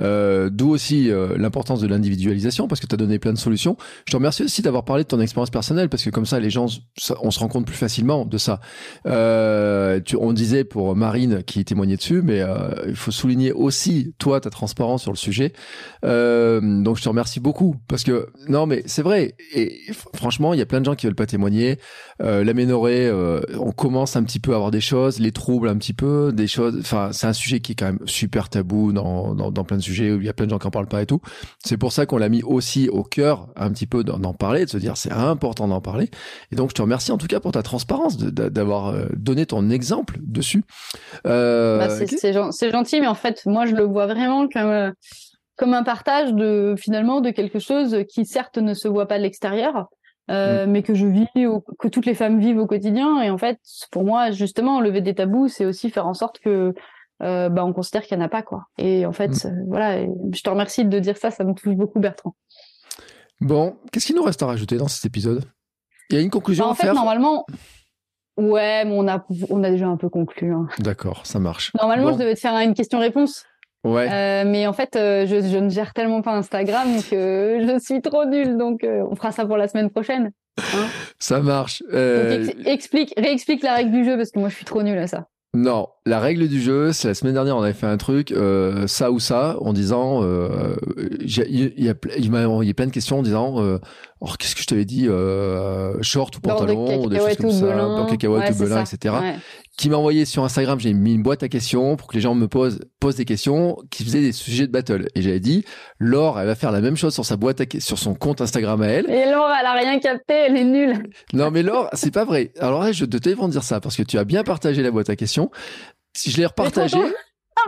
[0.02, 3.78] Euh, D'où aussi euh, l'importance de l'individualisation, parce que tu as donné plein de solutions.
[4.06, 6.50] Je te remercie aussi d'avoir parlé de ton expérience personnelle, parce que comme ça, les
[6.50, 6.68] gens,
[7.22, 8.60] on se rend compte plus facilement de ça.
[9.06, 12.44] Euh, tu, on disait pour Marine qui témoignait dessus, mais
[12.88, 15.54] il faut souligner aussi, toi, ta transparence sur le sujet.
[16.04, 19.36] Donc, je te remercie beaucoup, parce que, non, mais c'est vrai.
[19.54, 19.82] Et
[20.14, 21.78] franchement, il y a plein de gens qui veulent pas témoigner.
[22.22, 23.12] Euh, L'aménorrhée,
[23.58, 26.48] on commence un petit peu à avoir des choses, les troubles un petit peu, des
[26.48, 29.78] choses Enfin, c'est un sujet qui est quand même super tabou dans, dans, dans, plein
[29.78, 31.22] de sujets où il y a plein de gens qui en parlent pas et tout.
[31.64, 34.70] C'est pour ça qu'on l'a mis aussi au cœur un petit peu d'en parler, de
[34.70, 36.10] se dire c'est important d'en parler.
[36.52, 39.70] Et donc, je te remercie en tout cas pour ta transparence, d'avoir euh, donné ton
[39.70, 40.64] exemple dessus.
[41.26, 41.90] Euh, bah,
[42.52, 44.92] c'est gentil, mais en fait, moi, je le vois vraiment comme euh,
[45.58, 49.24] comme un partage de finalement de quelque chose qui certes ne se voit pas de
[49.24, 49.88] l'extérieur,
[50.30, 50.72] euh, mm.
[50.72, 51.28] mais que je vis,
[51.80, 53.22] que toutes les femmes vivent au quotidien.
[53.22, 53.60] Et en fait,
[53.92, 56.74] pour moi, justement, lever des tabous, c'est aussi faire en sorte que
[57.24, 58.66] euh, bah, on considère qu'il n'y en a pas, quoi.
[58.78, 59.66] Et en fait, mm.
[59.68, 62.36] voilà, je te remercie de dire ça, ça me touche beaucoup, Bertrand.
[63.40, 65.44] Bon, qu'est-ce qu'il nous reste à rajouter dans cet épisode?
[66.10, 67.46] Il y a une conclusion bah, en à fait, normalement,
[68.38, 70.54] ouais, mais on a, on a déjà un peu conclu.
[70.54, 70.68] Hein.
[70.80, 71.72] D'accord, ça marche.
[71.76, 73.46] Normalement, je devais te faire une question-réponse.
[73.88, 74.08] Ouais.
[74.12, 78.02] Euh, mais en fait, euh, je, je, ne gère tellement pas Instagram que je suis
[78.02, 78.58] trop nulle.
[78.58, 80.32] Donc, euh, on fera ça pour la semaine prochaine.
[80.58, 80.88] Hein
[81.20, 81.82] ça marche.
[81.84, 85.08] Donc, explique, réexplique la règle du jeu parce que moi, je suis trop nulle à
[85.08, 85.28] ça.
[85.54, 88.86] Non, la règle du jeu, c'est la semaine dernière, on avait fait un truc, euh,
[88.86, 90.76] ça ou ça, en disant, euh,
[91.20, 93.80] il y, a, plein de questions en disant, euh,
[94.20, 98.06] oh, qu'est-ce que je t'avais dit, euh, short ou pantalon, ou des choses comme ça,
[98.08, 99.16] cacahuète ou belin, etc.
[99.78, 102.34] Qui m'a envoyé sur Instagram, j'ai mis une boîte à questions pour que les gens
[102.34, 105.06] me posent, posent des questions qui faisaient des sujets de battle.
[105.14, 105.66] Et j'avais dit,
[106.00, 108.82] Laure, elle va faire la même chose sur sa boîte à, sur son compte Instagram
[108.82, 109.08] à elle.
[109.08, 111.04] Et Laure, elle a rien capté, elle est nulle.
[111.32, 112.54] Non, mais Laure, c'est pas vrai.
[112.60, 115.12] Alors là, je te devais dire ça parce que tu as bien partagé la boîte
[115.12, 115.52] à questions
[116.16, 116.98] si je l'ai repartagé.
[116.98, 117.12] Ah,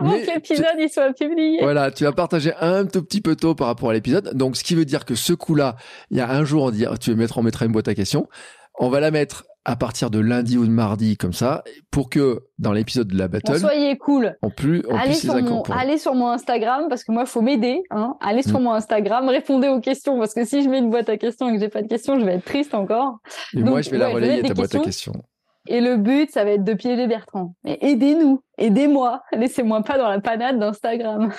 [0.00, 1.58] Avant que l'épisode il soit publié.
[1.60, 4.34] Voilà, tu vas partager un tout petit peu tôt par rapport à l'épisode.
[4.34, 5.76] Donc, ce qui veut dire que ce coup-là,
[6.10, 7.94] il y a un jour, on dit, tu veux mettre, on mettra une boîte à
[7.94, 8.28] questions.
[8.78, 12.40] On va la mettre à partir de lundi ou de mardi comme ça pour que
[12.58, 14.36] dans l'épisode de la battle soyez cool.
[14.42, 17.82] on plus on allez sur mon allez sur mon Instagram parce que moi faut m'aider
[17.90, 18.16] hein.
[18.20, 18.64] allez sur mm.
[18.64, 21.54] mon Instagram répondez aux questions parce que si je mets une boîte à questions et
[21.54, 23.18] que j'ai pas de questions je vais être triste encore.
[23.54, 25.12] Et moi je vais la relayer ta boîte à questions
[25.70, 27.54] et le but, ça va être de piéger Bertrand.
[27.62, 31.30] Mais aidez-nous, aidez-moi, laissez-moi pas dans la panade d'Instagram.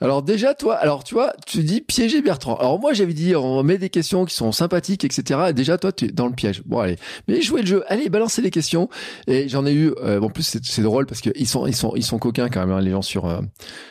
[0.00, 2.56] Alors déjà, toi, alors tu vois, tu dis piéger Bertrand.
[2.56, 5.48] Alors moi, j'avais dit, on met des questions qui sont sympathiques, etc.
[5.50, 6.62] Et déjà, toi, tu es dans le piège.
[6.64, 6.96] Bon, allez,
[7.28, 7.84] mais jouez le jeu.
[7.88, 8.88] Allez, balancez les questions.
[9.26, 9.92] Et j'en ai eu.
[10.02, 12.74] Euh, en plus, c'est drôle parce qu'ils sont, ils sont, ils sont coquins quand même,
[12.74, 13.42] hein, les gens sur euh,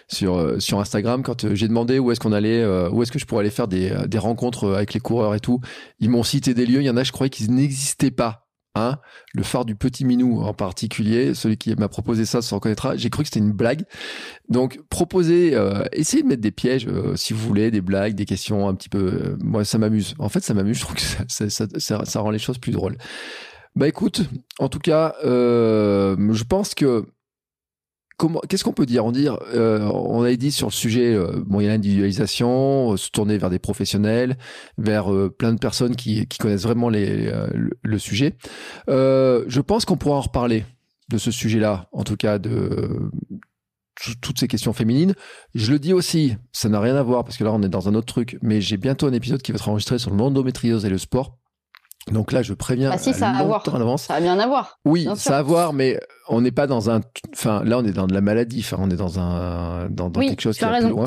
[0.07, 1.21] sur euh, sur Instagram.
[1.21, 3.93] Quand j'ai demandé où est-ce qu'on allait, où est-ce que je pourrais aller faire des
[4.07, 5.59] des rencontres avec les coureurs et tout,
[5.99, 6.81] ils m'ont cité des lieux.
[6.81, 8.42] Il y en a, je croyais qu'ils n'existaient pas
[8.75, 12.95] Le phare du petit Minou en particulier, celui qui m'a proposé ça se reconnaîtra.
[12.95, 13.83] J'ai cru que c'était une blague.
[14.49, 18.25] Donc proposez, euh, essayez de mettre des pièges euh, si vous voulez, des blagues, des
[18.25, 18.97] questions un petit peu.
[18.97, 20.15] Euh, moi, ça m'amuse.
[20.17, 20.77] En fait, ça m'amuse.
[20.77, 22.97] Je trouve que ça, rend les choses plus drôles.
[23.75, 24.21] Bah écoute,
[24.57, 27.05] en tout cas, je pense que
[28.47, 29.05] qu'est-ce qu'on peut dire?
[29.05, 32.97] On dit, euh, on dit sur le sujet, euh, bon, il y a l'individualisation, euh,
[32.97, 34.37] se tourner vers des professionnels,
[34.77, 35.07] vers
[35.37, 37.31] plein de personnes qui, connaissent vraiment les,
[37.81, 38.35] le, sujet.
[38.87, 40.65] je pense qu'on pourra en reparler
[41.09, 43.09] de ce sujet-là, en tout cas de
[44.21, 45.13] toutes ces questions féminines.
[45.53, 47.87] Je le dis aussi, ça n'a rien à voir parce que là on est dans
[47.87, 50.89] un autre truc, mais j'ai bientôt un épisode qui va être enregistré sur l'endométriose et
[50.89, 51.37] le sport
[52.11, 53.63] donc là, je préviens ah si, ça a à voir.
[53.71, 54.03] en avance.
[54.03, 54.79] Ça a bien à voir.
[54.85, 57.01] Oui, ça a à voir, mais on n'est pas dans un.
[57.33, 58.59] Enfin, là, on est dans de la maladie.
[58.59, 61.05] Enfin, on est dans un dans, quelque chose qui est plus loin.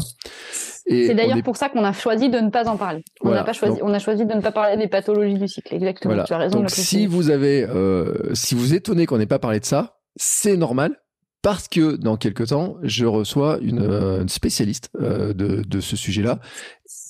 [0.88, 3.04] C'est d'ailleurs pour ça qu'on a choisi de ne pas en parler.
[3.20, 3.78] On n'a pas choisi.
[3.82, 5.74] on a choisi de ne pas parler des pathologies du cycle.
[5.74, 6.24] Exactement.
[6.24, 6.60] Tu as raison.
[6.60, 10.56] Donc, si vous avez, euh, si vous étonnez qu'on n'ait pas parlé de ça, c'est
[10.56, 10.96] normal
[11.42, 16.40] parce que dans quelques temps, je reçois une, euh, spécialiste euh, de, de ce sujet-là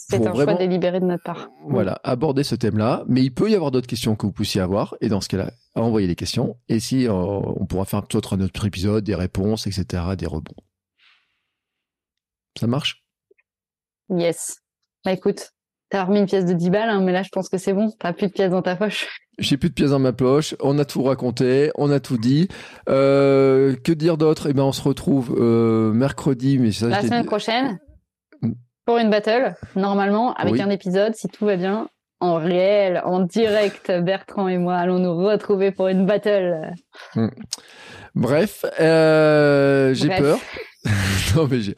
[0.09, 1.49] c'est un choix délibéré de notre part.
[1.65, 3.05] Voilà, aborder ce thème-là.
[3.09, 4.95] Mais il peut y avoir d'autres questions que vous puissiez avoir.
[5.01, 6.57] Et dans ce cas-là, envoyez les questions.
[6.69, 10.55] Et si euh, on pourra faire peut-être un autre épisode, des réponses, etc., des rebonds.
[12.59, 13.05] Ça marche?
[14.09, 14.59] Yes.
[15.05, 15.51] Bah écoute,
[15.91, 17.91] t'as remis une pièce de 10 balles, hein, mais là je pense que c'est bon.
[17.99, 19.09] T'as plus de pièces dans ta poche.
[19.39, 20.55] J'ai plus de pièces dans ma poche.
[20.61, 22.49] On a tout raconté, on a tout dit.
[22.89, 24.49] Euh, que dire d'autre?
[24.49, 26.89] Eh ben, on se retrouve euh, mercredi, mais ça.
[26.89, 27.79] La semaine prochaine
[28.87, 31.89] pour une battle, normalement, avec un épisode, si tout va bien,
[32.21, 36.73] en réel, en direct, Bertrand et moi allons nous retrouver pour une battle.
[37.15, 37.29] Hmm.
[38.15, 40.39] Bref, euh, j'ai peur.
[41.37, 41.75] non mais je,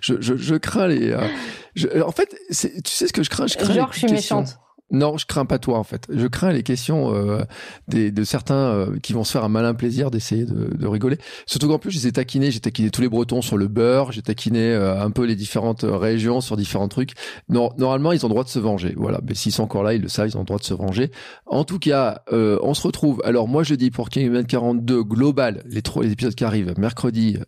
[0.00, 1.12] je, je, crains les.
[1.12, 2.54] Euh, en fait, tu
[2.84, 3.46] sais ce que je crains?
[3.46, 3.72] Je crains.
[3.72, 4.58] Genre, je suis méchante.
[4.90, 6.06] Non, je crains pas toi en fait.
[6.08, 7.42] Je crains les questions euh,
[7.88, 11.18] de certains euh, qui vont se faire un malin plaisir d'essayer de, rigoler.
[11.46, 12.50] Surtout qu'en plus, je les ai taquinés.
[12.50, 14.12] J'ai taquiné tous les Bretons sur le beurre.
[14.12, 17.12] J'ai taquiné euh, un peu les différentes régions sur différents trucs.
[17.48, 18.94] Normalement, ils ont droit de se venger.
[18.96, 19.20] Voilà.
[19.26, 20.28] Mais s'ils sont encore là, ils le savent.
[20.28, 21.10] Ils ont le droit de se venger.
[21.44, 23.20] En tout cas, on se retrouve.
[23.24, 27.38] Alors moi, je dis pour King 42 global, les trois les épisodes qui arrivent mercredi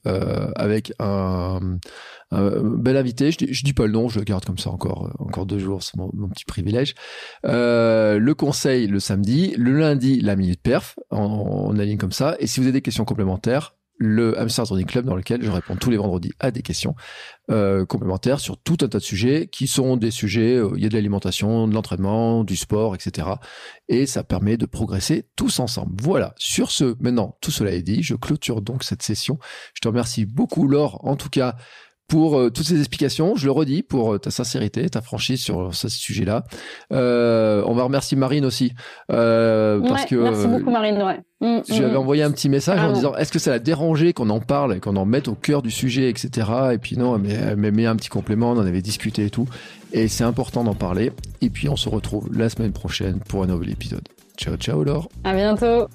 [0.57, 1.61] avec un
[2.33, 5.07] euh, bel invité, je dis, dis pas le nom, je le garde comme ça encore,
[5.07, 6.95] euh, encore deux jours, c'est mon, petit privilège.
[7.45, 12.37] Euh, le conseil le samedi, le lundi la minute perf, on, aligne comme ça.
[12.39, 15.77] Et si vous avez des questions complémentaires, le Hamster Running Club dans lequel je réponds
[15.77, 16.95] tous les vendredis à des questions
[17.51, 20.89] euh, complémentaires sur tout un tas de sujets qui sont des sujets, il y a
[20.89, 23.29] de l'alimentation, de l'entraînement, du sport, etc.
[23.89, 25.93] Et ça permet de progresser tous ensemble.
[26.01, 29.39] Voilà, sur ce, maintenant, tout cela est dit, je clôture donc cette session.
[29.75, 31.57] Je te remercie beaucoup Laure, en tout cas,
[32.11, 33.37] pour euh, toutes ces explications.
[33.37, 36.45] Je le redis pour euh, ta sincérité, ta franchise sur ce sujet-là.
[36.93, 38.73] Euh, on va remercier Marine aussi
[39.13, 41.01] euh, parce que merci beaucoup Marine.
[41.01, 41.21] Ouais.
[41.41, 41.99] Mm, je lui avais mm.
[41.99, 44.81] envoyé un petit message en disant est-ce que ça l'a dérangé qu'on en parle et
[44.81, 46.49] qu'on en mette au cœur du sujet, etc.
[46.73, 49.31] Et puis non, mais elle m'a mis un petit complément, on en avait discuté et
[49.31, 49.47] tout.
[49.93, 51.13] Et c'est important d'en parler.
[51.41, 54.07] Et puis on se retrouve la semaine prochaine pour un nouvel épisode.
[54.37, 55.09] Ciao, ciao Laure.
[55.23, 55.87] À bientôt.